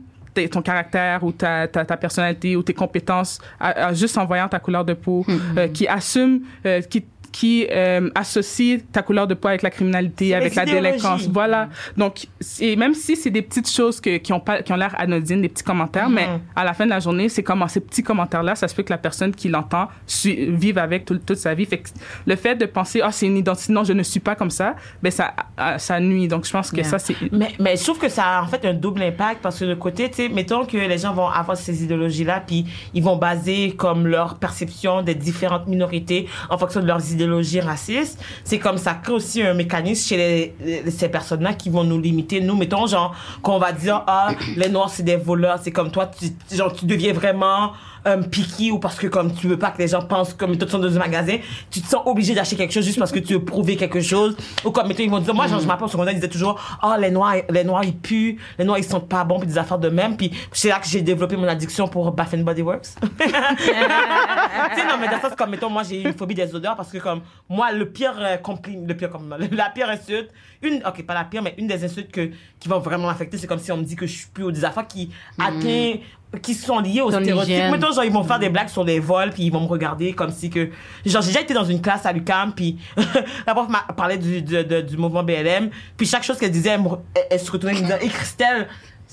ton 0.50 0.62
caractère 0.62 1.24
ou 1.24 1.32
ta, 1.32 1.67
ta, 1.67 1.86
ta 1.86 1.98
personnalité 1.98 2.56
ou 2.56 2.63
tes 2.63 2.74
compétences 2.74 3.39
à- 3.60 3.88
à- 3.88 3.93
juste 3.93 4.17
en 4.17 4.26
voyant 4.26 4.48
ta 4.48 4.60
couleur 4.60 4.84
de 4.86 4.93
peau, 4.93 5.26
euh, 5.58 5.67
qui 5.69 5.88
assument, 5.88 6.41
euh, 6.65 6.82
qui 6.82 7.06
qui 7.36 7.67
euh, 7.69 8.10
associe 8.15 8.80
ta 8.93 9.02
couleur 9.02 9.28
de 9.28 9.34
peau 9.34 9.50
avec 9.50 9.62
la 9.62 9.69
criminalité, 9.69 10.34
avec 10.34 10.56
la 10.56 10.63
délinquance. 10.63 11.28
Voilà. 11.28 11.67
Donc, 11.98 12.28
et 12.62 12.78
même 12.78 12.93
si 12.93 13.17
c'est 13.17 13.30
des 13.30 13.41
petites 13.41 13.69
choses 13.69 14.00
que, 14.00 14.15
qui 14.17 14.32
ont 14.32 14.39
pas, 14.39 14.62
qui 14.62 14.71
ont 14.71 14.78
l'air 14.78 14.95
anodines, 14.98 15.41
des 15.41 15.50
petits 15.50 15.63
commentaires, 15.65 16.10
mais 16.10 16.28
Mhm. 16.28 16.39
à 16.56 16.63
la 16.63 16.74
fin 16.74 16.86
de 16.86 16.91
la 16.91 17.02
journée, 17.02 17.28
c'est 17.28 17.43
comme 17.43 17.62
ces 17.67 17.82
petits 17.82 18.04
commentaires-là, 18.04 18.56
ça 18.56 18.69
se 18.69 18.74
peut 18.76 18.84
que 18.84 18.93
la 18.93 18.98
personne 18.98 19.34
qui 19.36 19.50
l'entend 19.50 19.89
vive 20.24 20.78
avec 20.78 21.04
tout- 21.04 21.17
toute 21.17 21.36
sa 21.38 21.54
vie. 21.54 21.65
Fait 21.65 21.80
que 21.80 21.89
le 22.26 22.36
fait 22.38 22.56
de 22.56 22.65
penser, 22.65 23.02
ah, 23.04 23.12
c'est 23.12 23.26
une 23.26 23.36
identité, 23.38 23.74
non, 23.74 23.84
je 23.84 23.91
ne 23.91 24.04
suis 24.04 24.21
pas 24.21 24.36
comme 24.36 24.50
ça, 24.52 24.76
ben 25.04 25.12
ça, 25.12 25.34
ah, 25.58 25.78
ça 25.78 26.00
nuit. 26.00 26.30
Donc, 26.30 26.45
je 26.45 26.52
pense 26.54 26.71
que 26.71 26.78
Yeah. 26.78 26.86
ça, 26.89 27.00
c'est 27.00 27.15
Mais, 27.34 27.50
mais 27.60 27.76
je 27.76 27.84
trouve 27.84 28.00
que 28.00 28.08
ça 28.10 28.24
a 28.24 28.43
en 28.43 28.48
fait 28.48 28.63
un 28.65 28.74
double 28.74 29.02
impact 29.04 29.41
parce 29.41 29.60
que 29.60 29.65
le 29.65 29.76
côté, 29.76 30.10
tu 30.10 30.15
sais, 30.15 30.30
mettons 30.30 30.65
que 30.65 30.78
les 30.78 30.98
gens 30.98 31.13
vont 31.13 31.28
avoir 31.28 31.58
ces 31.58 31.84
idéologies-là, 31.84 32.43
puis 32.48 32.65
ils 32.93 33.04
vont 33.04 33.17
baser 33.17 33.74
comme 33.76 34.08
leur 34.08 34.36
perception 34.36 35.02
des 35.02 35.15
différentes 35.15 35.67
minorités 35.67 36.28
en 36.50 36.58
fonction 36.58 36.80
de 36.80 36.86
leurs 36.88 37.02
idéologies 37.12 37.25
racistes. 37.60 38.20
C'est 38.44 38.60
comme 38.60 38.78
ça 38.78 38.94
crée 38.94 39.14
aussi 39.14 39.42
un 39.42 39.54
mécanisme 39.54 40.08
chez 40.08 40.56
ces 40.90 41.10
personnes-là 41.10 41.54
qui 41.54 41.70
vont 41.70 41.84
nous 41.84 42.00
limiter. 42.00 42.42
Nous, 42.42 42.56
mettons, 42.56 42.88
genre, 42.88 43.16
qu'on 43.42 43.60
va 43.60 43.72
dire, 43.72 44.04
ah, 44.08 44.30
les 44.56 44.70
Noirs, 44.70 44.90
c'est 44.90 45.04
des 45.04 45.16
voleurs. 45.16 45.60
C'est 45.62 45.72
comme 45.72 45.92
toi, 45.92 46.08
tu, 46.08 46.28
genre, 46.56 46.74
tu 46.74 46.86
deviens 46.86 47.14
vraiment 47.14 47.72
um, 48.06 48.26
picky 48.26 48.72
ou 48.72 48.80
parce 48.80 48.98
que 48.98 49.08
comme 49.08 49.34
tu 49.34 49.48
veux 49.48 49.58
pas 49.58 49.72
que 49.72 49.80
les 49.80 49.88
gens 49.88 50.02
pensent 50.02 50.34
comme 50.34 50.58
toi 50.58 50.65
tu 50.65 50.72
sont 50.72 50.80
dans 50.80 50.96
un 50.96 51.00
magasin, 51.00 51.38
tu 51.70 51.82
te 51.82 51.88
sens 51.88 52.02
obligé 52.06 52.34
d'acheter 52.34 52.56
quelque 52.56 52.74
chose 52.74 52.86
juste 52.86 53.00
parce 53.00 53.12
que 53.12 53.20
tu 53.20 53.34
veux 53.34 53.44
prouver 53.44 53.76
quelque 53.76 54.02
chose. 54.02 54.36
Ou 54.63 54.72
comme 54.72 54.88
mettons 54.88 55.04
ils 55.04 55.10
vont 55.10 55.20
dire 55.20 55.34
moi 55.34 55.48
genre, 55.48 55.60
je 55.60 55.68
m'appelle 55.68 55.86
au 55.86 55.89
secondaire 55.89 56.13
ils 56.13 56.18
disaient 56.18 56.30
toujours 56.30 56.60
oh 56.84 56.94
les 57.00 57.12
noirs 57.12 57.36
les 57.50 57.63
noirs 57.63 57.84
ils 57.84 57.96
puent 57.96 58.38
les 58.58 58.65
noirs 58.65 58.78
ils 58.78 58.84
sont 58.84 59.00
pas 59.00 59.24
bons 59.24 59.39
puis 59.39 59.48
des 59.48 59.58
affaires 59.58 59.80
de 59.80 59.89
même. 59.89 60.18
Puis 60.18 60.32
c'est 60.52 60.70
là 60.70 60.80
que 60.80 60.88
j'ai 60.88 61.02
développé 61.02 61.36
mon 61.36 61.48
addiction 61.48 61.88
pour 61.88 62.12
Bath 62.12 62.34
and 62.34 62.39
Body 62.44 62.62
Works. 62.62 62.96
Tu 63.15 64.82
sais 64.82 64.88
non 64.88 64.98
mais 65.00 65.08
dans 65.08 65.15
le 65.15 65.22
sens 65.22 65.36
comme 65.38 65.50
mettons 65.50 65.70
moi 65.70 65.84
j'ai 65.84 66.02
une 66.02 66.13
phobie 66.13 66.36
des 66.36 66.54
odeurs 66.54 66.76
parce 66.76 66.91
que 66.91 66.98
comme 66.98 67.22
moi 67.50 67.72
le 67.72 67.89
pire 67.89 68.15
euh, 68.20 68.38
compli 68.38 68.78
le 68.86 68.96
pire 68.96 69.10
compliment 69.10 69.38
la 69.52 69.70
pire 69.70 69.89
insulte 69.89 70.32
une 70.62 70.82
ok 70.86 71.06
pas 71.06 71.13
la 71.13 71.24
pire 71.24 71.41
mais 71.41 71.56
une 71.58 71.68
des 71.68 71.84
insultes 71.84 72.12
que 72.12 72.32
qui 72.60 72.68
vont 72.68 72.80
vraiment 72.80 73.08
m'affecter 73.08 73.38
c'est 73.38 73.48
comme 73.48 73.60
si 73.60 73.72
on 73.72 73.78
me 73.78 73.84
dit 73.84 73.96
que 73.96 74.06
je 74.06 74.13
suis 74.13 74.28
plus 74.28 74.44
ou 74.44 74.52
des 74.52 74.65
affaires 74.65 74.88
qui 74.88 75.12
atteint 75.39 75.96
qui 76.42 76.54
sont 76.54 76.80
liées 76.80 77.00
aux 77.02 77.10
stéréotypes. 77.22 77.72
mettons 77.72 77.94
genre 77.94 78.04
ils 78.04 78.12
vont 78.12 78.24
faire 78.24 78.40
des 78.40 78.50
blagues 78.50 78.68
sur 78.68 78.84
les 78.84 79.00
vols 79.00 79.30
puis 79.32 79.44
ils 79.44 79.52
vont 79.52 79.62
me 79.62 79.68
regarder 79.68 80.12
comme 80.14 80.32
si 80.32 80.50
que 80.50 80.70
genre 81.06 81.22
j'ai 81.22 81.28
déjà 81.30 81.42
été 81.42 81.54
dans 81.54 81.64
une 81.64 81.82
classe 81.82 82.06
à 82.06 82.12
l'UQAM 82.12 82.54
puis 82.54 82.78
la 83.48 83.54
prof 83.54 83.70
m'a 83.70 83.84
parlé 83.96 84.18
du, 84.18 84.42
du, 84.42 84.64
de- 84.66 84.82
du 84.82 84.98
mouvement 84.98 85.24
BLM 85.24 85.70
puis 85.96 86.06
chaque 86.06 86.24
chose 86.24 86.38
qu'elle 86.38 86.52
disait 86.52 86.72
elle, 86.72 86.82
me- 86.82 86.90
elle- 87.16 87.24
elle 87.32 87.40
se 87.40 87.50
retournait 87.50 87.78
et 87.78 87.82
me 87.82 87.86
disait 87.86 88.06
et 88.06 88.10
Christelle 88.10 88.68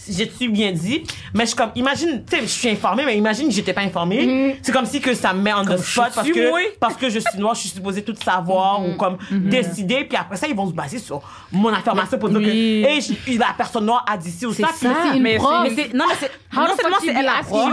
j'ai-tu 0.09 0.49
bien 0.49 0.73
dit? 0.73 1.05
Mais 1.35 1.45
je 1.45 1.49
suis 1.49 1.57
comme 1.57 1.71
imagine 1.75 2.25
tu 2.25 2.37
sais 2.37 2.43
je 2.43 2.47
suis 2.47 2.69
informée 2.71 3.05
mais 3.05 3.17
imagine 3.17 3.49
que 3.49 3.55
j'étais 3.55 3.73
pas 3.73 3.83
informée. 3.83 4.59
C'est 4.63 4.73
comme 4.73 4.87
si 4.87 5.01
que 5.01 5.15
ça 5.15 5.33
me 5.33 5.43
met 5.43 5.53
en 5.53 5.65
the 5.65 5.77
spot 5.77 6.13
parce 6.15 6.31
que 6.31 6.49
moi? 6.49 6.61
parce 6.81 6.97
que 6.97 7.09
je 7.09 7.19
suis 7.19 7.39
noire 7.39 7.55
je 7.55 7.61
suis 7.61 7.69
supposée 7.71 8.03
tout 8.03 8.15
savoir 8.23 8.85
ou 8.85 8.95
comme 8.97 9.19
décider. 9.31 10.05
Puis 10.05 10.17
après 10.17 10.37
ça 10.37 10.47
ils 10.47 10.57
vont 10.57 10.69
se 10.69 10.73
baser 10.75 10.99
sur 10.99 11.23
mon 11.51 11.69
information 11.69 12.19
pour 12.19 12.31
dire 12.31 12.41
que 12.41 12.47
hey, 12.47 13.39
la 13.39 13.55
personne 13.57 13.87
noire 13.87 14.05
a 14.09 14.17
dit 14.17 14.31
ci 14.31 14.47
ou 14.47 14.53
ça. 14.53 14.69
Ça, 14.75 14.89
mais 15.19 15.37
prof. 15.37 15.63
Mais 15.65 15.75
c'est, 15.75 15.95
non, 15.95 16.05
mais 16.09 16.15
c'est, 16.19 16.31
non 16.55 16.67
the 16.67 16.81
seulement 16.81 16.97
c'est 17.01 17.09
elle 17.09 17.31
prof, 17.45 17.71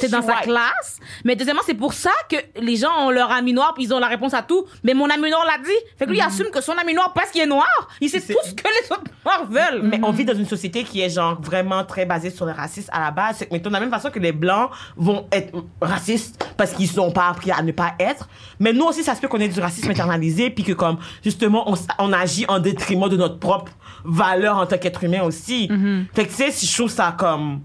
c'est 0.00 0.10
dans 0.10 0.22
sa 0.22 0.34
White. 0.34 0.42
classe, 0.44 0.98
mais 1.24 1.36
deuxièmement, 1.36 1.62
c'est 1.64 1.74
pour 1.74 1.92
ça 1.92 2.10
que 2.30 2.36
les 2.60 2.76
gens 2.76 3.06
ont 3.06 3.10
leur 3.10 3.30
ami 3.30 3.52
noir 3.52 3.74
puis 3.74 3.84
ils 3.84 3.94
ont 3.94 3.98
la 3.98 4.06
réponse 4.06 4.34
à 4.34 4.42
tout. 4.42 4.66
Mais 4.82 4.94
mon 4.94 5.08
ami 5.08 5.30
noir 5.30 5.44
l'a 5.46 5.58
dit. 5.62 5.70
Fait 5.98 6.06
que 6.06 6.10
lui, 6.10 6.18
il 6.18 6.22
assume 6.22 6.50
que 6.50 6.60
son 6.60 6.72
ami 6.72 6.94
noir, 6.94 7.12
parce 7.14 7.30
qu'il 7.30 7.42
est 7.42 7.46
noir, 7.46 7.88
il 8.00 8.08
sait 8.08 8.20
tout 8.20 8.34
ce 8.44 8.52
que 8.54 8.64
les 8.64 8.90
autres 8.90 9.10
noirs 9.24 9.46
veulent. 9.48 9.82
Mais 9.82 10.00
on 10.02 10.10
vit 10.10 10.24
dans 10.24 10.34
une 10.34 10.46
société 10.46 10.84
qui 10.84 11.00
est 11.00 11.10
genre 11.10 11.40
vraiment 11.40 11.57
très 11.86 12.06
basée 12.06 12.30
sur 12.30 12.46
le 12.46 12.52
racisme 12.52 12.90
à 12.92 13.00
la 13.00 13.10
base. 13.10 13.36
C'est 13.38 13.46
que, 13.46 13.52
mettons, 13.52 13.70
de 13.70 13.74
la 13.74 13.80
même 13.80 13.90
façon 13.90 14.10
que 14.10 14.18
les 14.18 14.32
blancs 14.32 14.70
vont 14.96 15.26
être 15.32 15.52
racistes 15.80 16.44
parce 16.56 16.72
qu'ils 16.72 16.94
n'ont 16.96 17.10
pas 17.10 17.28
appris 17.28 17.50
à 17.50 17.62
ne 17.62 17.72
pas 17.72 17.94
être. 17.98 18.28
Mais 18.58 18.72
nous 18.72 18.84
aussi, 18.84 19.02
ça 19.04 19.14
se 19.14 19.20
peut 19.20 19.28
qu'on 19.28 19.40
ait 19.40 19.48
du 19.48 19.60
racisme 19.60 19.90
internalisé 19.90 20.50
puis 20.50 20.64
que 20.64 20.72
comme, 20.72 20.98
justement, 21.22 21.72
on, 21.98 22.12
agit 22.12 22.44
en 22.48 22.58
détriment 22.58 23.08
de 23.08 23.16
notre 23.16 23.38
propre 23.38 23.72
valeur 24.04 24.56
en 24.56 24.66
tant 24.66 24.78
qu'être 24.78 25.04
humain 25.04 25.22
aussi. 25.22 25.68
Fait 26.14 26.24
que, 26.24 26.30
tu 26.30 26.36
sais, 26.36 26.50
si 26.50 26.66
je 26.66 26.74
trouve 26.74 26.90
ça 26.90 27.14
comme... 27.16 27.60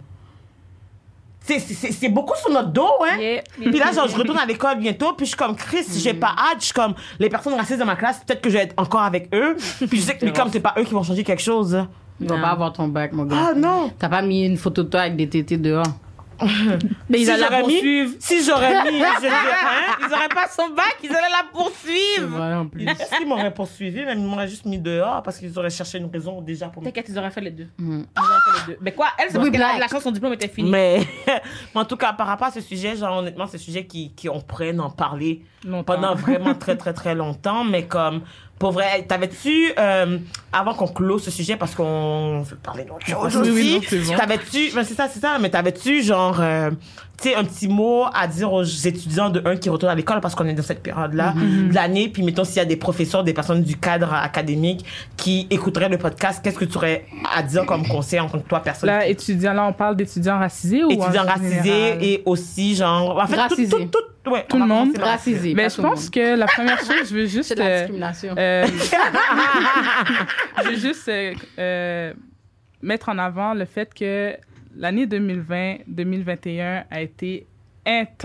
C'est- 1.45 2.07
beaucoup 2.07 2.37
sur 2.37 2.49
notre 2.51 2.69
dos, 2.69 2.89
hein. 3.01 3.17
Yeah. 3.17 3.43
Puis 3.57 3.77
là, 3.77 3.91
genre, 3.91 4.07
je 4.07 4.15
retourne 4.15 4.37
à 4.37 4.45
l'école 4.45 4.79
bientôt, 4.79 5.11
puis 5.11 5.25
je 5.25 5.31
suis 5.31 5.37
comme, 5.37 5.57
Chris, 5.57 5.85
j'ai 5.97 6.13
pas 6.13 6.33
hâte, 6.37 6.59
je 6.59 6.65
suis 6.65 6.73
comme, 6.73 6.93
les 7.19 7.27
personnes 7.27 7.53
racistes 7.53 7.79
de 7.79 7.83
ma 7.83 7.97
classe, 7.97 8.21
peut-être 8.25 8.41
que 8.41 8.49
je 8.49 8.57
vais 8.57 8.63
être 8.63 8.73
encore 8.77 9.01
avec 9.01 9.27
eux. 9.35 9.57
Puis 9.89 9.99
je 9.99 10.03
sais 10.03 10.17
que, 10.17 10.23
mais 10.23 10.31
comme 10.31 10.49
c'est 10.49 10.61
pas 10.61 10.73
eux 10.77 10.83
qui 10.83 10.93
vont 10.93 11.03
changer 11.03 11.25
quelque 11.25 11.41
chose. 11.41 11.85
Tu 12.23 12.33
vas 12.33 12.39
pas 12.41 12.49
avoir 12.51 12.73
ton 12.73 12.87
bac, 12.87 13.11
mon 13.13 13.25
gars. 13.25 13.49
Ah 13.49 13.53
non! 13.53 13.91
T'as 13.99 14.09
pas 14.09 14.21
mis 14.21 14.45
une 14.45 14.57
photo 14.57 14.83
de 14.83 14.89
toi 14.89 15.01
avec 15.01 15.15
des 15.15 15.29
tétés 15.29 15.57
dehors. 15.57 15.85
Mais 17.09 17.21
ils 17.21 17.25
Si 17.25 17.31
allaient 17.31 17.47
la 17.49 17.57
mis- 17.61 17.73
poursuivre. 17.73 18.11
Si 18.19 18.43
j'aurais 18.43 18.83
mis, 18.91 18.97
je 18.99 19.19
dirais, 19.21 19.31
hein? 19.31 19.95
Ils 20.01 20.13
auraient 20.13 20.27
pas 20.29 20.47
son 20.49 20.69
bac, 20.73 20.97
ils 21.03 21.09
allaient 21.09 21.29
la 21.29 21.45
poursuivre. 21.53 22.67
Est-ce 22.89 23.17
qu'ils 23.17 23.27
m'auraient 23.27 23.53
poursuivi, 23.53 24.03
mais 24.03 24.13
ils 24.13 24.19
m'auraient 24.19 24.47
juste 24.47 24.65
mis 24.65 24.79
dehors 24.79 25.21
parce 25.23 25.37
qu'ils 25.37 25.57
auraient 25.57 25.69
cherché 25.69 25.99
une 25.99 26.09
raison 26.11 26.41
déjà 26.41 26.67
pour. 26.67 26.83
T'inquiète, 26.83 27.05
ils 27.07 27.17
auraient 27.17 27.31
fait 27.31 27.39
les 27.41 27.51
deux. 27.51 27.67
Mm. 27.77 28.01
Ils 28.17 28.19
auraient 28.19 28.39
fait 28.45 28.67
les 28.67 28.73
deux. 28.73 28.79
Mais 28.81 28.91
quoi, 28.93 29.07
elle, 29.19 29.29
c'est 29.29 29.37
Oui, 29.37 29.51
parce 29.51 29.57
black. 29.57 29.79
la 29.79 29.87
chance, 29.87 30.03
son 30.03 30.11
diplôme 30.11 30.33
était 30.33 30.47
fini. 30.47 30.69
Mais, 30.69 31.01
mais 31.27 31.81
en 31.81 31.85
tout 31.85 31.97
cas, 31.97 32.13
par 32.13 32.27
rapport 32.27 32.47
à 32.47 32.51
ce 32.51 32.61
sujet, 32.61 32.95
genre, 32.97 33.17
honnêtement, 33.19 33.45
c'est 33.47 33.57
un 33.57 33.59
sujet 33.61 33.85
qui, 33.85 34.11
qui 34.13 34.27
on 34.27 34.41
pourrait 34.41 34.77
en 34.77 34.89
parler 34.89 35.43
longtemps. 35.65 35.83
pendant 35.95 36.15
vraiment 36.15 36.55
très, 36.55 36.75
très, 36.75 36.93
très 36.93 37.13
longtemps. 37.15 37.63
Mais 37.63 37.85
comme, 37.85 38.21
pour 38.63 38.71
vrai, 38.71 39.03
t'avais-tu, 39.05 39.73
euh, 39.77 40.17
avant 40.53 40.73
qu'on 40.73 40.87
close 40.87 41.21
ce 41.21 41.31
sujet, 41.31 41.57
parce 41.57 41.75
qu'on 41.75 42.43
veut 42.43 42.55
parler 42.55 42.85
d'autre 42.85 43.05
chose 43.05 43.35
Oui, 43.43 43.77
aussi, 43.83 43.87
oui, 43.97 44.05
bon. 44.07 44.15
t'avais-tu, 44.15 44.71
ben, 44.73 44.85
c'est 44.85 44.93
ça, 44.93 45.09
c'est 45.13 45.19
ça, 45.19 45.37
mais 45.37 45.49
t'avais-tu, 45.49 46.01
genre, 46.01 46.37
euh, 46.39 46.71
tu 47.21 47.27
sais, 47.29 47.35
un 47.35 47.43
petit 47.43 47.67
mot 47.67 48.05
à 48.13 48.25
dire 48.27 48.53
aux 48.53 48.63
étudiants 48.63 49.29
de 49.29 49.41
un 49.45 49.57
qui 49.57 49.69
retournent 49.69 49.91
à 49.91 49.95
l'école 49.95 50.21
parce 50.21 50.33
qu'on 50.33 50.45
est 50.47 50.53
dans 50.53 50.63
cette 50.63 50.81
période-là 50.81 51.33
Mm-hmm. 51.33 51.69
de 51.69 51.73
l'année, 51.75 52.07
puis 52.07 52.23
mettons 52.23 52.45
s'il 52.45 52.55
y 52.57 52.59
a 52.61 52.65
des 52.65 52.77
professeurs, 52.77 53.23
des 53.25 53.33
personnes 53.33 53.63
du 53.63 53.75
cadre 53.75 54.13
académique 54.13 54.85
qui 55.17 55.45
écouteraient 55.49 55.89
le 55.89 55.97
podcast, 55.97 56.39
qu'est-ce 56.41 56.57
que 56.57 56.65
tu 56.65 56.77
aurais 56.77 57.05
à 57.35 57.43
dire 57.43 57.65
comme 57.65 57.85
conseil 57.85 58.19
en 58.21 58.29
tant 58.29 58.39
que 58.39 58.47
toi, 58.47 58.61
personne? 58.61 58.87
Là, 58.87 59.05
étudiants, 59.07 59.53
là, 59.53 59.65
on 59.67 59.73
parle 59.73 59.97
d'étudiants 59.97 60.39
racisés 60.39 60.83
ou 60.85 60.91
étudiants 60.91 61.25
racisés 61.25 61.97
et 62.13 62.23
aussi 62.25 62.75
genre 62.75 63.19
en 63.21 63.27
fait 63.27 63.35
tout, 63.35 63.41
Racisés. 63.41 63.69
tout, 63.69 63.85
tout, 63.91 64.12
ouais, 64.27 64.45
Tout 64.47 64.57
le 64.59 64.65
monde. 64.65 64.97
Racisé. 64.97 65.53
Mais 65.53 65.69
je 65.69 65.81
pense 65.81 66.09
que 66.09 66.35
la 66.35 66.45
première 66.45 66.79
chose, 66.79 67.09
je 67.09 67.15
veux 67.15 67.25
juste... 67.27 67.49
C'est 67.49 67.55
de 67.55 67.59
la 67.59 67.65
euh, 67.65 67.79
discrimination. 67.79 68.35
euh, 68.37 68.65
je 70.63 70.69
veux 70.69 70.75
juste 70.77 71.11
euh, 71.59 72.13
mettre 72.81 73.09
en 73.09 73.17
avant 73.17 73.53
le 73.53 73.65
fait 73.65 73.93
que 73.93 74.35
l'année 74.75 75.05
2020-2021 75.05 76.83
a 76.89 77.01
été 77.01 77.47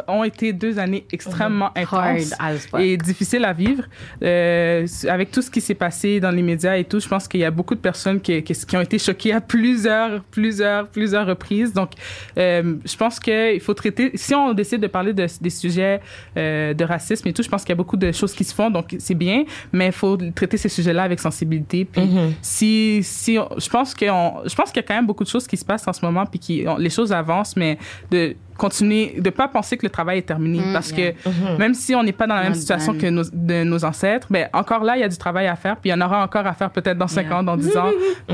ont 0.06 0.24
été 0.24 0.52
deux 0.52 0.78
années 0.78 1.04
extrêmement 1.12 1.70
intenses 1.76 2.32
et 2.78 2.96
difficiles 2.96 3.44
à 3.44 3.52
vivre. 3.52 3.84
Euh, 4.22 4.86
avec 5.08 5.30
tout 5.30 5.42
ce 5.42 5.50
qui 5.50 5.60
s'est 5.60 5.74
passé 5.74 6.20
dans 6.20 6.30
les 6.30 6.42
médias 6.42 6.76
et 6.76 6.84
tout, 6.84 7.00
je 7.00 7.08
pense 7.08 7.26
qu'il 7.26 7.40
y 7.40 7.44
a 7.44 7.50
beaucoup 7.50 7.74
de 7.74 7.80
personnes 7.80 8.20
qui, 8.20 8.42
qui, 8.42 8.52
qui 8.54 8.76
ont 8.76 8.80
été 8.80 8.98
choquées 8.98 9.32
à 9.32 9.40
plusieurs, 9.40 10.22
plusieurs, 10.24 10.88
plusieurs 10.88 11.26
reprises. 11.26 11.72
Donc, 11.72 11.90
euh, 12.36 12.76
je 12.84 12.96
pense 12.96 13.18
qu'il 13.18 13.60
faut 13.60 13.74
traiter, 13.74 14.12
si 14.14 14.34
on 14.34 14.52
décide 14.54 14.80
de 14.80 14.86
parler 14.86 15.12
de, 15.12 15.26
des 15.40 15.50
sujets 15.50 16.00
euh, 16.36 16.72
de 16.74 16.84
racisme 16.84 17.26
et 17.28 17.32
tout, 17.32 17.42
je 17.42 17.48
pense 17.48 17.62
qu'il 17.62 17.70
y 17.70 17.72
a 17.72 17.76
beaucoup 17.76 17.96
de 17.96 18.12
choses 18.12 18.32
qui 18.34 18.44
se 18.44 18.54
font, 18.54 18.70
donc 18.70 18.94
c'est 18.98 19.14
bien, 19.14 19.44
mais 19.72 19.86
il 19.86 19.92
faut 19.92 20.16
traiter 20.34 20.56
ces 20.56 20.68
sujets-là 20.68 21.02
avec 21.02 21.18
sensibilité. 21.20 21.84
Puis, 21.84 22.02
Mhm. 22.02 22.34
si, 22.42 23.00
si 23.02 23.38
on- 23.38 23.48
je 23.58 23.68
pense 23.68 23.94
qu'il 23.94 24.06
y 24.06 24.10
a 24.10 24.82
quand 24.82 24.94
même 24.94 25.06
beaucoup 25.06 25.24
de 25.24 25.28
choses 25.28 25.46
qui 25.46 25.56
se 25.56 25.64
passent 25.64 25.86
en 25.88 25.92
ce 25.92 26.04
moment, 26.04 26.24
puis 26.26 26.38
qui, 26.38 26.64
on- 26.66 26.76
les 26.76 26.90
choses 26.90 27.12
avancent, 27.12 27.56
mais 27.56 27.78
de 28.10 28.34
continuer, 28.58 29.14
de 29.18 29.30
pas 29.30 29.48
penser 29.48 29.76
que 29.78 29.86
le 29.86 29.90
travail 29.90 30.18
est 30.18 30.22
terminé, 30.22 30.58
Mm, 30.60 30.72
parce 30.74 30.90
yeah. 30.90 31.12
que 31.12 31.28
Mhm. 31.28 31.56
même 31.58 31.74
si 31.74 31.94
on 31.94 32.02
n'est 32.02 32.12
pas 32.12 32.26
dans 32.26 32.34
la 32.34 32.42
même 32.42 32.54
situation 32.54 32.92
que 32.92 33.06
nos, 33.06 33.22
de 33.32 33.64
nos 33.64 33.84
ancêtres, 33.84 34.26
ben 34.30 34.48
encore 34.52 34.84
là, 34.84 34.96
il 34.96 35.00
y 35.00 35.04
a 35.04 35.08
du 35.08 35.16
travail 35.16 35.46
à 35.46 35.56
faire, 35.56 35.76
puis 35.76 35.88
il 35.90 35.92
y 35.92 35.94
en 35.94 36.00
aura 36.04 36.22
encore 36.22 36.46
à 36.46 36.52
faire 36.52 36.70
peut-être 36.70 36.98
dans 36.98 37.08
5 37.08 37.26
Yeah. 37.26 37.38
ans, 37.38 37.42
dans 37.42 37.56
10 37.56 37.76
ans, 37.76 37.90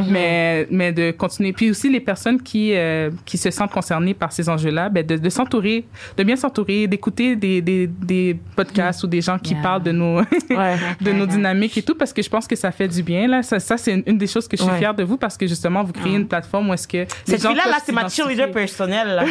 mais, 0.09 0.67
mais 0.71 0.93
de 0.93 1.11
continuer. 1.13 1.53
Puis 1.53 1.71
aussi, 1.71 1.91
les 1.91 2.01
personnes 2.01 2.41
qui, 2.43 2.73
euh, 2.75 3.11
qui 3.25 3.39
se 3.39 3.51
sentent 3.51 3.71
concernées 3.71 4.15
par 4.15 4.33
ces 4.33 4.49
enjeux-là, 4.49 4.89
ben 4.89 5.05
de, 5.07 5.17
de 5.17 5.29
s'entourer, 5.31 5.85
de 6.17 6.23
bien 6.25 6.37
s'entourer, 6.37 6.87
d'écouter 6.87 7.37
des, 7.37 7.61
des, 7.61 7.87
des 7.87 8.37
podcasts 8.57 9.05
ou 9.05 9.07
des 9.07 9.21
gens 9.21 9.39
qui 9.39 9.53
Yeah. 9.55 9.63
parlent 9.63 9.83
de 9.83 9.93
nos, 9.93 10.21
de 11.01 11.13
nos 11.13 11.27
dynamiques 11.27 11.79
et 11.79 11.83
tout, 11.83 11.95
parce 11.95 12.13
que 12.13 12.23
je 12.23 12.29
pense 12.31 12.47
que 12.49 12.57
ça 12.57 12.71
fait 12.73 12.89
du 12.89 13.03
bien. 13.03 13.29
Là. 13.29 13.43
Ça, 13.43 13.61
ça 13.61 13.77
c'est 13.77 14.03
une, 14.07 14.19
des 14.19 14.27
choses 14.27 14.49
que 14.49 14.57
je 14.57 14.63
suis 14.63 14.71
Ouais. 14.73 14.79
fière 14.79 14.95
de 14.95 15.05
vous, 15.05 15.17
parce 15.17 15.37
que 15.37 15.47
justement, 15.47 15.83
vous 15.85 15.93
créez 15.93 16.15
une 16.17 16.27
plateforme 16.27 16.71
où 16.71 16.75
est-ce 16.75 16.89
que 16.89 17.05
cette 17.27 17.43
gens 17.43 17.51
fille-là, 17.51 17.65
là, 17.69 17.77
c'est 17.85 17.93
ma 17.93 18.09
cheerleader 18.09 18.51
personnelle. 18.51 19.09
là. 19.09 19.25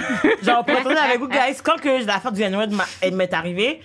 Genre, 0.43 0.63
retourner 0.83 0.99
avec 0.99 1.19
vous, 1.19 1.27
guys, 1.27 1.57
quand 1.63 1.79
que 1.79 2.05
l'affaire 2.05 2.31
du 2.31 2.41
N-word 2.41 2.69
m'est 3.11 3.33
arrivée, 3.33 3.81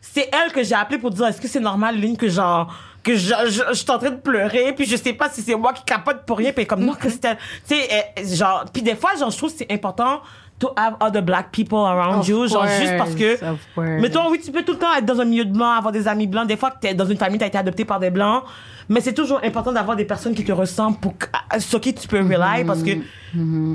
c'est 0.00 0.28
elle 0.32 0.52
que 0.52 0.62
j'ai 0.62 0.74
appelée 0.74 0.98
pour 0.98 1.10
dire 1.10 1.26
est-ce 1.26 1.40
que 1.40 1.48
c'est 1.48 1.60
normal, 1.60 2.00
Lynn, 2.00 2.16
que 2.16 2.28
genre 2.28 2.72
que 3.02 3.14
je, 3.14 3.32
je, 3.46 3.62
je 3.68 3.74
suis 3.74 3.90
en 3.90 3.98
train 3.98 4.10
de 4.10 4.16
pleurer 4.16 4.72
puis 4.74 4.84
je 4.84 4.96
sais 4.96 5.12
pas 5.12 5.30
si 5.30 5.40
c'est 5.40 5.54
moi 5.54 5.72
qui 5.72 5.84
capote 5.84 6.24
pour 6.26 6.36
rien 6.38 6.52
puis 6.52 6.66
comme 6.66 6.84
non 6.84 6.94
Christelle. 6.94 7.38
Tu 7.66 7.76
sais 7.76 8.36
genre 8.36 8.64
puis 8.72 8.82
des 8.82 8.96
fois 8.96 9.14
genre 9.16 9.30
je 9.30 9.36
trouve 9.36 9.52
que 9.52 9.58
c'est 9.58 9.72
important 9.72 10.20
to 10.58 10.72
have 10.76 10.96
other 11.00 11.22
black 11.22 11.52
people 11.52 11.78
around 11.78 12.20
Of 12.20 12.28
you, 12.28 12.48
genre 12.48 12.66
juste 12.66 12.96
parce 12.96 13.14
que, 13.14 13.38
mettons, 14.00 14.30
oui, 14.30 14.40
tu 14.44 14.50
peux 14.50 14.62
tout 14.62 14.72
le 14.72 14.78
temps 14.78 14.94
être 14.96 15.04
dans 15.04 15.20
un 15.20 15.24
milieu 15.24 15.44
de 15.44 15.52
blanc, 15.52 15.70
avoir 15.70 15.92
des 15.92 16.08
amis 16.08 16.26
blancs. 16.26 16.46
Des 16.46 16.56
fois, 16.56 16.70
t'es 16.70 16.94
dans 16.94 17.06
une 17.06 17.16
famille, 17.16 17.38
t'as 17.38 17.46
été 17.46 17.58
adopté 17.58 17.84
par 17.84 18.00
des 18.00 18.10
blancs. 18.10 18.42
Mais 18.90 19.02
c'est 19.02 19.12
toujours 19.12 19.40
important 19.44 19.70
d'avoir 19.70 19.96
des 19.96 20.06
personnes 20.06 20.34
qui 20.34 20.44
te 20.44 20.52
ressemblent 20.52 20.96
pour, 20.96 21.12
sur 21.58 21.78
qui 21.78 21.92
tu 21.92 22.08
peux 22.08 22.20
rely 22.20 22.64
parce 22.66 22.82
que, 22.82 22.92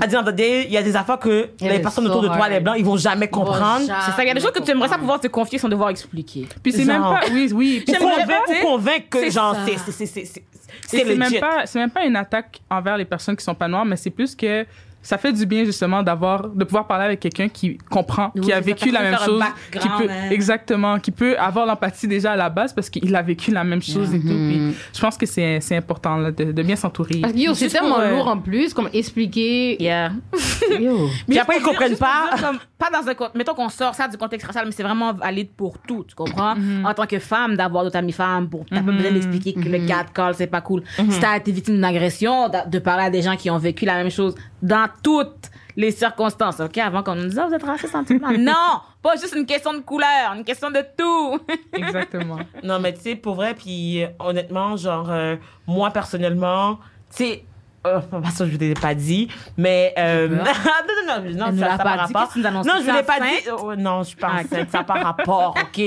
à 0.02 0.08
the 0.08 0.14
end 0.14 0.20
of 0.20 0.26
the 0.26 0.34
day, 0.34 0.64
il 0.66 0.72
y 0.72 0.76
a 0.76 0.82
des 0.82 0.96
affaires 0.96 1.20
que 1.20 1.50
It 1.60 1.70
les 1.70 1.78
personnes 1.78 2.04
so 2.04 2.10
autour 2.10 2.22
de 2.22 2.26
toi, 2.26 2.36
hard. 2.42 2.50
les 2.50 2.60
blancs, 2.60 2.74
ils 2.78 2.84
vont 2.84 2.96
jamais 2.96 3.28
comprendre. 3.28 3.86
C'est 3.86 4.10
ça, 4.12 4.24
il 4.24 4.26
y 4.26 4.30
a 4.30 4.34
des 4.34 4.40
choses 4.40 4.50
que 4.50 4.62
tu 4.62 4.72
aimerais 4.72 4.88
ça 4.88 4.98
pouvoir 4.98 5.20
te 5.20 5.28
confier 5.28 5.58
sans 5.58 5.68
devoir 5.68 5.90
expliquer. 5.90 6.48
Puis 6.62 6.72
c'est 6.72 6.84
même 6.84 7.02
pas, 7.02 7.20
oui, 7.30 7.50
oui. 7.54 7.84
Puis 7.86 7.94
Pour 7.96 8.70
convaincre, 8.70 9.06
que, 9.10 9.30
genre, 9.30 9.56
c'est, 9.64 9.92
c'est, 9.92 10.06
c'est, 10.06 10.24
c'est, 10.24 10.42
c'est, 10.86 11.16
même 11.16 11.40
pas 11.40 11.66
c'est 11.66 11.78
même 11.78 11.90
pas 11.90 12.04
une 12.04 12.16
attaque 12.16 12.60
envers 12.68 12.96
les 12.96 13.04
personnes 13.04 13.36
qui 13.36 13.44
sont 13.44 13.54
pas 13.54 13.68
noires 13.68 13.84
mais 13.84 13.96
c'est 13.96 14.10
plus 14.10 14.34
que 14.34 14.66
ça 15.04 15.18
fait 15.18 15.32
du 15.32 15.46
bien 15.46 15.64
justement 15.64 16.02
d'avoir 16.02 16.48
de 16.48 16.64
pouvoir 16.64 16.86
parler 16.88 17.04
avec 17.04 17.20
quelqu'un 17.20 17.48
qui 17.48 17.78
comprend 17.90 18.32
Oui, 18.34 18.40
qui 18.40 18.52
a 18.52 18.60
vécu 18.60 18.90
la 18.90 19.02
même 19.02 19.18
chose 19.18 19.42
qui 19.70 19.88
peut 19.88 20.08
hein. 20.10 20.30
exactement 20.30 20.98
qui 20.98 21.12
peut 21.12 21.38
avoir 21.38 21.66
l'empathie 21.66 22.08
déjà 22.08 22.32
à 22.32 22.36
la 22.36 22.50
base 22.50 22.72
parce 22.72 22.90
qu'il 22.90 23.14
a 23.14 23.22
vécu 23.22 23.52
la 23.52 23.62
même 23.62 23.82
chose 23.82 24.12
et 24.12 24.20
tout 24.20 24.26
puis 24.26 24.74
je 24.92 25.00
pense 25.00 25.16
que 25.16 25.26
c'est 25.26 25.60
c'est 25.60 25.76
important 25.76 26.16
là, 26.16 26.32
de, 26.32 26.50
de 26.50 26.62
bien 26.62 26.76
s'entourer 26.76 27.22
yo, 27.44 27.54
c'est 27.54 27.68
tellement 27.68 27.94
pour, 27.94 28.00
euh, 28.00 28.10
lourd 28.10 28.28
en 28.28 28.38
plus, 28.38 28.74
comme 28.74 28.88
expliquer. 28.92 29.82
Yeah. 29.82 30.12
Yo. 30.80 31.08
Puis 31.26 31.38
après, 31.38 31.58
ils 31.58 31.62
comprennent 31.62 31.96
pas. 31.96 32.30
dire 32.36 32.46
comme, 32.46 32.58
pas 32.78 32.90
dans 32.90 33.08
un 33.08 33.14
mettons 33.34 33.54
qu'on 33.54 33.68
sort 33.68 33.94
ça 33.94 34.08
du 34.08 34.16
contexte 34.16 34.46
racial 34.46 34.66
mais 34.66 34.72
c'est 34.72 34.82
vraiment 34.82 35.12
valide 35.12 35.50
pour 35.56 35.78
tout 35.78 36.04
tu 36.06 36.14
comprends? 36.14 36.54
En 36.84 36.94
tant 36.94 37.06
que 37.06 37.18
femme 37.18 37.56
d'avoir 37.56 37.84
d'autres 37.84 37.96
amies 37.96 38.12
femmes 38.12 38.48
pour 38.48 38.64
t'as 38.66 38.82
pas 38.82 38.92
besoin 38.92 39.12
d'expliquer 39.12 39.54
que 39.54 39.68
le 39.68 39.86
catcall 39.86 40.34
c'est 40.34 40.46
pas 40.46 40.60
cool 40.60 40.82
si 41.10 41.20
t'as 41.20 41.36
été 41.36 41.52
victime 41.52 41.74
d'une 41.74 41.84
agression 41.84 42.48
de 42.48 42.78
parler 42.78 43.04
à 43.04 43.10
des 43.10 43.22
gens 43.22 43.36
qui 43.36 43.50
ont 43.50 43.58
vécu 43.58 43.84
la 43.84 43.94
même 43.94 44.10
chose 44.10 44.34
dans 44.64 44.88
toutes 45.02 45.50
les 45.76 45.90
circonstances 45.90 46.58
ok 46.60 46.78
avant 46.78 47.02
qu'on 47.02 47.14
nous 47.16 47.26
dise 47.28 47.40
oh, 47.42 47.48
vous 47.48 47.54
êtes 47.54 47.62
raciste 47.64 47.94
en 47.94 48.02
tout 48.04 48.14
le 48.14 48.18
monde 48.26 48.38
non 48.38 48.80
pas 49.02 49.16
juste 49.16 49.34
une 49.36 49.44
question 49.46 49.74
de 49.74 49.80
couleur 49.80 50.32
une 50.36 50.44
question 50.44 50.70
de 50.70 50.82
tout 50.96 51.38
exactement 51.74 52.38
Non, 52.62 52.78
mais 52.80 52.94
tu 52.94 53.00
sais, 53.02 53.14
pour 53.16 53.34
vrai, 53.34 53.54
puis 53.54 54.02
euh, 54.02 54.08
honnêtement, 54.18 54.76
genre, 54.78 55.10
euh, 55.10 55.36
moi, 55.66 55.90
personnellement, 55.90 56.76
tu 57.14 57.16
sais, 57.24 57.44
euh, 57.86 58.00
ça, 58.34 58.46
je 58.46 58.52
ne 58.54 58.56
l'ai 58.58 58.72
pas 58.72 58.94
dit, 58.94 59.28
mais... 59.58 59.92
Euh, 59.98 60.28
non, 60.28 60.36
non, 60.38 61.22
non, 61.36 61.52
non, 61.52 61.58
ça 61.68 61.76
pas 61.76 61.96
rapport. 61.96 62.32
Que? 62.32 62.38
Non, 62.40 62.62
je 62.82 62.90
ne 62.90 62.96
l'ai 62.96 63.02
pas 63.02 63.20
dit. 63.20 63.50
Oh, 63.62 63.74
non, 63.76 64.02
je 64.04 64.08
suis 64.08 64.16
pas 64.16 64.30
Ah, 64.32 64.40
enceinte, 64.42 64.70
ça 64.70 64.78
n'a 64.78 64.84
pas 64.84 64.94
rapport, 65.02 65.50
OK? 65.60 65.78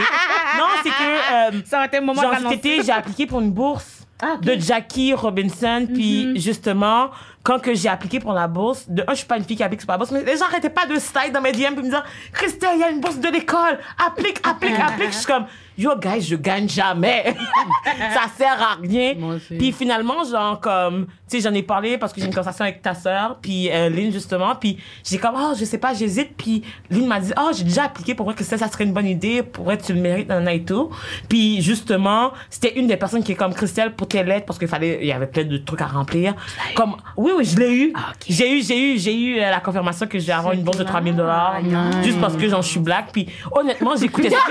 non, 0.58 0.66
c'est 0.84 0.90
que... 0.90 1.58
euh, 1.58 1.62
ça 1.66 1.78
aurait 1.78 1.88
été 1.88 2.00
le 2.00 2.06
moment 2.06 2.22
Genre, 2.22 2.36
cet 2.38 2.52
été, 2.52 2.84
j'ai 2.84 2.92
appliqué 2.92 3.26
pour 3.26 3.40
une 3.42 3.52
bourse 3.52 3.97
Ah, 4.22 4.38
de 4.42 4.56
Jackie 4.60 5.14
Robinson. 5.14 5.88
Puis, 5.94 6.40
justement, 6.40 7.12
quand 7.44 7.60
que 7.60 7.74
j'ai 7.74 7.90
appliqué 7.90 8.20
pour 8.20 8.34
la 8.34 8.48
bourse, 8.48 8.86
de 8.90 9.04
un, 9.08 9.12
je 9.12 9.18
suis 9.18 9.28
pas 9.28 9.38
une 9.38 9.44
fille 9.44 9.56
qui 9.56 9.64
applique 9.64 9.82
pour 9.82 9.92
la 9.92 9.98
bourse, 9.98 10.12
mais 10.12 10.24
les 10.24 10.38
gens 10.38 10.46
arrêtaient 10.46 10.70
pas 10.70 10.86
de 10.86 10.98
slide 11.00 11.32
dans 11.34 11.42
mes 11.42 11.52
DM 11.52 11.76
puis 11.76 11.84
me 11.84 11.90
dire 11.90 12.04
Christelle, 12.34 12.72
il 12.76 12.80
y 12.80 12.84
a 12.84 12.90
une 12.90 13.00
bourse 13.00 13.20
de 13.20 13.30
l'école. 13.30 13.80
Applique, 14.06 14.40
applique, 14.44 14.80
applique. 14.80 15.12
Je 15.12 15.18
suis 15.18 15.26
comme, 15.26 15.46
yo, 15.78 15.96
guys, 15.96 16.22
je 16.22 16.36
gagne 16.36 16.68
jamais. 16.68 17.36
Ça 17.86 18.28
sert 18.36 18.62
à 18.62 18.76
rien. 18.82 19.14
Puis 19.58 19.72
finalement, 19.72 20.24
genre, 20.24 20.60
comme, 20.60 21.06
tu 21.30 21.38
sais, 21.38 21.42
j'en 21.42 21.54
ai 21.54 21.62
parlé 21.62 21.98
parce 21.98 22.12
que 22.12 22.20
j'ai 22.20 22.26
une 22.26 22.34
conversation 22.34 22.66
avec 22.66 22.82
ta 22.82 22.96
sœur, 22.96 23.38
puis 23.42 23.70
euh, 23.72 23.90
Lynn, 23.90 24.12
justement. 24.12 24.56
Puis 24.56 24.78
j'ai 25.04 25.18
comme, 25.18 25.36
oh, 25.38 25.54
je 25.58 25.66
sais 25.66 25.78
pas, 25.78 25.94
j'hésite. 25.94 26.36
Puis 26.36 26.64
Lynn 26.90 27.06
m'a 27.06 27.20
dit, 27.20 27.32
oh, 27.38 27.52
j'ai 27.56 27.64
déjà 27.64 27.84
appliqué 27.84 28.16
pour 28.16 28.26
vrai 28.26 28.36
que 28.36 28.44
ça, 28.44 28.58
ça 28.58 28.68
serait 28.70 28.86
une 28.86 28.94
bonne 28.94 29.08
idée. 29.08 29.44
Pour 29.44 29.66
vrai, 29.66 29.78
tu 29.78 29.94
le 29.94 30.02
mérites, 30.02 30.30
nan, 30.30 30.48
et 30.48 30.64
tout. 30.64 30.90
Puis 31.30 31.62
justement, 31.62 32.32
c'était 32.50 32.78
une 32.80 32.88
des 32.88 32.98
personnes 32.98 33.24
qui 33.24 33.34
est 33.34 33.36
comme 33.36 33.54
Christelle 33.54 33.94
pour 33.94 34.08
tes 34.08 34.24
lettres 34.24 34.46
parce 34.46 34.58
qu'il 34.58 34.68
fallait, 34.68 35.00
il 35.02 35.08
y 35.08 35.12
avait 35.12 35.28
plein 35.28 35.44
de 35.44 35.58
trucs 35.58 35.82
à 35.82 35.88
remplir. 35.88 36.34
Comme, 36.76 36.96
oui, 37.16 37.32
oui, 37.38 37.46
je 37.46 37.58
l'ai 37.58 37.74
eu. 37.74 37.94
J'ai 38.28 38.58
eu, 38.58 38.64
j'ai 38.64 38.94
eu, 38.94 38.98
j'ai 38.98 39.14
eu 39.14 39.40
euh, 39.40 39.52
la 39.52 39.60
confirmation 39.60 40.08
que 40.08 40.18
je 40.18 40.26
vais 40.26 40.34
avoir 40.34 40.54
une 40.54 40.64
bourse 40.64 40.78
de 40.78 40.84
3000 40.84 41.16
dollars. 41.16 41.58
Juste 42.04 42.20
parce 42.20 42.36
que 42.36 42.48
j'en 42.50 42.62
suis 42.62 42.80
black. 42.80 43.10
Puis 43.12 43.28
honnêtement, 43.52 43.96
j'écoutais 43.96 44.32
ça. 44.32 44.38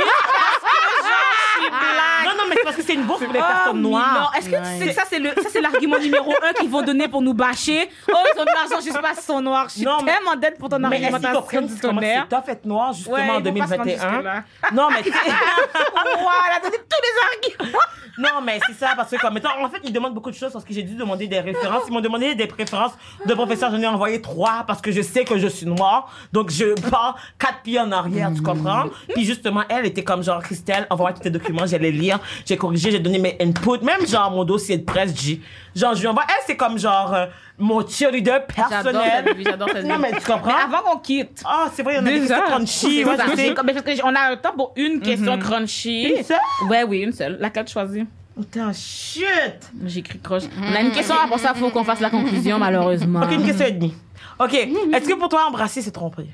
Non, 1.71 2.33
non, 2.39 2.45
mais 2.49 2.55
c'est 2.57 2.65
parce 2.65 2.77
que 2.77 2.83
c'est 2.83 2.95
une 2.95 3.05
bourse 3.05 3.23
pour 3.25 3.33
les 3.33 3.41
Oh, 3.41 3.45
personnes 3.47 3.83
noires. 3.83 4.33
Est-ce 4.37 4.49
que 4.49 4.57
tu 4.57 4.79
sais 4.79 4.89
que 4.89 4.95
ça, 4.95 5.03
c'est 5.09 5.19
le, 5.19 5.31
ça, 5.31 5.49
c'est 5.51 5.61
l'argument 5.61 5.99
numéro 5.99 6.33
un 6.43 6.53
qu'ils 6.53 6.69
vont 6.71 6.83
donner 6.83 7.09
pour 7.09 7.23
nous 7.23 7.35
bâcher? 7.35 7.89
Oh, 8.13 8.17
ils 8.35 8.41
ont 8.41 8.45
de 8.45 8.51
l'argent 8.55 8.81
juste 8.85 9.01
parce 9.01 9.15
qu'ils 9.19 9.25
sont 9.25 9.41
noirs. 9.41 9.69
Je 9.69 9.75
suis 9.77 9.85
Non, 9.85 9.99
mais- 10.03 10.13
tellement 10.15 10.37
dead 10.37 10.59
pour 10.59 10.69
ton 10.69 10.79
Mais 10.79 10.89
est-ce 11.01 11.07
qu'ils 11.17 11.27
argumentation 11.27 11.79
tonnerre. 11.91 12.27
c'est 12.31 12.37
tough 12.37 12.49
être 12.49 12.65
noir, 12.65 12.93
justement, 12.93 13.17
en 13.17 13.21
ils 13.39 13.45
vont 13.45 13.55
pas 13.59 13.67
se 13.67 13.73
rendre 13.73 13.85
2021? 13.85 14.11
jusque-là. 14.13 14.43
Non, 14.73 14.89
mais 14.91 15.03
sais- 15.03 15.11
elle 15.27 16.57
a 16.57 16.61
donné 16.61 16.77
tous 16.79 17.03
les 17.03 17.59
arguments. 17.65 17.79
Non, 18.19 18.41
mais 18.43 18.59
c'est 18.67 18.73
ça, 18.79 18.95
parce 18.97 19.11
que 19.11 19.17
comme 19.21 19.35
mettons, 19.35 19.49
en 19.63 19.69
fait, 19.69 19.81
ils 19.85 19.93
demandent 19.93 20.15
beaucoup 20.15 20.31
de 20.31 20.37
choses 20.37 20.53
parce 20.53 20.65
que 20.65 20.73
j'ai 20.73 20.83
dû 20.83 20.95
demander 20.95 21.27
des 21.29 21.41
références. 21.41 21.83
Ils 21.89 21.93
m'ont 21.93 22.01
demandé 22.01 22.35
des 22.35 22.47
préférences 22.47 22.93
de 23.27 23.35
professeurs. 23.35 23.71
J'en 23.71 23.79
ai 23.81 23.87
envoyé 23.87 24.23
trois 24.23 24.65
parce 24.67 24.81
que 24.81 24.91
je 24.91 25.03
sais 25.03 25.25
que 25.25 25.37
je 25.39 25.47
suis 25.49 25.67
noire. 25.67 26.11
Donc, 26.33 26.51
je 26.51 26.73
pars 26.91 27.17
quatre 27.39 27.61
pieds 27.63 27.79
en 27.79 27.93
arrière, 27.93 28.31
tu 28.35 28.41
comprends? 28.43 28.85
Puis 29.15 29.25
justement, 29.25 29.63
elle 29.69 29.85
était 29.87 30.03
comme 30.05 30.23
genre, 30.23 30.43
Christelle, 30.43 30.87
envoie 30.89 31.13
tous 31.13 31.21
tes 31.23 31.31
documents, 31.31 31.56
j'allais 31.65 31.91
lire, 31.91 32.19
j'ai 32.45 32.57
corrigé, 32.57 32.91
j'ai 32.91 32.99
donné 32.99 33.19
mes 33.19 33.37
inputs. 33.41 33.83
Même 33.83 34.07
genre, 34.07 34.31
mon 34.31 34.45
dossier 34.45 34.77
de 34.77 34.85
presse, 34.85 35.15
j'ai, 35.17 35.41
genre, 35.75 35.95
je 35.95 36.01
lui 36.03 36.09
envoie. 36.09 36.25
Elle, 36.29 36.45
c'est 36.47 36.57
comme 36.57 36.79
genre, 36.79 37.15
euh, 37.15 37.27
mon 37.59 37.87
cheerleader 37.87 38.47
personnel. 38.47 39.25
j'adore 39.39 39.69
cette. 39.73 39.85
Non, 39.87 39.99
mais 39.99 40.13
tu 40.13 40.21
comprends? 40.21 40.53
Mais 40.57 40.75
avant 40.75 40.83
qu'on 40.83 40.99
quitte. 40.99 41.43
Ah, 41.45 41.71
c'est 41.73 41.83
vrai, 41.83 41.95
il 41.95 41.97
y 41.97 42.01
en 42.01 42.07
a 42.07 42.11
des 42.11 42.19
questions 42.19 42.43
crunchy. 42.47 43.05
Ouais, 43.05 43.17
je 43.17 43.37
sais. 43.37 43.55
parce 43.55 43.83
que 43.83 44.05
on 44.05 44.15
a 44.15 44.33
un 44.33 44.37
temps 44.37 44.53
pour 44.57 44.73
une 44.77 45.01
question 45.01 45.39
crunchy. 45.39 46.15
Une 46.19 46.25
seule? 46.25 46.39
Ouais, 46.69 46.83
oui, 46.83 46.99
une 47.01 47.13
seule. 47.13 47.39
Laquelle 47.41 47.65
tu 47.65 47.73
choisis? 47.73 48.05
Putain, 48.37 48.71
shit! 48.75 49.71
J'ai 49.87 50.01
écrit 50.01 50.19
croche. 50.19 50.43
On 50.61 50.75
a 50.75 50.81
une 50.81 50.91
question, 50.91 51.15
après 51.23 51.39
ça, 51.39 51.55
faut 51.55 51.71
qu'on 51.71 51.85
fasse 51.85 52.01
la 52.01 52.11
conclusion, 52.11 52.59
malheureusement. 52.59 53.23
Ok, 53.23 53.33
une 53.33 53.47
question 53.47 53.67
et 53.67 53.73
demie. 53.73 53.95
Ok, 54.39 54.53
est-ce 54.53 55.09
que 55.09 55.15
pour 55.15 55.31
toi, 55.31 55.47
embrasser, 55.49 55.81
c'est 55.81 55.91
tromper? 55.91 56.27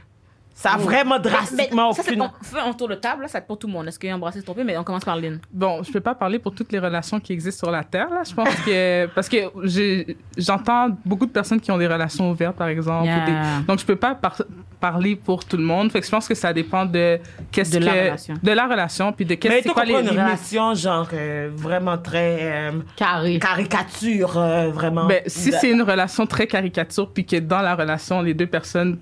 Ça 0.54 0.72
a 0.72 0.76
vraiment 0.76 1.16
Mais 1.16 1.30
drastiquement 1.30 1.92
ça, 1.92 2.02
c'est 2.02 2.10
aucune... 2.10 2.22
on 2.22 2.44
fait 2.44 2.60
un 2.60 2.72
tour 2.72 2.88
de 2.88 2.94
table, 2.94 3.22
là, 3.22 3.28
ça 3.28 3.38
va 3.38 3.38
être 3.40 3.46
pour 3.46 3.58
tout 3.58 3.66
le 3.66 3.72
monde. 3.72 3.88
Est-ce 3.88 3.98
qu'il 3.98 4.12
embrasser 4.12 4.40
se 4.40 4.44
tromper? 4.44 4.64
Mais 4.64 4.76
on 4.76 4.84
commence 4.84 5.04
par 5.04 5.16
Lynn. 5.16 5.40
Bon, 5.52 5.82
je 5.82 5.90
peux 5.90 6.00
pas 6.00 6.14
parler 6.14 6.38
pour 6.38 6.54
toutes 6.54 6.70
les 6.72 6.78
relations 6.78 7.18
qui 7.20 7.32
existent 7.32 7.66
sur 7.66 7.70
la 7.72 7.82
Terre, 7.84 8.08
là. 8.10 8.22
Je 8.28 8.34
pense 8.34 8.54
que, 8.64 9.06
parce 9.14 9.28
que 9.28 9.36
j'entends 10.36 10.88
beaucoup 11.04 11.26
de 11.26 11.30
personnes 11.32 11.60
qui 11.60 11.70
ont 11.70 11.78
des 11.78 11.86
relations 11.86 12.30
ouvertes, 12.30 12.56
par 12.56 12.68
exemple. 12.68 13.04
Yeah. 13.06 13.22
ou 13.22 13.26
des- 13.60 13.66
donc, 13.66 13.78
je 13.78 13.84
peux 13.84 13.96
pas 13.96 14.14
par- 14.14 14.42
parler 14.80 15.16
pour 15.16 15.44
tout 15.44 15.56
le 15.56 15.62
monde. 15.62 15.90
Fait 15.90 16.00
que 16.00 16.06
je 16.06 16.10
pense 16.10 16.26
que 16.28 16.34
ça 16.34 16.52
dépend 16.52 16.84
de 16.84 17.18
qu'est-ce 17.50 17.72
De 17.72 17.78
que, 17.78 17.84
la 17.84 17.92
relation. 17.92 18.34
de 18.42 18.50
la 18.52 18.66
relation, 18.66 19.12
puis 19.12 19.24
de 19.24 19.34
qu'est-ce 19.34 19.54
Mais 19.54 19.62
c'est 19.62 19.68
quoi 19.70 19.84
les 19.84 19.92
une 19.94 20.00
limites. 20.00 20.12
relation, 20.20 20.74
genre, 20.74 21.08
euh, 21.12 21.50
vraiment 21.54 21.98
très... 21.98 22.38
euh, 22.70 22.72
Carré. 22.96 23.38
caricature, 23.38 24.36
euh, 24.38 24.70
vraiment? 24.70 25.06
Ben, 25.06 25.22
si 25.26 25.50
De- 25.50 25.56
c'est 25.56 25.70
une 25.70 25.82
relation 25.82 26.26
très 26.26 26.46
caricature, 26.46 27.10
puis 27.12 27.24
que 27.24 27.36
dans 27.36 27.60
la 27.60 27.74
relation, 27.74 28.22
les 28.22 28.34
deux 28.34 28.46
personnes 28.46 28.98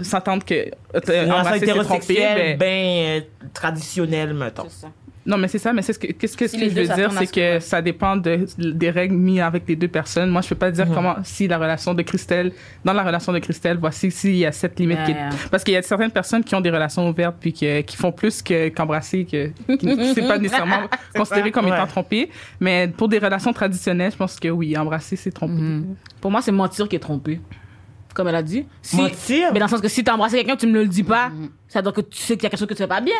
s'entendent 0.00 0.44
que 0.44 0.54
euh, 0.54 1.00
trompé, 1.00 1.56
hétérosexuelle, 1.56 2.56
ben, 2.56 2.58
ben, 2.58 3.20
euh, 3.22 3.48
traditionnelle, 3.52 4.34
mettons. 4.34 4.68
ça. 4.68 4.88
Non, 5.26 5.36
mais 5.36 5.48
c'est 5.48 5.58
ça, 5.58 5.74
mais 5.74 5.82
c'est 5.82 5.92
ce 5.92 5.98
que, 5.98 6.06
qu'est-ce 6.06 6.38
que, 6.38 6.46
Si 6.48 6.58
que 6.58 6.70
je 6.70 6.74
veux 6.74 6.84
dire, 6.86 7.12
c'est 7.12 7.26
ce 7.26 7.32
que 7.32 7.56
que- 7.58 7.60
ça 7.62 7.82
dépend 7.82 8.16
de, 8.16 8.46
des 8.56 8.88
règles 8.88 9.14
mises 9.14 9.40
avec 9.42 9.64
les 9.68 9.76
deux 9.76 9.88
personnes. 9.88 10.30
Moi, 10.30 10.40
je 10.40 10.48
peux 10.48 10.54
pas 10.54 10.70
dire 10.70 10.86
comment, 10.94 11.16
si 11.22 11.46
la 11.46 11.58
relation 11.58 11.92
de 11.92 12.00
Christelle, 12.00 12.50
dans 12.82 12.94
la 12.94 13.02
relation 13.02 13.30
de 13.34 13.38
Christelle, 13.38 13.76
voici 13.78 14.10
s'il 14.10 14.36
y 14.36 14.46
a 14.46 14.52
cette 14.52 14.80
limite 14.80 14.96
Yeah, 14.96 15.04
qui 15.04 15.10
est- 15.10 15.14
yeah. 15.16 15.28
parce 15.50 15.64
qu'il 15.64 15.74
y 15.74 15.76
a 15.76 15.82
certaines 15.82 16.12
personnes 16.12 16.42
qui 16.42 16.54
ont 16.54 16.62
des 16.62 16.70
relations 16.70 17.06
ouvertes 17.06 17.36
puis 17.38 17.52
que- 17.52 17.82
qui 17.82 17.96
font 17.98 18.10
plus 18.10 18.40
que, 18.40 18.68
qu'embrasser, 18.70 19.26
que, 19.26 19.48
qui, 19.76 20.14
c'est 20.14 20.26
pas 20.26 20.38
nécessairement 20.38 20.88
considéré 21.14 21.50
comme 21.50 21.66
Ouais. 21.66 21.72
étant 21.76 21.86
trompé. 21.86 22.30
Mais 22.58 22.88
pour 22.88 23.08
des 23.08 23.18
relations 23.18 23.52
traditionnelles, 23.52 24.12
je 24.12 24.16
pense 24.16 24.40
que 24.40 24.48
oui, 24.48 24.78
embrasser, 24.78 25.16
c'est 25.16 25.30
tromper. 25.32 25.60
Pour 26.22 26.30
moi, 26.30 26.40
c'est 26.40 26.52
mentir 26.52 26.88
qui 26.88 26.96
est 26.96 27.00
trompé. 27.00 27.38
Comme 28.14 28.28
elle 28.28 28.34
a 28.34 28.42
dit. 28.42 28.66
Si, 28.82 28.96
Mentir? 28.96 29.52
Mais 29.52 29.58
dans 29.60 29.66
le 29.66 29.70
sens 29.70 29.80
que 29.80 29.88
si 29.88 30.02
t'as 30.02 30.14
embrassé 30.14 30.36
quelqu'un, 30.38 30.56
tu 30.56 30.66
me 30.66 30.72
le 30.72 30.86
dis 30.86 31.02
pas, 31.04 31.30
ça 31.68 31.80
veut 31.80 31.84
dire 31.84 31.92
que 31.92 32.00
tu 32.00 32.18
sais 32.18 32.36
qu'il 32.36 32.44
y 32.44 32.46
a 32.46 32.50
quelque 32.50 32.58
chose 32.58 32.68
que 32.68 32.74
tu 32.74 32.78
fais 32.78 32.88
pas 32.88 33.00
bien. 33.00 33.14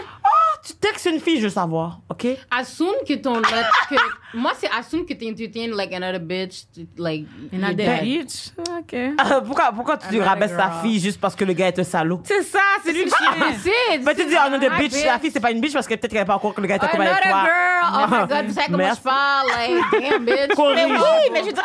Tu 0.64 0.74
textes 0.74 1.06
une 1.06 1.20
fille, 1.20 1.38
je 1.38 1.44
veux 1.44 1.48
savoir, 1.50 2.00
OK? 2.10 2.26
Assume 2.50 2.94
que 3.06 3.14
ton 3.14 3.40
que, 3.40 3.94
moi, 4.34 4.52
c'est 4.58 4.68
assume 4.76 5.06
que 5.06 5.14
tu 5.14 5.28
entertain 5.30 5.74
like 5.74 5.92
another 5.94 6.18
bitch, 6.20 6.64
like, 6.96 7.26
Il 7.52 7.58
y 7.58 7.62
en 7.62 7.68
a 7.68 7.70
you're 7.70 7.76
des 7.76 7.84
dead. 7.84 8.02
bitch. 8.02 8.50
OK. 8.78 8.92
Euh, 8.94 9.40
pourquoi, 9.46 9.72
pourquoi 9.72 9.96
tu 9.96 10.08
Another 10.08 10.26
rabaisses 10.28 10.56
ta 10.56 10.70
fille 10.82 10.98
juste 11.00 11.20
parce 11.20 11.34
que 11.36 11.44
le 11.44 11.52
gars 11.52 11.68
est 11.68 11.78
un 11.78 11.84
salaud? 11.84 12.20
C'est 12.24 12.42
ça, 12.42 12.58
c'est 12.84 12.92
lui 12.92 13.04
Ah, 13.20 13.34
c'est 13.62 13.98
Ben, 13.98 14.14
tu 14.14 14.24
dis, 14.26 14.34
oh 14.36 14.50
non, 14.50 14.58
de 14.58 14.68
Ah, 14.70 14.78
bitch, 14.78 15.04
la 15.04 15.18
fille, 15.18 15.30
c'est 15.32 15.40
pas 15.40 15.50
une 15.52 15.60
bitch 15.60 15.72
parce 15.72 15.86
que 15.86 15.94
peut-être 15.94 16.10
qu'elle 16.12 16.22
est 16.22 16.26
pas 16.26 16.34
encore 16.36 16.54
que 16.54 16.60
le 16.60 16.66
gars 16.66 16.74
est 16.76 16.82
en 16.84 16.86
avec 16.88 17.00
Another 17.00 17.22
toi. 17.22 17.44
girl. 17.44 17.92
Oh 17.94 18.06
my 18.10 18.28
god, 18.28 18.46
vous 18.46 18.54
savez 18.54 18.66
comment 18.70 18.94
je 18.94 19.00
parle? 19.00 19.46
Like, 19.48 20.10
damn, 20.10 20.24
bitch. 20.24 20.54
Corrige. 20.56 20.76
Mais 20.88 20.96
oui, 20.98 21.28
mais 21.32 21.40
je 21.40 21.46
veux 21.46 21.52
dire, 21.52 21.62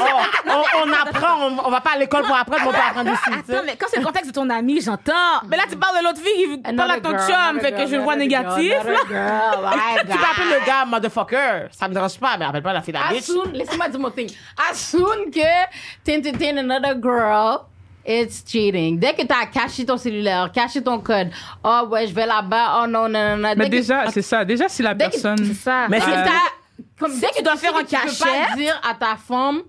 Oh, 0.00 0.04
on, 0.46 0.88
on 0.88 0.92
apprend, 0.92 1.46
on, 1.48 1.66
on 1.66 1.70
va 1.70 1.80
pas 1.80 1.90
à 1.94 1.98
l'école 1.98 2.22
pour 2.24 2.34
apprendre, 2.34 2.62
mais 2.64 2.68
on 2.68 2.72
peut 2.72 2.78
apprendre 2.88 3.10
sais. 3.24 3.54
Attends, 3.54 3.62
mais 3.66 3.76
quand 3.78 3.86
c'est 3.90 3.98
le 4.00 4.04
contexte 4.06 4.30
de 4.30 4.34
ton 4.34 4.48
ami, 4.48 4.80
j'entends. 4.80 5.12
Mais 5.48 5.56
là, 5.56 5.64
tu 5.70 5.76
parles 5.76 5.98
de 5.98 6.04
l'autre 6.04 6.20
fille 6.20 6.62
qui 6.62 6.72
parle 6.74 6.90
à 6.92 7.00
ton 7.00 7.10
chum, 7.10 7.60
fait 7.60 7.72
que 7.72 7.86
je 7.86 7.96
le 7.96 8.02
vois 8.02 8.16
négatif. 8.22 8.72
là. 8.84 8.92
Tu 10.00 10.06
peux 10.06 10.12
appeler 10.12 10.58
le 10.60 10.66
gars 10.66 10.84
motherfucker, 10.84 11.68
ça 11.70 11.88
me 11.88 11.94
dérange 11.94 12.18
pas, 12.18 12.36
mais 12.38 12.44
appelle 12.44 12.62
pas 12.62 12.72
la 12.72 12.82
fille 12.82 12.94
la 12.94 13.12
bitch. 13.14 13.28
Laissez-moi 13.52 13.88
dire 13.88 14.00
mon 14.00 14.10
thing. 14.10 14.30
Assume 14.70 15.30
que 15.32 15.40
t'entertain 16.04 16.56
another 16.58 16.94
girl, 17.00 17.58
it's 18.06 18.42
cheating. 18.46 18.98
Dès 18.98 19.14
que 19.14 19.22
t'as 19.24 19.46
caché 19.46 19.84
ton 19.84 19.96
cellulaire, 19.96 20.50
caché 20.52 20.82
ton 20.82 20.98
code, 20.98 21.30
oh 21.64 21.82
ouais, 21.90 22.06
je 22.06 22.14
vais 22.14 22.26
là-bas, 22.26 22.82
oh 22.82 22.86
non, 22.86 23.08
non, 23.08 23.30
non, 23.30 23.36
non. 23.36 23.48
Mais 23.56 23.56
Dès 23.56 23.64
que- 23.64 23.70
déjà, 23.70 24.10
c'est 24.10 24.22
ça. 24.22 24.44
Déjà, 24.44 24.68
si 24.68 24.82
la 24.82 24.94
Dès 24.94 25.06
que- 25.06 25.10
personne. 25.12 25.38
C'est 25.38 25.54
ça. 25.54 25.86
Mais 25.88 25.98
Dès 26.00 26.04
que 26.06 26.10
c'est- 26.10 26.24
t'as, 26.24 26.98
comme, 26.98 27.18
dès 27.20 27.26
que 27.28 27.36
tu 27.36 27.42
dois 27.42 27.52
tu 27.52 27.58
faire 27.58 27.76
un 27.76 27.82
que 27.82 27.88
tu 27.88 27.96
peux 27.96 28.02
cachet. 28.02 28.24
pas 28.50 28.56
dire 28.56 28.80
à 28.88 28.94
ta 28.94 29.16
femme, 29.16 29.62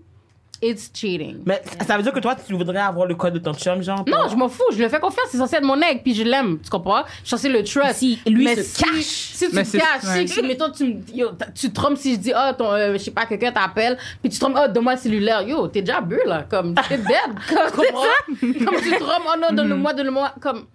it's 0.63 0.89
cheating. 0.93 1.41
Mais 1.45 1.61
ça 1.85 1.97
veut 1.97 2.03
dire 2.03 2.13
que 2.13 2.19
toi, 2.19 2.35
tu 2.35 2.53
voudrais 2.53 2.79
avoir 2.79 3.05
le 3.05 3.15
code 3.15 3.33
de 3.33 3.39
ton 3.39 3.53
chum, 3.53 3.81
genre? 3.83 4.03
Non, 4.07 4.17
pour- 4.21 4.29
je 4.29 4.35
m'en 4.35 4.47
fous, 4.49 4.63
je 4.71 4.81
le 4.81 4.89
fais 4.89 4.99
confiance, 4.99 5.27
c'est 5.29 5.37
censé 5.37 5.57
être 5.57 5.63
mon 5.63 5.79
ex, 5.81 6.01
puis 6.03 6.15
je 6.15 6.23
l'aime, 6.23 6.59
tu 6.63 6.69
comprends? 6.69 7.03
Je 7.23 7.27
suis 7.27 7.29
censé 7.29 7.49
le 7.49 7.63
trust. 7.63 7.95
Si 7.95 8.19
lui 8.25 8.45
mais 8.45 8.55
se 8.55 8.63
si, 8.63 8.83
cache. 8.83 8.93
Si 9.03 9.49
tu 9.49 9.55
Mais 9.55 9.63
te 9.63 9.67
c'est- 9.67 9.77
caches, 9.79 10.03
ouais. 10.15 10.27
si, 10.27 10.41
mettons, 10.41 10.71
tu 10.71 10.85
me 10.85 10.93
yo, 11.13 11.29
tu 11.53 11.69
te 11.69 11.73
trompes 11.75 11.97
si 11.97 12.13
je 12.13 12.19
dis, 12.19 12.31
ah, 12.33 12.53
ton, 12.57 12.71
euh, 12.71 12.93
je 12.93 12.97
sais 12.99 13.11
pas, 13.11 13.25
quelqu'un 13.25 13.51
t'appelle, 13.51 13.97
puis 14.21 14.29
tu 14.31 14.39
te 14.39 14.43
trompes, 14.43 14.57
ah, 14.57 14.67
donne-moi 14.67 14.93
le 14.93 14.99
cellulaire, 14.99 15.41
yo, 15.41 15.67
t'es 15.67 15.81
déjà 15.81 15.99
bu, 16.01 16.17
là, 16.25 16.45
comme, 16.49 16.73
t'es 16.87 16.97
dead, 16.97 17.05
comme, 17.49 17.67
tu 17.67 17.91
comprends? 17.91 18.65
Comme 18.65 18.81
tu 18.81 18.89
te 18.91 18.99
trompes, 18.99 19.23
oh 19.27 19.39
non, 19.41 19.55
donne-le-moi, 19.55 19.93
donne-le-moi, 19.93 20.33
comme, 20.41 20.65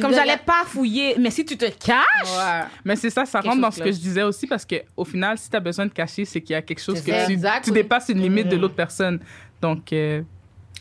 Comme 0.00 0.10
de- 0.10 0.14
j'allais 0.16 0.36
pas 0.44 0.62
fouiller, 0.66 1.16
mais 1.18 1.30
si 1.30 1.44
tu 1.44 1.56
te 1.56 1.64
caches, 1.64 1.96
Ouais. 2.36 2.62
Mais 2.84 2.96
c'est 2.96 3.08
ça, 3.10 3.24
ça 3.24 3.40
Quelque 3.40 3.50
rentre 3.50 3.62
dans 3.62 3.70
ce 3.70 3.78
que 3.82 3.90
je 3.90 3.98
disais 3.98 4.22
aussi 4.22 4.46
parce 4.46 4.64
que 4.66 4.76
au 4.96 5.04
final, 5.04 5.38
si 5.38 5.48
tu 5.48 5.56
as 5.56 5.60
besoin 5.60 5.86
de 5.86 5.92
cacher, 5.92 6.24
c'est 6.26 6.40
qu'il 6.42 6.52
y 6.52 6.56
a 6.56 6.62
quelque 6.62 6.80
chose 6.82 7.00
que 7.00 7.26
tu, 7.26 7.32
Exact, 7.32 7.64
tu 7.64 7.70
oui. 7.70 7.74
dépasses 7.76 8.08
une 8.10 8.20
limite 8.20 8.48
de 8.48 8.56
l'autre 8.56 8.74
personne. 8.74 9.20
Donc, 9.60 9.92
euh, 9.92 10.22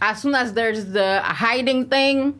As 0.01 0.15
soon 0.15 0.33
as 0.33 0.51
there's 0.51 0.85
the 0.91 1.21
hiding 1.41 1.87
thing, 1.87 2.33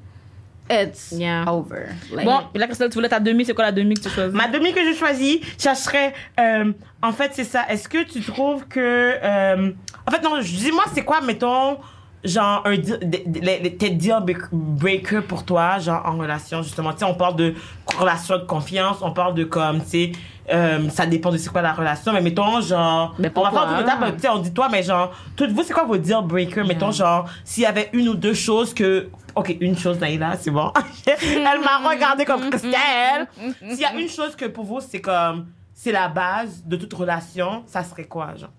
it's 0.70 1.12
Yeah. 1.12 1.45
over. 1.47 1.89
Like, 2.12 2.26
bon, 2.26 2.39
et 2.55 2.57
là, 2.57 2.66
Christelle, 2.66 2.89
tu 2.89 2.95
voulais 2.95 3.07
ta 3.09 3.20
demi, 3.20 3.45
c'est 3.45 3.53
quoi 3.53 3.66
la 3.66 3.72
demi 3.72 3.93
que 3.93 4.01
tu 4.01 4.09
choisis? 4.09 4.34
Ma 4.34 4.47
demi 4.47 4.74
que 4.74 4.80
je 4.84 4.97
choisis, 4.97 5.39
ça 5.57 5.76
serait. 5.76 6.14
euh, 6.39 6.74
en 7.01 7.12
fait, 7.14 7.32
c'est 7.36 7.43
ça. 7.43 7.66
Est-ce 7.70 7.88
que 7.88 8.03
tu 8.03 8.20
trouves 8.22 8.66
que. 8.68 8.80
euh, 8.80 9.72
en 10.07 10.12
fait, 10.12 10.22
non, 10.24 10.39
dis-moi, 10.41 10.84
c'est 10.93 11.03
quoi, 11.05 11.22
mettons, 11.22 11.78
genre, 12.24 12.61
un, 12.65 12.72
les- 12.72 13.76
tes 13.78 13.89
deal 13.89 14.19
breaker 14.51 15.22
pour 15.22 15.43
toi, 15.45 15.80
genre, 15.80 16.01
en 16.05 16.17
relation, 16.17 16.61
justement. 16.61 16.91
Tu 16.93 16.99
sais, 16.99 17.05
on 17.05 17.15
parle 17.15 17.36
de 17.36 17.53
relation 17.97 18.38
de 18.38 18.43
confiance, 18.43 18.97
on 19.01 19.11
parle 19.11 19.34
de 19.36 19.43
comme, 19.43 19.82
tu 19.84 19.89
sais, 19.89 20.11
euh, 20.53 20.89
ça 20.89 21.05
dépend 21.05 21.32
de 21.32 21.38
c'est 21.38 21.49
quoi 21.49 21.61
la 21.61 21.74
relation, 21.74 22.11
mais 22.13 22.22
mettons, 22.22 22.61
genre. 22.61 23.15
Mais 23.19 23.32
on 23.36 23.43
va 23.43 23.51
faire 23.51 23.67
tout 23.67 23.76
le 23.82 23.86
temps, 23.86 24.11
tu 24.15 24.19
sais, 24.19 24.30
on 24.30 24.39
dit 24.39 24.53
toi, 24.53 24.67
mais 24.72 24.84
genre, 24.84 25.11
toutes 25.36 25.51
vous, 25.51 25.63
c'est 25.63 25.74
quoi 25.74 25.86
vos 25.86 25.97
deal 25.97 26.17
breakers? 26.24 26.65
Mettons, 26.65 26.91
genre, 26.91 27.30
s'il 27.43 27.63
y 27.63 27.65
avait 27.65 27.89
une 27.93 28.09
ou 28.09 28.15
deux 28.15 28.34
choses 28.34 28.74
que. 28.74 29.09
Ok, 29.34 29.55
une 29.61 29.78
chose, 29.78 29.97
Naïla, 29.99 30.36
c'est 30.38 30.51
bon. 30.51 30.74
Elle 31.07 31.43
m'a 31.61 31.89
regardé 31.89 32.26
comme 32.26 32.49
Christelle. 32.49 33.28
S'il 33.69 33.80
y 33.80 33.86
a 33.86 33.93
une 33.93 34.09
chose 34.09 34.36
que 34.36 34.45
pour 34.45 34.65
vous, 34.65 34.80
c'est 34.82 34.99
comme. 34.99 35.47
C'est 35.74 35.93
la 35.93 36.09
base 36.09 36.61
de 36.65 36.76
toute 36.76 36.93
relation, 36.93 37.63
ça 37.65 37.84
serait 37.84 38.03
quoi, 38.03 38.36
genre? 38.36 38.49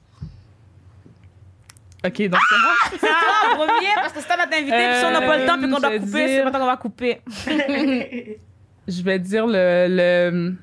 OK, 2.05 2.29
donc 2.29 2.41
c'est 2.49 2.59
moi. 2.61 2.75
C'est 2.93 2.99
toi 2.99 3.09
en 3.53 3.57
premier, 3.57 3.89
parce 3.95 4.13
que 4.13 4.21
c'est 4.21 4.27
toi 4.27 4.37
notre 4.37 4.57
invité, 4.57 4.77
puis 4.77 4.99
si 4.99 5.05
on 5.05 5.11
n'a 5.13 5.21
pas 5.21 5.39
le 5.39 5.47
temps, 5.47 5.59
puis 5.59 5.71
qu'on 5.71 5.79
doit 5.79 5.91
Euh, 5.91 5.99
je 5.99 6.05
couper, 6.05 6.19
vais 6.19 6.27
c'est 6.29 6.35
dire- 6.35 6.45
maintenant 6.45 6.61
qu'on 6.61 6.67
va 6.67 6.77
couper. 6.77 7.21
Je 8.89 9.03
vais 9.03 9.19
dire 9.21 9.47
le, 9.47 9.87
le, 9.89 10.55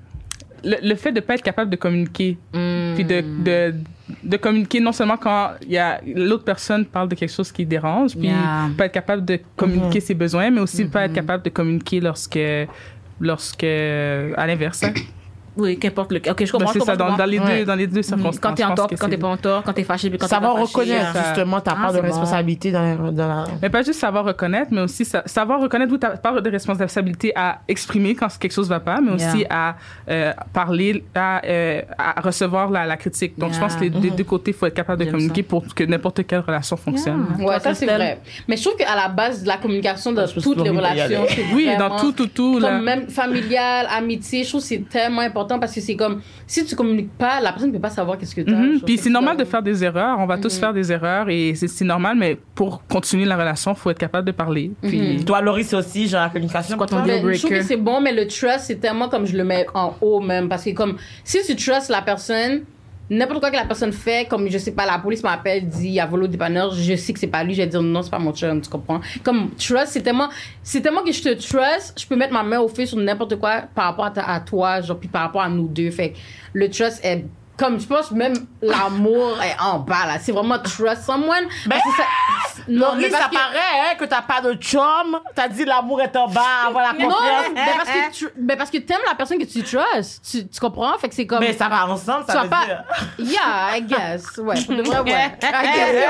le, 0.65 0.75
le 0.89 0.95
fait 0.95 1.11
de 1.13 1.21
ne 1.21 1.25
pas 1.25 1.35
être 1.35 1.41
capable 1.41 1.69
de 1.71 1.77
communiquer. 1.77 2.37
Puis 2.51 3.05
de, 3.05 3.21
de, 3.43 3.75
de 4.23 4.37
communiquer 4.37 4.81
non 4.81 4.91
seulement 4.91 5.15
quand 5.15 5.51
il 5.61 5.71
y 5.71 5.77
a 5.77 6.01
l'autre 6.05 6.43
personne 6.43 6.85
parle 6.85 7.07
de 7.07 7.15
quelque 7.15 7.31
chose 7.33 7.49
qui 7.51 7.65
dérange, 7.65 8.11
puis 8.17 8.27
Yeah. 8.27 8.69
pas 8.77 8.85
être 8.87 8.91
capable 8.91 9.23
de 9.23 9.39
communiquer 9.55 10.01
ses 10.01 10.13
besoins, 10.15 10.49
mais 10.51 10.59
aussi 10.59 10.85
pas 10.85 11.05
être 11.05 11.13
capable 11.13 11.43
de 11.43 11.49
communiquer 11.49 12.01
lorsque, 12.01 12.39
lorsque 13.21 13.63
à 13.63 14.47
l'inverse. 14.47 14.83
Oui, 15.57 15.77
qu'importe 15.77 16.11
le 16.11 16.19
cas. 16.19 16.31
Ok, 16.31 16.39
je 16.39 16.45
Ben, 16.45 16.51
comprends. 16.59 16.73
c'est 16.73 16.79
je 16.79 16.85
ça, 16.85 16.95
dans, 16.95 17.25
les 17.25 17.39
deux, 17.39 17.65
dans 17.65 17.75
les 17.75 17.87
deux 17.87 18.01
circonstances. 18.01 18.39
Quand 18.39 18.53
t'es 18.53 18.63
en 18.63 18.75
tort, 18.75 18.87
quand 18.89 18.95
c'est- 18.97 19.09
t'es 19.09 19.17
pas 19.17 19.27
en 19.27 19.37
tort, 19.37 19.63
quand 19.63 19.73
t'es 19.73 19.83
fâché, 19.83 20.09
puis 20.09 20.17
quand 20.17 20.25
t'es 20.27 20.35
Savoir 20.35 20.55
pas 20.55 20.61
reconnaître, 20.61 21.15
euh, 21.15 21.19
justement, 21.25 21.59
ta 21.61 21.71
Ah, 21.71 21.75
part 21.81 21.91
de 21.91 21.95
c'est 21.97 22.01
bon. 22.01 22.07
responsabilité 22.07 22.71
dans 22.71 22.81
la. 22.81 23.11
Dans 23.11 23.27
la... 23.27 23.43
Mais 23.61 23.69
pas 23.69 23.81
juste 23.81 23.99
savoir 23.99 24.25
reconnaître, 24.25 24.69
mais 24.71 24.81
aussi 24.81 25.05
sa- 25.05 25.23
savoir 25.25 25.59
reconnaître 25.61 25.93
où 25.93 25.97
ta 25.97 26.11
part 26.11 26.41
de 26.41 26.49
responsabilité 26.49 27.33
à 27.35 27.59
exprimer 27.67 28.15
quand 28.15 28.27
quelque 28.37 28.51
chose 28.53 28.69
va 28.69 28.79
pas, 28.79 29.01
mais 29.01 29.11
aussi 29.11 29.45
à 29.49 29.75
euh, 30.09 30.33
parler, 30.53 31.03
à, 31.15 31.41
euh, 31.45 31.81
à 31.97 32.21
recevoir 32.21 32.69
la, 32.69 32.85
la 32.85 32.97
critique. 32.97 33.37
Donc, 33.37 33.53
je 33.53 33.59
pense 33.59 33.75
que 33.75 33.81
les, 33.81 33.89
des 33.89 34.11
deux 34.11 34.23
côtés, 34.23 34.51
il 34.51 34.53
faut 34.57 34.65
être 34.65 34.73
capable 34.73 35.03
de 35.05 35.11
communiquer 35.11 35.43
pour 35.43 35.63
que 35.73 35.83
n'importe 35.83 36.25
quelle 36.25 36.39
relation 36.41 36.77
fonctionne. 36.77 37.25
Yeah. 37.37 37.47
Ouais, 37.47 37.59
ça 37.59 37.73
c'est 37.73 37.85
vrai. 37.85 38.19
Mais 38.47 38.55
je 38.57 38.63
trouve 38.63 38.77
qu'à 38.77 38.95
la 38.95 39.07
base 39.09 39.43
de 39.43 39.47
la 39.47 39.57
communication 39.57 40.11
dans 40.13 40.27
toutes 40.27 40.61
les 40.63 40.69
relations, 40.69 41.25
c'est 41.27 41.45
Oui, 41.53 41.69
dans 41.77 41.97
tout, 41.97 42.11
tout, 42.11 42.27
tout. 42.27 42.59
Même 42.59 43.07
familial, 43.09 43.87
amitié, 43.95 44.43
je 44.43 44.49
trouve 44.49 44.61
que 44.61 44.67
c'est 44.67 44.87
tellement 44.89 45.21
important 45.21 45.38
parce 45.47 45.73
que 45.73 45.81
c'est 45.81 45.95
comme 45.95 46.21
si 46.47 46.65
tu 46.65 46.75
communiques 46.75 47.11
pas, 47.17 47.39
la 47.41 47.51
personne 47.51 47.69
ne 47.69 47.75
peut 47.75 47.81
pas 47.81 47.89
savoir 47.89 48.17
qu'est-ce 48.17 48.35
que 48.35 48.41
tu 48.41 48.53
as. 48.53 48.57
Mhm. 48.57 48.81
Puis 48.81 48.97
c'est 48.97 49.09
normal 49.09 49.37
de 49.37 49.45
faire 49.45 49.61
des 49.61 49.83
erreurs. 49.83 50.17
On 50.19 50.25
va 50.25 50.37
tous 50.37 50.57
faire 50.57 50.73
des 50.73 50.91
erreurs 50.91 51.29
et 51.29 51.53
c'est 51.55 51.85
normal, 51.85 52.17
mais 52.17 52.37
pour 52.55 52.85
continuer 52.87 53.25
la 53.25 53.37
relation, 53.37 53.73
il 53.73 53.77
faut 53.77 53.89
être 53.89 53.99
capable 53.99 54.27
de 54.27 54.31
parler. 54.31 54.71
Puis 54.81 55.23
Toi, 55.25 55.41
Laurie, 55.41 55.63
c'est 55.63 55.75
aussi, 55.75 56.07
genre, 56.07 56.21
la 56.21 56.29
communication. 56.29 56.77
quoi 56.77 56.87
ton 56.87 57.03
Mais 57.05 57.21
je 57.33 57.39
trouve 57.39 57.51
que 57.51 57.63
c'est 57.63 57.77
bon, 57.77 58.01
mais 58.01 58.13
le 58.13 58.27
trust, 58.27 58.61
c'est 58.61 58.79
tellement 58.79 59.09
comme 59.09 59.25
je 59.25 59.37
le 59.37 59.43
mets 59.43 59.65
en 59.73 59.95
haut 60.01 60.19
même. 60.19 60.49
Parce 60.49 60.63
que 60.63 60.71
comme, 60.71 60.97
si 61.23 61.39
tu 61.45 61.55
trustes 61.55 61.89
la 61.89 62.01
personne, 62.01 62.61
n'importe 63.09 63.39
quoi 63.39 63.49
que 63.51 63.55
la 63.55 63.65
personne 63.65 63.91
fait, 63.91 64.27
comme, 64.27 64.49
je 64.49 64.57
sais 64.57 64.71
pas, 64.71 64.85
la 64.85 64.99
police 64.99 65.23
m'appelle, 65.23 65.67
dit, 65.67 65.87
il 65.87 65.93
y 65.93 65.99
a 65.99 66.05
volé 66.05 66.25
au 66.25 66.27
dépanneur, 66.27 66.73
je 66.73 66.95
sais 66.95 67.13
que 67.13 67.19
c'est 67.19 67.27
pas 67.27 67.43
lui, 67.43 67.53
je 67.53 67.61
vais 67.61 67.67
dire, 67.67 67.81
non, 67.81 68.01
c'est 68.03 68.09
pas 68.11 68.19
mon 68.19 68.33
chum, 68.33 68.61
tu 68.61 68.69
comprends? 68.69 69.01
Comme, 69.23 69.51
trust, 69.55 69.87
c'est 69.93 70.01
tellement, 70.01 70.29
c'est 70.63 70.81
tellement 70.81 71.01
que 71.03 71.11
je 71.11 71.21
te 71.21 71.29
trust, 71.33 71.99
je 71.99 72.05
peux 72.05 72.15
mettre 72.15 72.33
ma 72.33 72.43
main 72.43 72.59
au 72.59 72.67
feu 72.67 72.85
sur 72.85 72.97
n'importe 72.97 73.35
quoi 73.39 73.63
par 73.73 73.85
rapport 73.85 74.05
à, 74.05 74.11
ta- 74.11 74.29
à 74.29 74.39
toi, 74.39 74.81
genre, 74.81 74.99
puis 74.99 75.09
par 75.09 75.23
rapport 75.23 75.41
à 75.41 75.49
nous 75.49 75.67
deux. 75.67 75.91
Fait 75.91 76.13
le 76.53 76.69
trust 76.69 77.03
est, 77.03 77.25
comme, 77.57 77.79
je 77.79 77.85
pense 77.87 78.11
même 78.11 78.33
l'amour 78.61 79.37
est 79.43 79.59
en 79.61 79.79
bas, 79.79 80.05
là. 80.05 80.17
C'est 80.19 80.31
vraiment 80.31 80.59
trust 80.59 81.03
someone. 81.03 81.45
Parce 81.67 82.58
que 82.69 82.79
ça- 82.79 82.79
non, 82.79 82.85
Laurie, 82.87 83.01
mais 83.01 83.09
parce 83.09 83.23
ça 83.23 83.29
que- 83.29 83.35
paraît, 83.35 83.79
hein, 83.91 83.95
que 83.97 84.05
t'as 84.05 84.21
pas 84.21 84.41
de 84.41 84.53
chum. 84.55 85.19
T'as 85.35 85.47
dit 85.47 85.65
l'amour 85.65 86.01
est 86.01 86.15
en 86.15 86.27
bas, 86.27 86.41
avoir 86.67 86.93
la 86.93 86.93
non, 86.93 87.09
confiance. 87.09 87.45
mais 87.53 87.61
parce 87.77 87.89
que 87.89 88.11
tu, 88.13 88.27
mais 88.37 88.55
parce 88.55 88.69
que 88.69 88.77
t'aimes 88.77 88.99
la 89.07 89.15
personne 89.15 89.37
que 89.37 89.45
tu 89.45 89.63
trust. 89.63 90.23
Tu, 90.29 90.47
tu 90.47 90.59
comprends? 90.59 90.97
Fait 90.97 91.09
que 91.09 91.15
c'est 91.15 91.25
comme. 91.27 91.39
Mais 91.39 91.53
ça 91.53 91.67
va 91.69 91.87
ensemble, 91.87 92.25
ça 92.27 92.43
veut 92.43 92.49
pas- 92.49 92.65
dire. 92.65 92.83
Yeah, 93.19 93.77
I 93.77 93.81
guess. 93.81 94.37
Ouais, 94.37 94.55
pour 94.65 94.75
de 94.75 94.81
vrai, 94.83 94.99
ouais. 94.99 95.11
I 95.41 95.51
guess. 95.73 96.05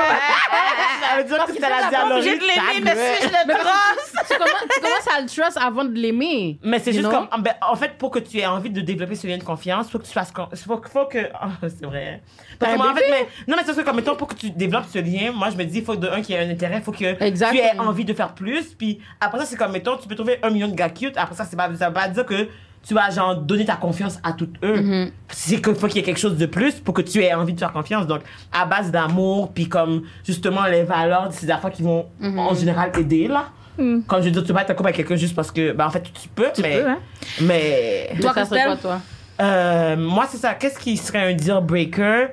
Ça 1.00 1.16
veut 1.16 1.24
dire 1.24 1.44
que 1.44 1.52
c'est 1.54 1.60
la 1.60 1.88
dit 1.88 1.94
à 1.96 2.04
Laurie. 2.06 2.20
obligée 2.20 2.36
de 2.38 2.42
l'aimer, 2.44 2.80
mais 2.84 3.16
si 3.16 3.22
je 3.22 3.28
le 3.28 3.54
trust. 3.54 4.28
tu, 4.28 4.36
commences, 4.36 4.64
tu 4.74 4.80
commences 4.80 5.08
à 5.16 5.20
le 5.20 5.26
trust 5.28 5.56
avant 5.60 5.84
de 5.84 5.94
l'aimer. 5.94 6.58
Mais 6.62 6.78
c'est 6.78 6.90
You 6.92 6.98
juste 7.00 7.08
know? 7.10 7.26
comme, 7.30 7.42
ben, 7.42 7.54
en 7.62 7.74
fait, 7.74 7.96
pour 7.98 8.10
que 8.10 8.18
tu 8.18 8.38
aies 8.38 8.46
envie 8.46 8.70
de 8.70 8.80
développer 8.80 9.14
ce 9.16 9.26
lien 9.26 9.38
de 9.38 9.42
confiance, 9.42 9.90
faut 9.90 9.98
que 9.98 10.04
tu 10.06 10.12
fasses, 10.12 10.32
faut, 10.32 10.80
faut 10.92 11.06
que, 11.06 11.18
c'est 11.62 11.86
vrai. 11.86 12.22
Parce 12.58 12.72
que 12.72 12.76
moi, 12.78 12.90
en 12.90 12.94
fait, 12.94 13.04
mais, 13.10 13.28
non, 13.48 13.56
mais 13.56 13.62
c'est 13.64 13.74
ça, 13.74 13.82
comme, 13.82 13.96
mettons, 13.96 14.14
pour 14.14 14.28
que 14.28 14.34
tu 14.34 14.50
développes 14.50 14.84
ce 14.92 14.98
lien, 14.98 15.32
moi, 15.32 15.48
je 15.50 15.56
me 15.56 15.64
dis, 15.64 15.78
il 15.78 15.84
faut 15.84 15.96
de 15.96 16.08
un, 16.08 16.20
qu'il 16.22 16.34
y 16.34 16.38
ait 16.38 16.49
un 16.50 16.54
intérêt, 16.54 16.80
faut 16.80 16.92
que 16.92 16.98
tu 16.98 17.04
aies 17.04 17.78
envie 17.78 18.04
de 18.04 18.12
faire 18.12 18.34
plus, 18.34 18.74
puis 18.74 18.98
après 19.20 19.38
ça, 19.38 19.46
c'est 19.46 19.56
comme, 19.56 19.72
mettons, 19.72 19.96
tu 19.96 20.08
peux 20.08 20.14
trouver 20.14 20.38
un 20.42 20.50
million 20.50 20.68
de 20.68 20.74
gars 20.74 20.90
cute, 20.90 21.16
après 21.16 21.34
ça, 21.34 21.44
c'est 21.44 21.56
pas, 21.56 21.68
ça 21.76 21.88
veut 21.88 21.94
pas 21.94 22.08
dire 22.08 22.26
que 22.26 22.48
tu 22.82 22.94
vas, 22.94 23.10
genre, 23.10 23.36
donner 23.36 23.66
ta 23.66 23.76
confiance 23.76 24.18
à 24.22 24.32
tous 24.32 24.48
eux. 24.64 24.80
Mm-hmm. 24.80 25.10
C'est 25.28 25.60
qu'il 25.60 25.74
faut 25.74 25.86
qu'il 25.86 25.96
y 25.96 26.00
ait 26.00 26.02
quelque 26.02 26.18
chose 26.18 26.38
de 26.38 26.46
plus 26.46 26.74
pour 26.76 26.94
que 26.94 27.02
tu 27.02 27.22
aies 27.22 27.34
envie 27.34 27.52
de 27.52 27.58
faire 27.58 27.72
confiance. 27.72 28.06
Donc, 28.06 28.22
à 28.50 28.64
base 28.64 28.90
d'amour, 28.90 29.52
puis 29.52 29.68
comme, 29.68 30.04
justement, 30.24 30.64
les 30.64 30.82
valeurs, 30.84 31.28
c'est 31.30 31.44
des 31.44 31.52
affaires 31.52 31.70
qui 31.70 31.82
vont, 31.82 32.06
Mm-hmm. 32.22 32.38
en 32.38 32.54
général, 32.54 32.92
aider, 32.98 33.28
là. 33.28 33.46
Comme 33.76 34.20
je 34.20 34.26
veux 34.26 34.30
dire, 34.30 34.42
tu 34.42 34.48
peux 34.48 34.54
pas 34.54 34.62
être 34.62 34.70
en 34.70 34.74
couple 34.74 34.88
avec 34.88 34.96
quelqu'un 34.96 35.16
juste 35.16 35.34
parce 35.34 35.50
que, 35.50 35.72
ben, 35.72 35.86
en 35.86 35.90
fait, 35.90 36.02
tu 36.02 36.28
peux, 36.28 36.48
mais, 36.60 36.82
peux, 36.82 36.88
hein. 36.88 36.98
mais, 37.40 38.10
Toi, 38.20 38.34
ça 38.34 38.44
serait 38.44 38.64
quoi, 38.64 38.76
toi? 38.76 39.00
euh, 39.40 39.96
moi, 39.96 40.26
c'est 40.30 40.36
ça. 40.36 40.52
Qu'est-ce 40.54 40.78
qui 40.78 40.98
serait 40.98 41.32
un 41.32 41.34
deal 41.34 41.60
breaker? 41.62 42.28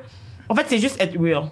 En 0.49 0.55
fait, 0.55 0.65
c'est 0.67 0.79
juste 0.79 1.01
être 1.01 1.17
real. 1.17 1.43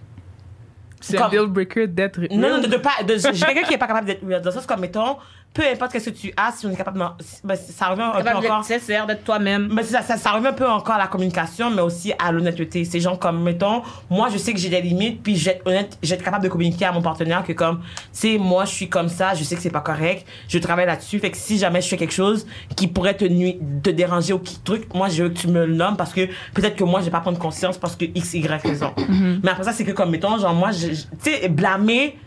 C'est 1.05 1.21
un 1.21 1.29
deal 1.29 1.47
breaker 1.47 1.87
d'être. 1.87 2.19
Non, 2.31 2.49
non, 2.49 2.61
de, 2.61 2.67
de 2.67 2.77
pas. 2.77 3.03
De, 3.07 3.17
j'ai 3.17 3.45
quelqu'un 3.45 3.63
qui 3.63 3.73
est 3.73 3.77
pas 3.77 3.87
capable 3.87 4.07
d'être. 4.07 4.25
Dans 4.25 4.43
le 4.43 4.51
sens 4.51 4.65
comme, 4.65 4.79
mettons, 4.81 5.17
peu 5.55 5.63
importe 5.71 5.93
qu'est-ce 5.93 6.09
que 6.09 6.15
tu 6.15 6.33
as, 6.35 6.51
si 6.51 6.65
on 6.65 6.71
est 6.71 6.75
capable 6.75 6.99
de. 6.99 7.05
ben, 7.45 7.55
ça 7.55 7.87
revient 7.87 8.01
un 8.01 8.21
peu 8.21 8.29
encore. 8.29 8.65
sincère, 8.65 9.07
d'être 9.07 9.23
toi-même. 9.23 9.69
Mais 9.71 9.83
c'est 9.83 9.93
ça, 9.93 10.01
ça, 10.01 10.17
ça 10.17 10.31
revient 10.31 10.47
un 10.47 10.53
peu 10.53 10.67
encore 10.67 10.95
à 10.95 10.99
la 10.99 11.07
communication, 11.07 11.71
mais 11.71 11.81
aussi 11.81 12.11
à 12.19 12.33
l'honnêteté. 12.33 12.83
C'est 12.83 12.99
genre 12.99 13.17
comme, 13.17 13.41
mettons, 13.41 13.81
moi, 14.09 14.27
je 14.29 14.37
sais 14.37 14.51
que 14.51 14.59
j'ai 14.59 14.67
des 14.67 14.81
limites, 14.81 15.23
puis 15.23 15.37
je 15.37 15.45
vais 15.45 15.51
être 15.51 15.65
honnête, 15.65 15.97
je 16.03 16.09
vais 16.09 16.15
être 16.15 16.25
capable 16.25 16.43
de 16.43 16.49
communiquer 16.49 16.83
à 16.83 16.91
mon 16.91 17.01
partenaire 17.01 17.45
que 17.45 17.53
comme, 17.53 17.79
tu 17.79 17.83
sais, 18.11 18.37
moi, 18.37 18.65
je 18.65 18.73
suis 18.73 18.89
comme 18.89 19.07
ça, 19.07 19.33
je 19.33 19.45
sais 19.45 19.55
que 19.55 19.61
c'est 19.61 19.69
pas 19.69 19.79
correct, 19.79 20.27
je 20.49 20.59
travaille 20.59 20.87
là-dessus, 20.87 21.19
fait 21.19 21.31
que 21.31 21.37
si 21.37 21.57
jamais 21.57 21.81
je 21.81 21.87
fais 21.87 21.97
quelque 21.97 22.13
chose 22.13 22.45
qui 22.75 22.87
pourrait 22.87 23.15
te 23.15 23.23
nuire, 23.23 23.55
te 23.81 23.91
déranger 23.91 24.33
ou 24.33 24.39
qui 24.39 24.59
truc, 24.59 24.93
moi, 24.93 25.07
je 25.07 25.23
veux 25.23 25.29
que 25.29 25.39
tu 25.39 25.47
me 25.47 25.65
le 25.65 25.73
nommes 25.73 25.95
parce 25.95 26.11
que 26.11 26.25
peut-être 26.53 26.75
que 26.75 26.83
moi, 26.83 26.99
je 26.99 27.05
vais 27.05 27.11
pas 27.11 27.21
prendre 27.21 27.39
conscience 27.39 27.77
parce 27.77 27.95
que 27.95 28.03
X, 28.03 28.33
Y 28.33 28.61
raison. 28.61 28.93
Mais 29.41 29.51
après 29.51 29.63
ça, 29.63 29.71
c'est 29.71 29.85
que 29.85 29.93
comme, 29.93 30.09
mettons, 30.11 30.37
genre, 30.37 30.53
moi, 30.53 30.71
tu 30.73 30.95
sais, 31.19 31.47
blâmer, 31.47 32.17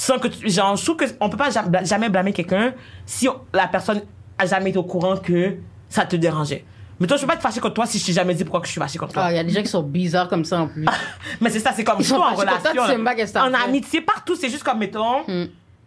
sans 0.00 0.20
que 0.20 0.28
tu, 0.28 0.48
genre, 0.48 0.76
je 0.76 0.84
trouve 0.84 0.96
qu'on 1.18 1.28
peut 1.28 1.36
pas 1.36 1.50
jam- 1.50 1.72
jamais 1.82 2.08
blâmer 2.08 2.32
quelqu'un 2.32 2.72
si 3.04 3.28
on- 3.28 3.40
la 3.52 3.66
personne 3.66 4.00
a 4.38 4.46
jamais 4.46 4.70
été 4.70 4.78
au 4.78 4.84
courant 4.84 5.16
que 5.16 5.56
ça 5.88 6.04
te 6.04 6.14
dérangeait. 6.14 6.64
Mais 7.00 7.08
toi, 7.08 7.16
je 7.16 7.22
peux 7.22 7.26
pas 7.28 7.34
être 7.34 7.42
fâché 7.42 7.58
contre 7.58 7.74
toi 7.74 7.86
si 7.86 7.98
je 7.98 8.06
t'ai 8.06 8.12
jamais 8.12 8.32
dit 8.34 8.44
pourquoi 8.44 8.60
que 8.60 8.66
je 8.66 8.72
suis 8.72 8.80
fâché 8.80 8.96
contre 8.96 9.14
toi. 9.14 9.24
Ah, 9.26 9.32
il 9.32 9.36
y 9.36 9.38
a 9.40 9.44
des 9.44 9.50
gens 9.52 9.62
qui 9.62 9.66
sont 9.68 9.82
bizarres 9.82 10.28
comme 10.28 10.44
ça 10.44 10.60
en 10.60 10.68
plus. 10.68 10.84
Mais 11.40 11.50
c'est 11.50 11.58
ça, 11.58 11.72
c'est 11.74 11.82
comme 11.82 11.96
Ils 11.98 12.04
sont 12.04 12.14
en 12.14 12.30
contre 12.30 12.34
toi, 12.44 12.58
relation. 12.58 12.70
tu 12.70 12.78
sais 12.78 12.94
que 12.96 13.38
en 13.40 13.54
amitié, 13.64 14.00
partout, 14.00 14.36
c'est 14.36 14.50
juste 14.50 14.62
comme, 14.62 14.78
mettons, 14.78 15.24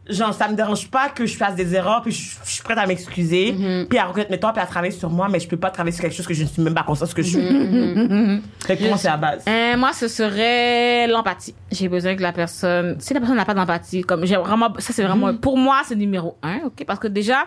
genre, 0.10 0.34
ça 0.34 0.48
me 0.48 0.56
dérange 0.56 0.90
pas 0.90 1.10
que 1.10 1.26
je 1.26 1.36
fasse 1.38 1.56
des 1.56 1.74
erreurs, 1.76 2.02
puis 2.02 2.12
je, 2.12 2.38
je 2.44 2.52
suis 2.52 2.64
prête 2.64 2.78
à 2.78 2.86
m'excuser, 2.88 3.56
puis 3.90 4.00
à 4.00 4.06
reconnaître 4.06 4.32
mes 4.32 4.40
torts, 4.40 4.54
puis 4.54 4.62
à 4.62 4.66
travailler 4.66 4.92
sur 4.92 5.10
moi, 5.10 5.28
mais 5.30 5.40
je 5.40 5.48
peux 5.48 5.58
pas 5.58 5.70
travailler 5.70 5.94
sur 5.96 6.02
quelque 6.04 6.16
chose 6.16 6.28
que 6.28 6.34
je 6.34 6.44
ne 6.44 6.48
suis 6.48 6.62
même 6.62 6.74
pas 6.74 6.84
consciente 6.84 7.14
que 7.14 7.22
je 7.22 7.30
suis. 7.30 8.42
fait 8.66 8.76
que 8.76 8.80
pour 8.82 8.90
moi, 8.90 8.98
c'est 8.98 9.08
la 9.10 9.18
base. 9.18 9.44
Euh, 9.48 9.78
moi, 9.78 9.94
ce 9.94 10.08
serait 10.08 11.08
l'empathie. 11.08 11.56
J'ai 11.72 11.88
besoin 11.88 12.16
que 12.16 12.22
la 12.22 12.34
personne, 12.34 12.96
si 13.00 13.14
la 13.14 13.20
personne 13.20 13.38
n'a 13.38 13.46
pas 13.46 13.54
d'empathie, 13.54 14.02
comme 14.02 14.26
j'ai 14.26 14.36
vraiment, 14.38 14.74
ça 14.80 14.94
c'est 14.94 15.04
vraiment, 15.04 15.36
pour 15.36 15.58
moi, 15.58 15.82
c'est 15.86 15.96
numéro 15.96 16.38
un, 16.44 16.60
ok, 16.66 16.84
parce 16.86 17.00
que 17.00 17.08
déjà, 17.08 17.46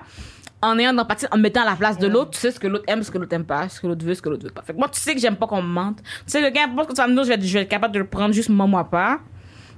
en 0.62 0.78
ayant 0.78 0.92
de 0.92 0.96
l'empathie, 0.96 1.26
en 1.30 1.36
me 1.36 1.42
mettant 1.42 1.62
à 1.62 1.66
la 1.66 1.76
place 1.76 1.98
de 1.98 2.06
l'autre, 2.06 2.30
tu 2.30 2.38
sais 2.38 2.50
ce 2.50 2.58
que 2.58 2.66
l'autre 2.66 2.84
aime, 2.86 3.02
ce 3.02 3.10
que 3.10 3.18
l'autre 3.18 3.34
aime 3.34 3.44
pas, 3.44 3.68
ce 3.68 3.80
que 3.80 3.86
l'autre 3.86 4.04
veut, 4.04 4.14
ce 4.14 4.22
que 4.22 4.30
l'autre 4.30 4.44
veut 4.44 4.52
pas. 4.52 4.62
Fait 4.62 4.72
que 4.72 4.78
moi, 4.78 4.88
tu 4.88 4.98
sais 5.00 5.14
que 5.14 5.20
j'aime 5.20 5.36
pas 5.36 5.46
qu'on 5.46 5.60
me 5.60 5.68
mente. 5.68 5.98
Tu 6.02 6.08
sais, 6.26 6.40
le 6.40 6.48
gars, 6.50 6.62
pense 6.74 6.86
que 6.86 6.92
tu 6.92 6.96
vas 6.96 7.06
me 7.08 7.14
dire, 7.14 7.24
je 7.24 7.52
vais, 7.52 7.62
être- 7.62 7.68
capable 7.68 7.92
de 7.92 7.98
le 7.98 8.06
prendre 8.06 8.32
juste 8.32 8.48
moi, 8.48 8.66
moi 8.66 8.84
pas. 8.84 9.18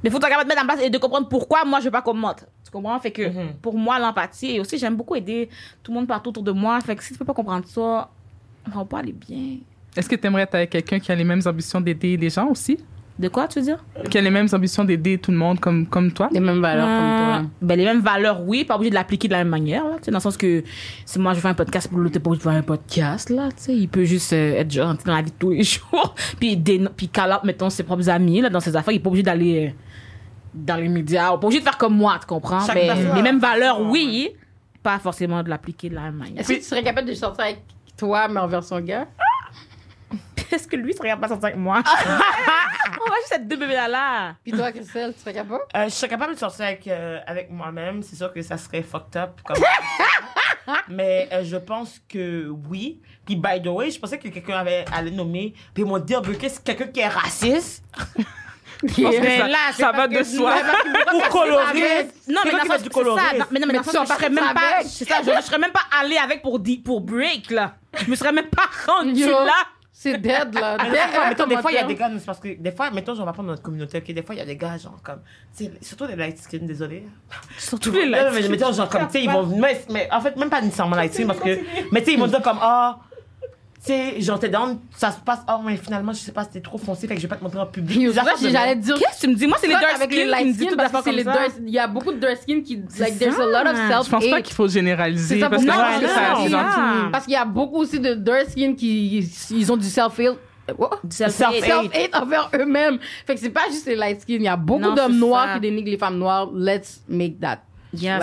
Mais 0.05 0.11
faut 0.11 0.19
être 0.19 0.29
capable 0.29 0.45
de 0.45 0.49
mettre 0.55 0.63
en 0.63 0.67
place 0.67 0.81
et 0.85 0.91
de 0.91 0.99
comprendre 0.99 1.29
pourquoi 1.29 1.65
moi 1.65 1.81
je 1.81 1.87
veux 1.87 1.91
pas 1.91 2.03
qu'on 2.03 2.15
me 2.15 2.21
montre. 2.21 2.45
Comprends? 2.77 2.99
Fait 3.01 3.11
que 3.11 3.23
Mhm. 3.29 3.55
pour 3.63 3.79
moi, 3.79 3.99
l'empathie, 3.99 4.57
et 4.57 4.61
aussi 4.61 4.77
j'aime 4.77 4.97
beaucoup 4.97 5.15
aider 5.17 5.49
tout 5.83 5.93
le 5.93 5.97
monde 5.99 6.07
partout 6.07 6.29
autour 6.29 6.43
de 6.43 6.53
moi. 6.53 6.79
Fait 6.83 6.95
que 6.95 7.03
si 7.03 7.13
tu 7.15 7.19
peux 7.19 7.25
pas 7.25 7.33
comprendre 7.35 7.67
ça, 7.67 8.11
on 8.67 8.79
va 8.79 8.85
pas 8.85 8.99
aller 8.99 9.13
bien. 9.15 9.59
Est-ce 9.97 10.09
que 10.11 10.17
tu 10.17 10.27
aimerais 10.27 10.43
être 10.43 10.55
avec 10.57 10.71
quelqu'un 10.71 10.99
qui 10.99 11.11
a 11.11 11.15
les 11.15 11.25
mêmes 11.25 11.41
ambitions 11.47 11.81
d'aider 11.81 12.17
les 12.19 12.29
gens 12.29 12.49
aussi? 12.49 12.79
De 13.19 13.29
quoi, 13.29 13.49
tu 13.49 13.61
veux 13.61 13.65
dire? 13.65 13.83
Qui 14.11 14.19
a 14.19 14.21
les 14.21 14.29
mêmes 14.29 14.47
ambitions 14.53 14.85
d'aider 14.85 15.17
tout 15.17 15.31
le 15.31 15.39
monde 15.39 15.59
comme, 15.59 15.87
comme 15.87 16.13
toi? 16.13 16.29
Les 16.33 16.39
mêmes 16.41 16.61
valeurs 16.61 16.87
Euh, 16.87 16.99
comme 16.99 17.45
toi. 17.47 17.51
Ben, 17.63 17.79
les 17.79 17.85
mêmes 17.87 18.03
valeurs, 18.03 18.43
oui, 18.47 18.65
pas 18.65 18.75
obligé 18.75 18.91
de 18.91 18.95
l'appliquer 18.95 19.27
de 19.29 19.33
la 19.33 19.39
même 19.39 19.49
manière, 19.49 19.85
là, 19.87 19.97
dans 20.07 20.13
le 20.19 20.21
sens 20.21 20.37
que 20.37 20.63
si 21.07 21.19
moi 21.19 21.33
je 21.33 21.41
fais 21.41 21.49
un 21.49 21.55
podcast 21.55 21.89
pour 21.89 21.99
l'autre, 21.99 22.19
pas 22.19 22.29
obligé 22.29 22.45
de 22.45 22.51
faire 22.51 22.59
un 22.59 22.63
podcast, 22.63 23.31
là, 23.31 23.49
tu 23.49 23.55
sais, 23.63 23.75
il 23.75 23.89
peut 23.89 24.05
juste 24.05 24.35
euh, 24.35 24.57
être 24.61 24.71
gentil 24.71 25.07
dans 25.07 25.15
la 25.17 25.23
vie 25.23 25.31
de 25.31 25.37
tous 25.39 25.51
les 25.53 25.63
jours, 25.63 26.15
puis, 26.39 26.63
puis 26.95 27.09
call 27.09 27.33
out, 27.33 27.43
mettons, 27.45 27.71
ses 27.71 27.85
propres 27.85 28.11
amis, 28.11 28.43
là, 28.43 28.51
dans 28.51 28.61
ses 28.61 28.77
affaires, 28.77 28.93
il 28.93 28.97
est 28.97 29.01
pas 29.01 29.09
obligé 29.09 29.23
d'aller 29.23 29.69
euh, 29.69 29.71
dans 30.57 30.77
les 30.77 30.89
médias, 30.89 31.29
pas 31.29 31.35
obligé 31.35 31.61
de 31.61 31.65
faire 31.65 31.79
comme 31.79 31.97
moi, 31.97 32.19
tu 32.21 32.27
comprends? 32.27 32.65
Chaque 32.65 32.75
Mais 32.75 32.87
personne 32.87 33.11
a 33.11 33.15
les 33.15 33.23
mêmes 33.23 33.39
valeurs, 33.39 33.77
façon, 33.77 33.91
oui, 33.91 34.31
pas 34.83 34.99
forcément 34.99 35.43
de 35.43 35.49
l'appliquer 35.49 35.91
de 35.91 35.95
la 35.95 36.03
même 36.03 36.17
manière. 36.17 36.41
Est-ce 36.41 36.49
que 36.49 36.55
tu 36.55 36.63
serais 36.63 36.83
capable 36.83 37.09
de 37.09 37.15
sortir 37.15 37.45
avec 37.45 37.63
toi, 37.97 38.29
mais 38.29 38.41
en 38.41 38.47
version 38.47 38.81
gars? 38.81 39.07
Est-ce 40.53 40.69
que 40.69 40.77
lui 40.77 40.95
serait 40.95 41.09
capable 41.09 41.25
de 41.25 41.29
sortir 41.29 41.47
avec 41.49 41.59
moi? 41.59 41.83
On 42.89 43.11
va 43.11 43.17
juste 43.21 43.33
être 43.35 43.49
deux 43.49 43.57
bébés 43.57 43.75
là, 43.75 43.89
là. 43.89 44.35
Puis 44.43 44.53
toi, 44.53 44.71
Christelle, 44.71 45.13
tu 45.13 45.21
serais 45.21 45.35
capable? 45.35 45.63
Euh, 45.77 45.85
je 45.85 45.91
serais 45.91 46.09
capable 46.09 46.35
de 46.35 46.39
sortir 46.39 46.67
avec, 46.67 46.87
euh, 46.87 47.19
avec 47.27 47.51
moi-même. 47.51 48.03
C'est 48.03 48.17
sûr 48.17 48.33
que 48.33 48.41
ça 48.43 48.57
serait 48.57 48.83
fucked 48.83 49.17
up. 49.17 49.41
Comme... 49.45 49.57
Mais 50.89 51.29
euh, 51.33 51.45
je 51.45 51.57
pense 51.57 52.01
que 52.09 52.49
oui. 52.71 53.01
Puis, 53.25 53.37
by 53.37 53.61
the 53.63 53.67
way, 53.67 53.91
je 53.91 53.99
pensais 53.99 54.19
que 54.19 54.29
quelqu'un 54.29 54.59
avait, 54.59 54.85
allait 54.93 55.11
nommer. 55.11 55.53
Puis, 55.75 55.83
ils 55.83 55.87
m'ont 55.87 55.99
dit, 55.99 56.15
oh, 56.17 56.21
ben, 56.21 56.37
qu'est-ce- 56.37 56.61
quelqu'un 56.61 56.87
qui 56.87 57.01
est 57.01 57.09
raciste? 57.09 57.85
Mais 58.83 59.39
ça- 59.39 59.49
là, 59.49 59.57
ça 59.73 59.93
va 59.93 60.09
que 60.09 60.15
de 60.15 60.19
je- 60.19 60.37
soi. 60.37 60.55
Ou 61.15 61.21
coloriste. 61.31 62.15
Non, 62.29 62.41
mais 62.45 62.51
dans 62.53 62.59
du 62.83 62.89
dans- 63.39 63.47
mais 63.51 63.61
non, 63.61 63.67
mais 63.67 63.75
dans 63.75 63.83
que 63.83 63.91
je 63.91 64.07
serais 64.07 64.31
même 64.31 64.55
pas, 64.55 64.83
c'est 64.85 65.09
ça, 65.09 65.17
je, 65.25 65.31
je 65.37 65.41
serais 65.47 65.59
même 65.59 65.73
pas 65.73 65.81
allée 66.01 66.19
avec 66.19 66.43
pour 66.43 66.61
pour 66.85 67.01
break 67.01 67.51
là. 67.51 67.75
Je 68.05 68.11
me 68.11 68.17
serais 68.17 68.33
même 68.33 68.47
pas 68.49 68.69
rendue 68.87 69.27
là. 69.27 69.53
C'est 69.99 70.19
dead, 70.19 70.55
là. 70.55 70.77
Des 70.77 70.85
Dead, 70.91 70.99
fois, 71.11 71.21
là, 71.23 71.29
mettons, 71.31 71.47
des 71.47 71.57
fois, 71.57 71.73
il 71.73 71.75
y 71.77 71.79
a 71.79 71.85
des 71.85 71.95
gars, 71.95 72.11
c'est 72.19 72.27
parce 72.27 72.39
que 72.39 72.55
des 72.55 72.71
fois, 72.71 72.91
mettons, 72.91 73.19
on 73.19 73.25
va 73.25 73.33
prendre 73.33 73.49
notre 73.49 73.63
communauté, 73.63 73.97
ok, 73.97 74.13
des 74.13 74.23
fois, 74.23 74.35
il 74.35 74.39
y 74.39 74.43
a 74.43 74.45
des 74.45 74.57
gars, 74.57 74.77
genre, 74.77 75.01
comme, 75.03 75.23
surtout 75.81 76.05
les 76.05 76.17
light 76.17 76.39
skin, 76.39 76.59
désolé. 76.61 77.09
Surtout 77.57 77.93
Non, 77.93 78.01
non, 78.07 78.31
mais 78.35 78.47
mettons, 78.47 78.73
genre, 78.75 78.91
comme, 78.91 79.07
tu 79.07 79.13
sais, 79.13 79.25
ils 79.25 79.31
vont, 79.31 79.47
mais, 79.47 79.81
mais 79.91 80.07
en 80.13 80.21
fait, 80.21 80.37
même 80.37 80.51
pas 80.51 80.61
nécessairement 80.61 80.97
light 80.97 81.15
skin, 81.15 81.27
parce 81.27 81.41
que, 81.41 81.59
mais 81.93 82.01
tu 82.01 82.07
sais, 82.09 82.13
ils 82.13 82.19
vont 82.21 82.27
dire 82.27 82.43
comme, 82.43 82.59
ah, 82.61 82.99
tu 83.87 83.93
sais, 83.93 84.21
genre, 84.21 84.39
t'es 84.41 84.49
down, 84.49 84.79
ça 84.97 85.13
se 85.13 85.19
passe, 85.21 85.41
oh, 85.49 85.61
mais 85.65 85.77
finalement, 85.77 86.13
je 86.13 86.19
sais 86.19 86.33
pas, 86.33 86.43
c'était 86.43 86.61
trop 86.61 86.77
foncé, 86.77 87.07
fait 87.07 87.15
que 87.15 87.21
je 87.21 87.27
vais 87.27 87.31
pas 87.31 87.37
te 87.37 87.45
montrer 87.45 87.61
en 87.61 87.67
public. 87.67 88.01
Yo, 88.01 88.13
j'allais 88.13 88.75
dire. 88.75 88.97
Qu'est-ce 88.99 89.21
que 89.21 89.27
tu 89.27 89.29
me 89.29 89.35
dis 89.37 89.47
Moi, 89.47 89.57
c'est 89.61 89.69
les 89.69 89.75
dark 89.75 89.95
avec 89.95 90.13
skin 90.13 90.17
les 90.17 90.23
qui 90.23 90.27
me 90.27 90.31
light 90.31 90.47
disent 90.47 90.57
skin 90.57 90.67
tout 90.67 90.77
c'est 90.77 91.03
comme 91.05 91.15
les 91.15 91.25
ça. 91.25 91.47
il 91.65 91.73
y 91.73 91.79
a 91.79 91.87
beaucoup 91.87 92.13
de 92.13 92.19
dark 92.19 92.37
skin 92.39 92.63
qui 92.63 92.83
like 92.99 93.13
ça. 93.15 93.19
there's 93.19 93.39
a 93.39 93.47
lot 93.47 93.71
of 93.71 93.77
self 93.89 94.07
Je 94.07 94.11
pense 94.11 94.29
pas 94.29 94.43
qu'il 94.43 94.55
faut 94.55 94.67
généraliser 94.69 95.37
C'est 95.37 95.41
ça, 95.41 95.49
parce 95.51 95.65
que 95.65 95.71
ça 95.71 97.09
parce 97.13 97.25
qu'il 97.25 97.35
y 97.35 97.37
a 97.37 97.45
beaucoup 97.45 97.79
aussi 97.79 98.01
de 98.01 98.15
dark 98.15 98.51
skin 98.51 98.75
qui 98.75 99.19
ils 99.51 99.73
ont 99.73 99.77
du 99.77 99.87
self 99.87 100.19
hate 100.19 100.37
Self-hate. 101.09 101.65
self 101.65 101.95
hate 101.95 102.15
envers 102.21 102.51
eux-mêmes 102.59 102.99
fait 103.25 103.35
que 103.35 103.41
c'est 103.41 103.51
pas 103.51 103.69
juste 103.71 103.87
les 103.87 103.95
light 103.95 104.21
skin 104.21 104.35
il 104.35 104.43
y 104.43 104.49
a 104.49 104.57
beaucoup 104.57 104.91
d'hommes 104.93 105.17
noirs 105.17 105.55
qui 105.55 105.61
dénigrent 105.61 105.91
les 105.91 105.99
femmes 105.99 106.19
noires 106.19 106.51
let's 106.53 107.03
make 107.09 107.39
that 107.41 107.61
Yeah, 107.95 108.19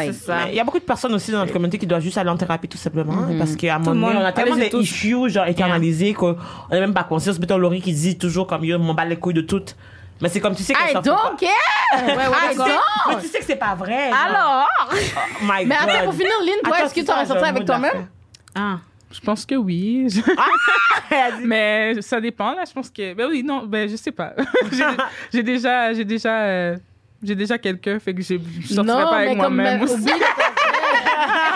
Il 0.50 0.56
y 0.56 0.60
a 0.60 0.64
beaucoup 0.64 0.78
de 0.80 0.84
personnes 0.84 1.14
aussi 1.14 1.32
dans 1.32 1.40
notre 1.40 1.54
communauté 1.54 1.78
qui 1.80 1.88
doivent 1.88 2.02
juste 2.02 2.18
aller 2.18 2.30
en 2.30 2.38
thérapie 2.38 2.68
tout 2.68 2.78
simplement 2.78 3.14
Mm-hmm. 3.14 3.38
parce 3.40 3.56
qu'à 3.56 3.76
un 3.76 3.80
moment 3.80 4.08
donné, 4.08 4.20
on 4.20 4.26
a 4.26 4.32
tellement 4.32 4.56
des 4.56 4.70
tous. 4.70 4.82
issues 4.82 5.30
genre 5.30 5.46
internalisés 5.46 6.14
qu'on 6.14 6.38
n'est 6.72 6.80
même 6.80 6.94
pas 6.94 7.04
conscient. 7.06 7.32
C'est 7.34 7.40
plutôt 7.40 7.58
Laurie 7.58 7.82
qui 7.82 7.94
dit 7.94 8.18
toujours 8.18 8.46
comme 8.46 8.64
yo, 8.66 8.78
m'en 8.78 8.94
bat 8.94 9.06
les 9.06 9.16
couilles 9.16 9.34
de 9.34 9.42
toutes. 9.42 9.76
Mais 10.22 10.30
c'est 10.30 10.40
comme 10.40 10.54
tu 10.56 10.64
sais 10.64 10.74
qu'elle 10.74 10.92
I 10.92 10.94
don't 10.94 11.04
pas. 11.16 11.36
care 11.40 12.06
Ouais, 12.06 12.16
ouais, 12.16 12.24
I 12.54 12.58
d'accord. 12.58 12.80
Mais 13.10 13.22
tu 13.22 13.28
sais 13.28 13.40
que 13.40 13.46
c'est 13.46 13.56
pas 13.56 13.74
vrai. 13.76 14.10
genre. 14.10 14.20
Alors? 14.28 14.68
Oh 14.92 14.96
my 15.42 15.66
mais 15.66 15.76
attends 15.76 15.86
God. 15.94 16.04
pour 16.06 16.14
finir 16.14 16.32
Lynn 16.46 16.56
toi 16.64 16.76
Attends, 16.76 16.86
est-ce 16.86 16.94
que 16.94 17.02
tu 17.02 17.12
aurais 17.12 17.26
sorti 17.26 17.44
avec 17.44 17.66
toi-même? 17.66 18.08
Ah. 18.56 18.78
Je 19.12 19.20
pense 19.22 19.46
que 19.46 19.56
oui. 19.56 20.08
d'affaire. 21.10 21.34
mais 21.44 22.02
ça 22.02 22.20
dépend 22.22 22.52
là. 22.54 22.64
Je 22.68 22.74
pense 22.74 22.90
que 22.90 23.14
ben 23.14 23.28
oui 23.30 23.44
non 23.44 23.64
ben 23.66 23.90
je 23.90 23.96
sais 23.96 24.12
pas. 24.12 24.34
J'ai- 24.72 24.84
j'ai 25.34 25.44
déjà 25.44 25.94
j'ai 25.94 26.06
déjà 26.06 26.40
euh, 26.42 26.78
j'ai 27.24 27.36
déjà 27.36 27.58
quelqu'un 27.58 28.00
fait 28.00 28.14
que 28.14 28.22
j'ai- 28.22 28.40
je 28.62 28.74
sortirais 28.74 28.98
non 29.04 29.10
pas 29.10 29.16
avec 29.18 29.38
moi-même 29.38 29.78
mais 29.80 29.84
aussi. 29.84 29.94
oublie 29.96 30.12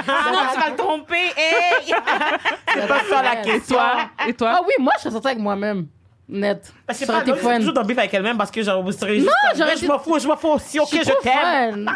Sinon, 0.06 0.40
tu 0.54 0.60
vas 0.60 0.70
le 0.70 0.76
tromper. 0.78 1.16
Hey! 1.36 1.94
c'est 2.74 2.88
pas 2.88 3.00
ça 3.10 3.22
la 3.24 3.36
question. 3.38 3.78
Et 4.28 4.34
toi? 4.34 4.54
Ah 4.58 4.62
oui 4.66 4.74
moi 4.80 4.94
je 4.98 5.02
serais 5.04 5.12
sortie 5.12 5.28
avec 5.28 5.40
moi-même 5.40 5.88
net 6.30 6.74
Parce 6.86 7.00
que 7.00 7.04
été 7.06 7.32
pas 7.32 7.38
fun 7.38 7.58
toujours 7.60 7.74
dans 7.74 7.82
le 7.82 7.88
bif 7.88 7.98
avec 7.98 8.14
elle-même 8.14 8.38
parce 8.38 8.52
que 8.52 8.62
genre 8.62 8.84
vous 8.84 8.92
serez 8.92 9.20
juste 9.20 9.32
j'aurais 9.56 9.72
je 9.74 9.78
été- 9.78 9.88
m'en 9.88 10.00
fous, 10.00 10.20
je 10.20 10.28
m'en 10.28 10.36
fous 10.36 10.50
aussi, 10.50 10.80
ok, 10.80 10.88
suis 10.90 11.00
je 11.00 11.12
t'aime. 11.24 11.90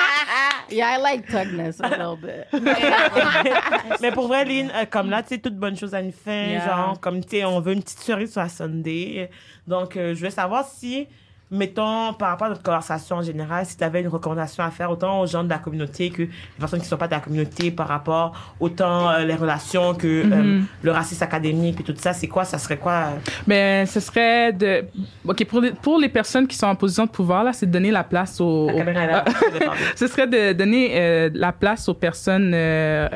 yeah, 0.70 0.96
I 0.98 1.00
like 1.00 1.26
tugness 1.26 1.80
a 1.80 1.88
little 1.88 2.16
bit. 2.20 2.62
Mais 4.00 4.10
pour 4.10 4.26
vrai, 4.26 4.44
Lynn, 4.44 4.70
euh, 4.74 4.84
comme 4.90 5.10
là, 5.10 5.22
tu 5.22 5.30
sais, 5.30 5.38
toute 5.38 5.56
bonne 5.56 5.76
chose 5.76 5.94
a 5.94 6.00
une 6.00 6.12
fin. 6.12 6.32
Yeah. 6.46 6.66
Genre, 6.66 7.00
comme 7.00 7.22
tu 7.24 7.36
sais, 7.38 7.44
on 7.44 7.60
veut 7.60 7.72
une 7.74 7.82
petite 7.82 8.00
cerise 8.00 8.32
sur 8.32 8.40
la 8.40 8.48
Sunday. 8.48 9.30
Donc, 9.66 9.96
euh, 9.96 10.12
je 10.14 10.18
voulais 10.18 10.30
savoir 10.30 10.66
si, 10.66 11.06
mettons, 11.52 12.14
par 12.14 12.30
rapport 12.30 12.46
à 12.46 12.50
notre 12.50 12.62
conversation 12.62 13.16
en 13.16 13.22
général, 13.22 13.66
si 13.66 13.76
tu 13.76 13.84
avais 13.84 14.00
une 14.00 14.08
recommandation 14.08 14.64
à 14.64 14.70
faire 14.70 14.90
autant 14.90 15.20
aux 15.20 15.26
gens 15.26 15.44
de 15.44 15.50
la 15.50 15.58
communauté 15.58 16.10
que 16.10 16.22
les 16.22 16.30
personnes 16.58 16.78
qui 16.80 16.86
ne 16.86 16.88
sont 16.90 16.96
pas 16.96 17.06
de 17.06 17.12
la 17.12 17.20
communauté 17.20 17.70
par 17.70 17.88
rapport 17.88 18.32
autant 18.58 19.10
euh, 19.10 19.24
les 19.24 19.34
relations 19.34 19.94
que 19.94 20.06
euh, 20.06 20.42
Mhm. 20.42 20.64
le 20.82 20.90
racisme 20.90 21.22
académique 21.22 21.80
et 21.80 21.82
tout 21.84 21.94
ça, 21.98 22.12
c'est 22.14 22.26
quoi, 22.26 22.44
ça 22.44 22.56
serait 22.58 22.78
quoi? 22.78 22.92
euh, 22.92 23.18
Ben, 23.46 23.86
ce 23.86 24.00
serait 24.00 24.52
de. 24.52 24.84
OK, 25.26 25.44
pour 25.44 25.60
les, 25.60 25.70
pour 25.72 25.98
les 25.98 26.08
personnes 26.08 26.46
qui 26.46 26.56
sont 26.56 26.66
en 26.66 26.74
position 26.74 27.04
de 27.04 27.10
pouvoir, 27.10 27.44
là, 27.44 27.52
c'est 27.52 27.66
de 27.66 27.70
donner 27.70 27.90
la 27.90 28.02
place 28.04 28.40
aux. 28.40 28.66
La 28.68 28.84
caméra 28.84 29.24
ce 29.96 30.06
serait 30.06 30.26
de 30.26 30.52
donner 30.54 30.92
euh, 30.94 31.30
la 31.34 31.52
place 31.52 31.88
aux 31.88 31.94
personnes 31.94 32.54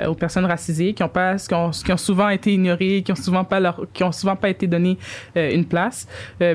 aux 0.06 0.14
personnes 0.14 0.44
racisées 0.44 0.92
qui 0.92 1.02
ont 1.02 1.08
pas 1.08 1.36
qui 1.36 1.54
ont, 1.54 1.70
qui 1.70 1.92
ont 1.92 1.96
souvent 1.96 2.28
été 2.28 2.52
ignorées 2.52 3.02
qui 3.02 3.12
ont 3.12 3.16
souvent 3.16 3.44
pas 3.44 3.60
leur 3.60 3.80
qui 3.92 4.04
ont 4.04 4.12
souvent 4.12 4.36
pas 4.36 4.48
été 4.50 4.66
donné 4.66 4.98
euh, 5.36 5.54
une 5.54 5.64
place 5.64 6.06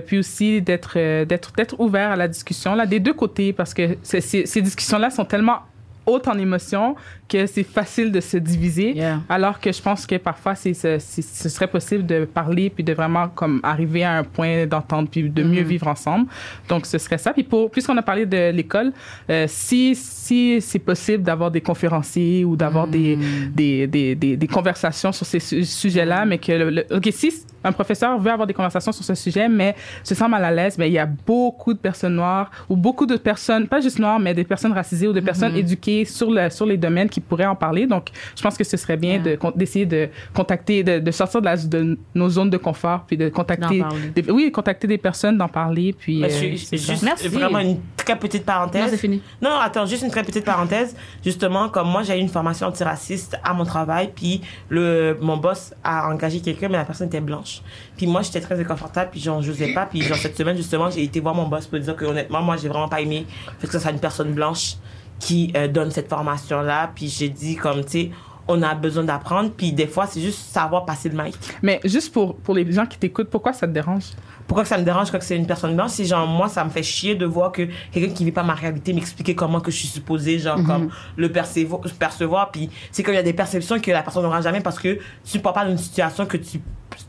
puis 0.06 0.20
aussi 0.20 0.62
d'être 0.62 0.98
d'être 1.26 1.52
d'être 1.72 1.80
ouvert 1.82 2.12
à 2.12 2.16
la 2.16 2.28
discussion 2.28 2.76
là 2.76 2.86
des 2.86 3.00
deux 3.00 3.14
côtés 3.14 3.54
parce 3.54 3.74
que 3.74 3.98
ces 4.04 4.62
discussions 4.62 4.98
là 4.98 5.10
sont 5.10 5.26
tellement 5.26 5.60
hautes 6.08 6.28
en 6.28 6.38
émotions 6.40 6.96
que 7.30 7.46
c'est 7.46 7.64
facile 7.64 8.12
de 8.12 8.20
se 8.22 8.36
diviser. 8.36 8.94
Yeah. 8.94 9.20
alors 9.30 9.60
que 9.60 9.72
je 9.72 9.80
pense 9.80 10.08
que 10.08 10.16
parfois 10.18 10.56
c'est 10.56 10.74
ce, 10.74 10.98
serait 11.00 11.68
possible 11.68 12.08
de 12.08 12.26
parler 12.26 12.72
puis 12.72 12.84
de 12.84 12.92
vraiment 12.92 13.28
comme 13.30 13.60
arriver 13.62 14.04
à 14.04 14.18
un 14.18 14.24
point 14.24 14.66
d'entente 14.66 15.12
puis 15.12 15.30
de 15.30 15.44
mieux 15.44 15.62
vivre 15.62 15.88
ensemble. 15.88 16.26
Donc 16.68 16.88
ce 16.88 16.98
serait 16.98 17.20
ça. 17.20 17.34
Puis 17.34 17.44
pour 17.44 17.70
puisqu'on 17.70 17.96
a 17.98 18.02
parlé 18.02 18.26
de 18.26 18.50
l'école 18.50 18.92
euh, 19.30 19.46
si 19.48 19.94
si 19.96 20.60
c'est 20.60 20.80
possible 20.80 21.24
d'avoir 21.24 21.52
des 21.52 21.62
conférenciers 21.62 22.44
ou 22.46 22.56
d'avoir 22.56 22.88
des, 22.88 23.18
des, 23.54 23.86
des, 23.86 24.16
des 24.16 24.36
des 24.38 24.48
conversations 24.48 25.12
sur 25.12 25.26
ces 25.28 25.40
su- 25.40 25.64
sujets-là 25.64 26.26
mais 26.26 26.40
que 26.40 26.52
le, 26.52 26.70
le- 26.72 26.86
ok 26.98 27.10
si 27.12 27.32
un 27.64 27.72
professeur 27.72 28.18
veut 28.20 28.32
avoir 28.32 28.48
des 28.48 28.54
conversations 28.54 28.92
sur 28.92 29.04
ce 29.04 29.16
sujet 29.16 29.48
mais 29.50 29.76
se 30.04 30.16
sent 30.16 30.28
mal 30.28 30.44
à 30.44 30.52
l'aise 30.52 30.78
mais 30.78 30.90
il 30.90 30.94
y 30.94 31.00
a 31.00 31.06
beaucoup 31.06 31.74
de 31.74 31.80
personnes 31.80 32.16
noires 32.16 32.50
ou 32.70 32.76
beaucoup 32.76 33.06
de 33.06 33.18
personnes 33.18 33.68
pas 33.68 33.82
juste 33.82 34.00
noires 34.00 34.20
mais 34.20 34.34
des 34.34 34.44
personnes 34.44 34.74
racisées 34.74 35.08
ou 35.08 35.14
des 35.14 35.22
personnes 35.22 35.56
éduquées 35.56 36.06
sur 36.06 36.32
le 36.32 36.50
sur 36.50 36.66
les 36.66 36.78
domaines 36.78 37.10
qui 37.10 37.20
pourraient 37.20 37.46
en 37.46 37.56
parler 37.56 37.86
donc 37.88 38.10
je 38.36 38.42
pense 38.42 38.58
que 38.58 38.64
ce 38.64 38.78
serait 38.78 38.98
bien 38.98 39.20
de 39.20 39.36
con- 39.36 39.54
d'essayer 39.56 39.86
de 39.86 40.10
contacter 40.34 40.84
de, 40.84 41.00
de 41.00 41.12
sortir 41.12 41.42
de, 41.42 41.46
la, 41.46 41.58
de 41.58 41.98
nos 42.16 42.30
zones 42.30 42.50
de 42.50 42.58
confort 42.58 43.04
puis 43.08 43.18
de 43.18 43.30
contacter 43.30 43.84
des- 44.16 44.32
oui 44.32 44.52
contacter 44.52 44.88
des 44.88 44.98
personnes 44.98 45.38
d'en 45.38 45.48
parler 45.48 45.94
puis 45.98 46.24
euh, 46.24 46.30
je- 46.30 46.56
juste 46.78 47.04
Merci. 47.04 47.28
vraiment 47.28 47.60
une 47.60 47.80
très 47.98 48.18
petite 48.18 48.46
parenthèse. 48.46 48.82
Non, 48.84 48.88
c'est 48.90 48.98
fini. 48.98 49.22
Non, 49.42 49.52
attends, 49.62 49.86
juste 49.86 50.04
une 50.04 50.10
très 50.10 50.24
petite 50.24 50.44
parenthèse. 50.46 50.96
Justement, 51.24 51.70
comme 51.70 51.88
moi, 51.90 52.02
j'ai 52.04 52.18
eu 52.18 52.22
une 52.22 52.30
formation 52.30 52.68
antiraciste 52.68 53.38
à 53.44 53.54
mon 53.54 53.64
travail, 53.64 54.12
puis 54.16 54.42
le, 54.70 55.18
mon 55.22 55.38
boss 55.38 55.74
a 55.84 56.08
engagé 56.10 56.40
quelqu'un, 56.40 56.68
mais 56.70 56.78
la 56.78 56.86
personne 56.86 57.08
était 57.08 57.22
blanche. 57.22 57.51
Puis 57.98 58.08
moi, 58.08 58.22
j'étais 58.22 58.42
très 58.42 58.60
inconfortable, 58.60 59.12
puis 59.12 59.20
j'en 59.20 59.42
j'osais 59.42 59.74
pas. 59.74 59.86
Puis 59.86 60.02
genre, 60.02 60.18
cette 60.18 60.38
semaine, 60.38 60.58
justement, 60.58 60.90
j'ai 60.90 61.04
été 61.04 61.20
voir 61.20 61.36
mon 61.36 61.48
boss 61.48 61.68
pour 61.68 61.80
dire 61.80 61.96
que 61.96 62.06
honnêtement, 62.06 62.42
moi, 62.42 62.58
j'ai 62.58 62.68
vraiment 62.68 62.90
pas 62.90 63.02
aimé 63.02 63.26
fait 63.60 63.68
que 63.68 63.74
ça 63.74 63.80
soit 63.80 63.92
une 63.92 64.00
personne 64.00 64.34
blanche 64.34 64.76
qui 65.20 65.52
euh, 65.56 65.68
donne 65.68 65.92
cette 65.92 66.10
formation-là. 66.10 66.92
Puis 66.96 67.08
j'ai 67.08 67.30
dit, 67.30 67.56
comme, 67.56 67.84
tu 67.84 67.92
sais, 67.92 68.12
on 68.48 68.62
a 68.62 68.76
besoin 68.76 69.04
d'apprendre. 69.04 69.52
Puis 69.52 69.72
des 69.72 69.88
fois, 69.88 70.08
c'est 70.08 70.22
juste 70.22 70.40
savoir 70.40 70.86
passer 70.86 71.10
le 71.10 71.22
mic. 71.22 71.36
mais 71.62 71.80
juste 71.84 72.12
pour 72.14 72.36
pour 72.38 72.56
les 72.56 72.70
gens 72.72 72.86
qui 72.86 72.98
t'écoutent 72.98 73.30
pourquoi 73.30 73.54
ça 73.54 73.68
te 73.68 73.72
dérange? 73.72 74.04
Pourquoi 74.48 74.66
ça 74.66 74.78
me 74.78 74.84
dérange? 74.84 75.12
Quand 75.12 75.22
c'est 75.22 75.38
une 75.38 75.48
personne 75.48 75.76
blanche 75.76 75.92
C'est 75.92 76.06
genre, 76.06 76.28
moi, 76.28 76.50
ça 76.50 76.66
me 76.66 76.70
fait 76.70 76.84
chier 76.84 77.16
de 77.16 77.26
voir 77.26 77.52
que 77.52 77.68
quelqu'un 77.92 78.14
qui 78.14 78.26
vit 78.26 78.32
pas 78.32 78.44
ma 78.44 78.54
réalité 78.54 78.92
m'expliquer 78.92 79.34
comment 79.34 79.62
que 79.62 79.72
je 79.72 79.78
suis 79.78 79.88
supposée, 79.88 80.40
genre, 80.40 80.62
comme 80.66 80.90
le 81.16 81.32
percevoir. 81.32 81.82
percevoir. 81.98 82.52
Puis 82.52 82.70
c'est 82.92 83.04
qu'il 83.04 83.14
y 83.14 83.18
a 83.18 83.24
des 83.24 83.34
perceptions 83.34 83.80
que 83.80 83.92
la 83.92 84.04
personne 84.04 84.24
n'aura 84.24 84.42
jamais 84.42 84.60
parce 84.60 84.80
que 84.80 85.00
tu 85.24 85.38
ne 85.38 85.42
parles 85.42 85.56
pas 85.56 85.66
d'une 85.66 85.78
situation 85.78 86.26
que 86.26 86.38
tu, 86.38 86.60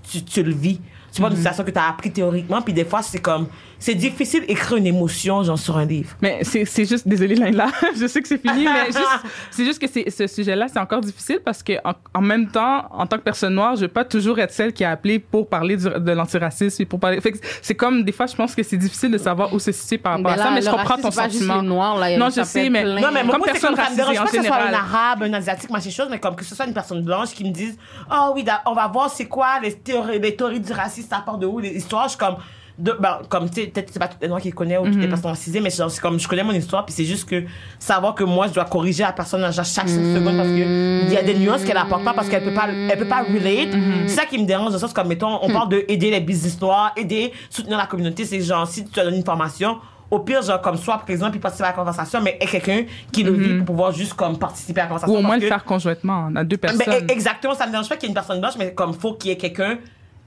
tu, 0.08 0.22
tu 0.22 0.42
le 0.42 0.52
vis. 0.52 0.80
Tu 1.12 1.20
vois, 1.20 1.30
une 1.30 1.36
situation 1.36 1.62
que 1.64 1.70
tu 1.70 1.78
as 1.78 1.88
appris 1.88 2.10
théoriquement, 2.10 2.62
puis 2.62 2.72
des 2.72 2.86
fois, 2.86 3.02
c'est 3.02 3.18
comme, 3.18 3.46
c'est 3.82 3.94
difficile 3.96 4.46
d'écrire 4.46 4.76
une 4.76 4.86
émotion, 4.86 5.42
genre, 5.42 5.58
sur 5.58 5.76
un 5.76 5.84
livre. 5.84 6.14
Mais 6.22 6.44
c'est 6.44 6.64
c'est 6.64 6.84
juste, 6.84 7.06
désolé 7.08 7.34
là, 7.34 7.66
je 8.00 8.06
sais 8.06 8.22
que 8.22 8.28
c'est 8.28 8.38
fini, 8.40 8.64
mais 8.64 8.86
juste, 8.86 9.20
c'est 9.50 9.64
juste 9.64 9.80
que 9.80 9.88
c'est- 9.88 10.08
ce 10.08 10.26
sujet-là, 10.28 10.68
c'est 10.68 10.78
encore 10.78 11.00
difficile 11.00 11.40
parce 11.44 11.62
que 11.62 11.72
en, 11.84 11.92
en 12.14 12.20
même 12.22 12.48
temps, 12.48 12.84
en 12.92 13.06
tant 13.06 13.16
que 13.18 13.22
personne 13.22 13.54
noire, 13.54 13.74
je 13.76 13.80
vais 13.82 13.88
pas 13.88 14.04
toujours 14.04 14.38
être 14.38 14.52
celle 14.52 14.72
qui 14.72 14.84
a 14.84 14.90
appelé 14.92 15.18
pour 15.18 15.48
parler 15.48 15.76
du- 15.76 15.84
de 15.88 16.12
l'antiracisme 16.12 16.80
et 16.82 16.86
pour 16.86 17.00
parler. 17.00 17.20
Fait 17.20 17.32
que 17.32 17.38
c'est 17.60 17.74
comme 17.74 18.04
des 18.04 18.12
fois, 18.12 18.26
je 18.26 18.36
pense 18.36 18.54
que 18.54 18.62
c'est 18.62 18.76
difficile 18.76 19.10
de 19.10 19.18
savoir 19.18 19.52
où 19.52 19.58
se 19.58 19.72
situer 19.72 19.98
par 19.98 20.12
rapport 20.16 20.32
à 20.32 20.36
ça, 20.36 20.50
mais 20.52 20.62
je 20.62 20.70
comprends 20.70 20.96
ton 20.96 21.10
pas 21.10 21.28
juste 21.28 21.38
sentiment. 21.44 21.60
les 21.60 21.66
Noirs, 21.68 21.98
là, 21.98 22.16
Non, 22.16 22.30
je 22.30 22.42
sais, 22.44 22.70
mais 22.70 22.82
plein. 22.82 23.00
Non, 23.00 23.08
mais 23.12 23.20
Comme 23.22 23.38
moi, 23.38 23.46
c'est 23.46 23.52
personne 23.52 23.74
comme 23.74 23.84
ça 23.84 23.90
me 23.90 23.96
dérange 23.96 24.16
pas 24.16 24.24
que 24.26 24.36
ce 24.36 24.42
soit 24.44 24.56
un 24.62 24.72
arabe, 24.72 25.22
un 25.24 25.32
asiatique, 25.32 25.70
machin 25.70 25.90
chose, 25.90 26.08
mais 26.10 26.20
comme 26.20 26.36
que 26.36 26.44
ce 26.44 26.54
soit 26.54 26.66
une 26.66 26.74
personne 26.74 27.02
blanche 27.02 27.30
qui 27.32 27.42
me 27.44 27.50
dise, 27.50 27.76
ah 28.08 28.30
oui, 28.34 28.44
on 28.66 28.74
va 28.74 28.86
voir 28.86 29.10
c'est 29.10 29.26
quoi 29.26 29.58
les 29.60 29.72
théories, 29.74 30.20
les 30.20 30.36
théories 30.36 30.60
du 30.60 30.72
racisme, 30.72 31.08
ça 31.10 31.22
part 31.26 31.38
de 31.38 31.46
où, 31.46 31.58
les 31.58 31.70
histoires, 31.70 32.04
je 32.04 32.10
suis 32.10 32.18
comme, 32.18 32.36
de, 32.78 32.96
ben, 32.98 33.18
comme, 33.28 33.48
tu 33.50 33.60
sais, 33.62 33.66
peut-être 33.68 33.86
que 33.86 33.92
c'est 33.92 33.98
pas 33.98 34.08
toutes 34.08 34.22
les 34.22 34.28
noirs 34.28 34.40
qui 34.40 34.50
connaissent 34.50 34.80
ou 34.80 34.86
toutes 34.86 34.96
les 34.96 35.08
personnes 35.08 35.30
racisées, 35.30 35.60
mais 35.60 35.70
genre, 35.70 35.90
c'est 35.90 36.00
comme, 36.00 36.18
je 36.18 36.26
connais 36.26 36.42
mon 36.42 36.52
histoire, 36.52 36.84
puis 36.86 36.94
c'est 36.94 37.04
juste 37.04 37.28
que 37.28 37.44
savoir 37.78 38.14
que 38.14 38.24
moi, 38.24 38.46
je 38.48 38.52
dois 38.54 38.64
corriger 38.64 39.02
la 39.02 39.12
personne 39.12 39.44
à 39.44 39.52
chaque 39.52 39.88
seconde 39.88 40.36
parce 40.36 40.48
que 40.48 41.04
il 41.06 41.12
y 41.12 41.16
a 41.16 41.22
des 41.22 41.34
nuances 41.34 41.64
qu'elle 41.64 41.76
apporte 41.76 42.04
pas 42.04 42.14
parce 42.14 42.28
qu'elle 42.28 42.44
peut 42.44 42.54
pas, 42.54 42.68
elle 42.68 42.98
peut 42.98 43.06
pas 43.08 43.22
relate. 43.22 43.68
C'est 44.06 44.16
ça 44.16 44.24
qui 44.24 44.38
me 44.38 44.44
dérange, 44.46 44.68
dans 44.68 44.72
le 44.74 44.78
sens 44.78 44.92
comme, 44.92 45.08
mettons, 45.08 45.38
on 45.42 45.50
parle 45.52 45.68
de 45.68 45.84
aider 45.88 46.10
les 46.10 46.20
business 46.20 46.60
noirs, 46.60 46.92
aider, 46.96 47.32
soutenir 47.50 47.76
la 47.78 47.86
communauté, 47.86 48.24
c'est 48.24 48.40
genre, 48.40 48.66
si 48.66 48.84
tu 48.86 48.98
as 49.00 49.04
donné 49.04 49.18
une 49.18 49.24
formation, 49.24 49.78
au 50.10 50.18
pire, 50.18 50.42
genre, 50.42 50.60
comme 50.60 50.76
soit 50.76 50.98
présent 50.98 51.30
puis 51.30 51.40
participer 51.40 51.66
à 51.66 51.70
la 51.70 51.76
conversation, 51.76 52.20
mais 52.20 52.36
est 52.40 52.46
quelqu'un 52.46 52.84
qui 53.10 53.22
le 53.22 53.32
vit 53.32 53.54
pour 53.58 53.66
pouvoir 53.66 53.92
juste, 53.92 54.12
comme, 54.14 54.38
participer 54.38 54.80
à 54.80 54.84
la 54.84 54.88
conversation. 54.88 55.14
Ou 55.14 55.18
au 55.18 55.22
moins 55.22 55.36
le 55.36 55.42
que- 55.42 55.48
faire 55.48 55.64
conjointement 55.64 56.30
à 56.34 56.44
deux 56.44 56.56
ben, 56.58 56.76
personnes. 56.76 57.08
exactement, 57.10 57.54
ça 57.54 57.66
me 57.66 57.70
dérange 57.72 57.88
pas 57.88 57.96
qu'il 57.96 58.04
y 58.04 58.06
ait 58.06 58.10
une 58.10 58.14
personne 58.14 58.40
blanche, 58.40 58.54
mais 58.58 58.74
comme, 58.74 58.92
faut 58.92 59.14
qu'il 59.14 59.30
y 59.30 59.32
ait 59.34 59.38
quelqu'un 59.38 59.78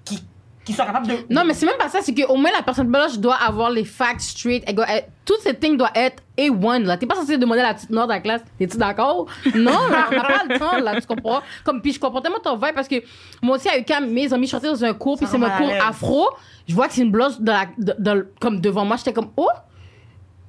qui, 0.03 0.23
qui 0.65 0.73
soit 0.73 0.85
capable 0.85 1.07
de. 1.07 1.13
Non, 1.29 1.43
mais 1.45 1.53
c'est 1.53 1.65
même 1.67 1.77
pas 1.77 1.87
ça, 1.89 1.99
c'est 2.01 2.13
qu'au 2.13 2.35
moins 2.35 2.49
la 2.51 2.63
personne 2.63 2.87
blanche 2.87 3.17
doit 3.19 3.35
avoir 3.35 3.69
les 3.69 3.85
facts 3.85 4.21
straight. 4.21 4.63
Elle 4.65 4.75
doit 4.75 4.89
être- 4.89 5.07
toutes 5.23 5.39
ces 5.41 5.53
things 5.55 5.77
doivent 5.77 5.91
être 5.95 6.21
A1, 6.37 6.83
là. 6.83 6.97
T'es 6.97 7.05
pas 7.05 7.15
censé 7.15 7.37
demander 7.37 7.61
à 7.61 7.67
la 7.67 7.73
petite 7.75 7.89
noire 7.91 8.07
de 8.07 8.13
la 8.13 8.19
classe, 8.19 8.41
t'es-tu 8.59 8.77
d'accord? 8.77 9.27
Non, 9.55 9.71
là, 9.71 10.07
on 10.11 10.15
n'a 10.15 10.21
pas 10.23 10.43
le 10.49 10.59
temps, 10.59 10.77
là, 10.79 10.99
tu 10.99 11.07
comprends? 11.07 11.41
Comme, 11.63 11.81
puis 11.81 11.93
je 11.93 11.99
comprends 11.99 12.19
tellement 12.21 12.39
ton 12.43 12.55
vibe 12.55 12.73
parce 12.75 12.87
que 12.87 12.95
moi 13.41 13.57
aussi, 13.57 13.69
à 13.69 13.77
UQAM, 13.77 14.09
mes 14.09 14.33
amis 14.33 14.47
chantaient 14.47 14.67
dans 14.67 14.83
un 14.83 14.93
cours, 14.93 15.17
puis 15.17 15.27
c'est 15.29 15.37
mon 15.37 15.49
cours 15.51 15.71
afro. 15.87 16.27
Je 16.67 16.73
vois 16.73 16.87
que 16.87 16.93
c'est 16.95 17.01
une 17.01 17.11
blanche 17.11 17.39
de 17.39 17.51
la, 17.51 17.65
de- 17.77 17.95
de- 17.99 18.27
comme 18.39 18.59
devant 18.59 18.85
moi, 18.85 18.97
j'étais 18.97 19.13
comme, 19.13 19.29
oh! 19.37 19.47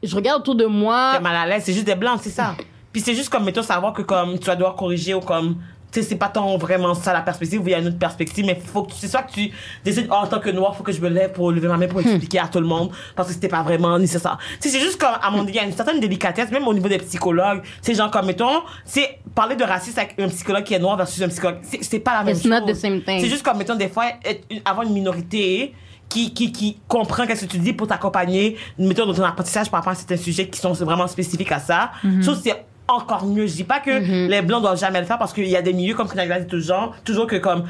Je 0.03 0.15
regarde 0.15 0.41
autour 0.41 0.55
de 0.55 0.67
moi. 0.67 1.13
T'es 1.17 1.23
mal 1.23 1.37
à 1.37 1.47
l'aise, 1.47 1.63
c'est 1.65 1.73
juste 1.73 1.87
des 1.87 1.95
blancs, 1.95 2.21
c'est 2.23 2.31
ça. 2.31 2.55
Puis 2.93 3.03
c'est 3.03 3.15
juste 3.15 3.29
comme, 3.29 3.45
mettons, 3.45 3.63
savoir 3.63 3.93
que 3.93 4.03
comme, 4.03 4.39
tu 4.39 4.47
vas 4.47 4.55
devoir 4.57 4.75
corriger 4.77 5.15
ou 5.15 5.21
comme, 5.21 5.57
c'est 6.03 6.17
pas 6.17 6.29
tant 6.29 6.57
vraiment 6.57 6.95
ça 6.95 7.13
la 7.13 7.23
perspective, 7.23 7.61
ou 7.61 7.67
il 7.67 7.71
y 7.71 7.75
a 7.75 7.79
une 7.79 7.89
autre 7.89 7.99
perspective, 7.99 8.45
mais 8.45 8.55
faut 8.55 8.85
que 8.85 8.93
c'est 8.95 9.09
soit 9.09 9.23
que 9.23 9.33
tu 9.33 9.51
décides, 9.85 10.09
oh, 10.11 10.15
en 10.15 10.27
tant 10.27 10.41
que 10.41 10.51
noir, 10.51 10.77
faut 10.77 10.83
que 10.83 10.93
je 10.93 11.01
me 11.01 11.09
lève 11.09 11.33
pour 11.33 11.53
lever 11.53 11.69
ma 11.69 11.77
main 11.77 11.89
pour 11.89 12.01
expliquer 12.01 12.39
à 12.39 12.49
tout 12.49 12.61
le 12.61 12.67
monde, 12.67 12.91
parce 13.15 13.29
que 13.29 13.35
c'était 13.35 13.49
pas 13.49 13.63
vraiment 13.63 13.99
nécessaire. 13.99 14.39
Tu 14.61 14.69
c'est 14.69 14.81
juste 14.81 15.01
comme, 15.01 15.15
à 15.21 15.31
mon 15.31 15.43
avis, 15.43 15.53
il 15.53 15.57
y 15.57 15.59
a 15.59 15.65
une 15.65 15.73
certaine 15.73 16.01
délicatesse, 16.01 16.51
même 16.51 16.67
au 16.67 16.75
niveau 16.75 16.89
des 16.89 16.99
psychologues. 16.99 17.63
C'est 17.81 17.95
genre 17.95 18.11
comme, 18.11 18.27
mettons, 18.27 18.63
c'est 18.85 19.19
parler 19.35 19.57
de 19.57 19.65
racisme 19.65 19.99
avec 19.99 20.19
un 20.19 20.29
psychologue 20.29 20.65
qui 20.65 20.75
est 20.75 20.79
noir 20.79 20.97
versus 20.97 21.23
un 21.23 21.29
psychologue, 21.29 21.59
c'est, 21.63 21.99
pas 22.01 22.15
la 22.15 22.25
même 22.25 22.35
It's 22.35 22.43
chose. 22.43 22.51
not 22.51 22.67
the 22.67 22.75
same 22.75 23.03
thing. 23.03 23.21
C'est 23.21 23.29
juste 23.29 23.43
comme, 23.43 23.59
mettons, 23.59 23.77
des 23.77 23.89
fois, 23.89 24.07
être 24.25 24.47
avoir 24.65 24.87
une 24.87 24.93
minorité 24.93 25.75
qui, 26.09 26.33
qui, 26.33 26.53
qui 26.53 26.79
comprend 26.87 27.27
qu'est-ce 27.27 27.47
que 27.47 27.51
tu 27.51 27.59
dis 27.59 27.73
pour 27.73 27.87
t'accompagner, 27.87 28.57
mettons, 28.79 29.07
dans 29.07 29.15
ton 29.15 29.25
apprentissage 29.25 29.71
par 29.71 29.81
rapport 29.81 29.93
à 29.93 29.97
certains 29.97 30.17
sujets 30.17 30.49
qui 30.49 30.61
sont 30.61 30.73
vraiment 30.73 31.07
spécifiques 31.07 31.53
à 31.53 31.59
ça. 31.59 31.91
Chose, 32.23 32.41
c'est 32.43 32.65
encore 32.89 33.27
mieux. 33.27 33.47
Je 33.47 33.55
dis 33.55 33.65
pas 33.65 33.81
que 33.81 33.91
les 34.29 34.43
blancs 34.43 34.63
doivent 34.63 34.79
jamais 34.79 35.01
le 35.01 35.07
faire 35.07 35.19
parce 35.19 35.33
qu'il 35.33 35.49
y 35.49 35.57
a 35.57 35.63
des 35.63 35.73
milieux 35.73 35.95
comme 35.95 36.09
Canada 36.09 36.39
dit 36.41 36.47
toujours, 36.47 36.95
toujours 37.05 37.27
que 37.27 37.37
comme, 37.37 37.65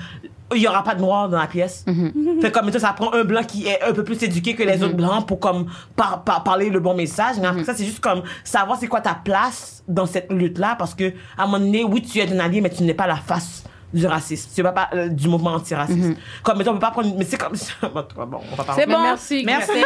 il 0.55 0.61
y 0.63 0.69
aura 0.69 0.85
pas 0.85 0.95
de 0.95 1.01
noirs 1.01 1.29
dans 1.29 1.39
la 1.39 1.47
pièce. 1.49 1.85
Fait 2.41 2.53
comme, 2.53 2.67
mettons, 2.67 2.79
ça 2.79 2.93
prend 2.93 3.13
un 3.15 3.25
blanc 3.25 3.43
qui 3.43 3.67
est 3.67 3.83
un 3.83 3.93
peu 3.93 4.05
plus 4.05 4.23
éduqué 4.23 4.55
que 4.55 4.63
les 4.63 4.83
autres 4.85 4.95
blancs 4.95 5.27
pour 5.27 5.41
comme, 5.41 5.67
par, 5.97 6.23
par- 6.23 6.45
parler 6.45 6.71
le 6.71 6.79
bon 6.81 6.95
message. 6.95 7.37
Mais 7.41 7.47
après 7.49 7.65
ça, 7.65 7.75
c'est 7.75 7.85
juste 7.85 8.01
comme, 8.01 8.23
savoir 8.45 8.79
c'est 8.79 8.87
quoi 8.87 9.01
ta 9.01 9.15
place 9.15 9.83
dans 9.89 10.07
cette 10.07 10.31
lutte-là 10.31 10.77
parce 10.79 10.95
que, 10.95 11.13
à 11.37 11.43
un 11.43 11.47
moment 11.47 11.59
donné, 11.59 11.83
oui, 11.83 12.03
tu 12.03 12.19
es 12.21 12.33
un 12.33 12.39
allié, 12.39 12.61
mais 12.61 12.71
tu 12.71 12.83
n'es 12.85 12.95
pas 12.95 13.07
la 13.09 13.17
face 13.17 13.65
du 13.97 14.07
racisme. 14.07 14.51
Tu 14.55 14.63
pas 14.63 14.89
euh, 14.95 15.09
du 15.09 15.29
mouvement 15.29 15.55
antiraciste. 15.55 16.17
Comme, 16.43 16.59
mettons, 16.59 16.71
on 16.73 16.75
peut 16.75 16.81
pas 16.81 16.91
prendre, 16.91 17.15
mais 17.17 17.25
c'est 17.25 17.39
comme, 17.39 17.53
bon, 17.83 18.27
bon, 18.27 18.41
on 18.53 18.55
va 18.57 18.65
pas 18.65 18.75
C'est 18.75 18.87
Mais 18.87 18.95
bon. 18.95 19.03
merci, 19.03 19.43
Merci. 19.45 19.73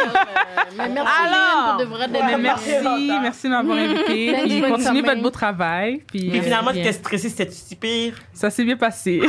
Euh, 0.51 0.63
mais 0.77 0.89
merci, 0.89 1.11
Alors. 1.25 1.77
De 1.77 1.85
vrai, 1.85 2.01
Ouais, 2.11 2.19
Mais 2.25 2.37
merci, 2.37 2.69
Merci. 2.83 3.11
merci 3.21 3.43
de 3.47 3.49
m'avoir 3.49 3.77
invité. 3.77 4.35
Puis 4.43 4.61
continuez 4.61 5.01
votre 5.01 5.21
beau 5.21 5.29
travail. 5.29 6.01
Puis 6.07 6.27
Et 6.35 6.39
euh, 6.39 6.43
finalement, 6.43 6.69
tu 6.71 6.75
bien. 6.75 6.83
étais 6.83 6.93
stressé, 6.93 7.29
c'était 7.29 7.49
si 7.51 7.75
pire? 7.75 8.15
ça 8.33 8.49
s'est 8.49 8.63
bien 8.65 8.75
passé. 8.77 9.21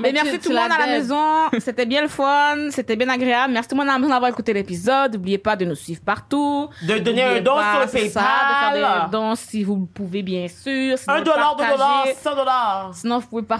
Mais 0.00 0.08
tu- 0.08 0.14
merci 0.14 0.38
tout 0.40 0.48
le 0.50 0.56
monde 0.56 0.72
à 0.72 0.78
la 0.78 0.86
maison. 0.86 1.24
C'était 1.58 1.86
bien 1.86 2.02
le 2.02 2.08
fun. 2.08 2.70
C'était 2.70 2.96
bien 2.96 3.08
agréable. 3.08 3.52
Merci 3.52 3.68
tout 3.68 3.74
le 3.76 3.80
monde 3.80 3.88
à 3.90 3.92
la 3.92 3.98
maison 3.98 4.10
d'avoir 4.10 4.30
écouté 4.30 4.52
l'épisode. 4.52 5.14
N'oubliez 5.14 5.38
pas 5.38 5.56
de 5.56 5.64
nous 5.64 5.74
suivre 5.74 6.00
partout. 6.04 6.68
De 6.82 6.98
donner 6.98 7.22
un 7.22 7.40
don 7.40 7.54
sur 7.56 7.62
ça, 7.62 7.86
de 7.86 7.90
PayPal. 7.92 8.22
faire 8.24 9.04
des 9.06 9.10
dons 9.12 9.34
si 9.36 9.62
vous 9.64 9.76
le 9.76 9.86
pouvez, 9.86 10.22
bien 10.22 10.46
sûr. 10.48 10.96
Un 11.08 11.22
dollar, 11.22 11.56
deux 11.56 11.64
dollars, 11.66 12.06
cent 12.22 12.34
dollars. 12.34 12.90
Sinon, 12.94 13.18
vous 13.20 13.26
pouvez 13.28 13.42
partager 13.42 13.59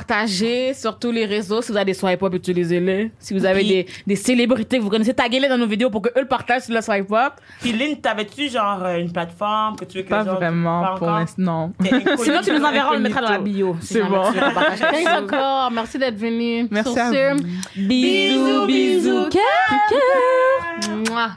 sur 0.74 0.98
tous 0.98 1.10
les 1.12 1.24
réseaux. 1.26 1.62
Si 1.62 1.70
vous 1.72 1.76
avez 1.76 1.86
des 1.86 1.94
swipe 1.94 2.22
up, 2.22 2.34
utilisez-les. 2.34 3.10
Si 3.18 3.34
vous 3.34 3.44
avez 3.44 3.64
des, 3.64 3.86
des 4.06 4.16
célébrités 4.16 4.78
que 4.78 4.82
vous 4.82 4.90
connaissez, 4.90 5.14
taguez-les 5.14 5.48
dans 5.48 5.58
nos 5.58 5.66
vidéos 5.66 5.90
pour 5.90 6.02
qu'eux 6.02 6.10
le 6.20 6.26
partagent 6.26 6.62
sur 6.62 6.74
le 6.74 6.80
swipe 6.80 7.10
up. 7.12 7.34
Puis 7.60 7.72
Lynn, 7.72 7.96
t'avais-tu 8.00 8.48
genre 8.48 8.82
euh, 8.84 8.98
une 8.98 9.12
plateforme 9.12 9.76
que 9.76 9.84
tu 9.84 9.98
veux 9.98 10.04
que 10.04 10.08
Pas 10.08 10.20
les 10.20 10.26
gens- 10.26 10.34
vraiment 10.34 10.82
Pas 10.82 10.94
pour 10.96 11.08
encore? 11.08 11.18
l'instant. 11.18 11.72
T'es. 11.82 11.90
Sinon, 12.18 12.40
tu 12.42 12.52
nous 12.52 12.64
enverras, 12.64 12.90
on 12.90 12.94
le 12.94 13.00
mettra 13.00 13.20
dans 13.22 13.30
la 13.30 13.38
bio. 13.38 13.76
Si 13.80 13.94
C'est 13.94 13.98
jamais 14.00 14.10
bon. 14.16 14.32
tu 14.32 14.38
veux 14.38 15.04
Thanks 15.04 15.22
encore. 15.24 15.70
Merci 15.70 15.98
d'être 15.98 16.16
venu. 16.18 16.66
Merci 16.70 16.92
Sur 16.92 17.02
à 17.02 17.10
ce, 17.10 17.36
vous. 17.36 17.88
Bisous, 17.88 18.66
bisous, 18.66 19.28
cœur, 19.30 19.80
cœur. 19.90 20.96
Mouah. 21.10 21.30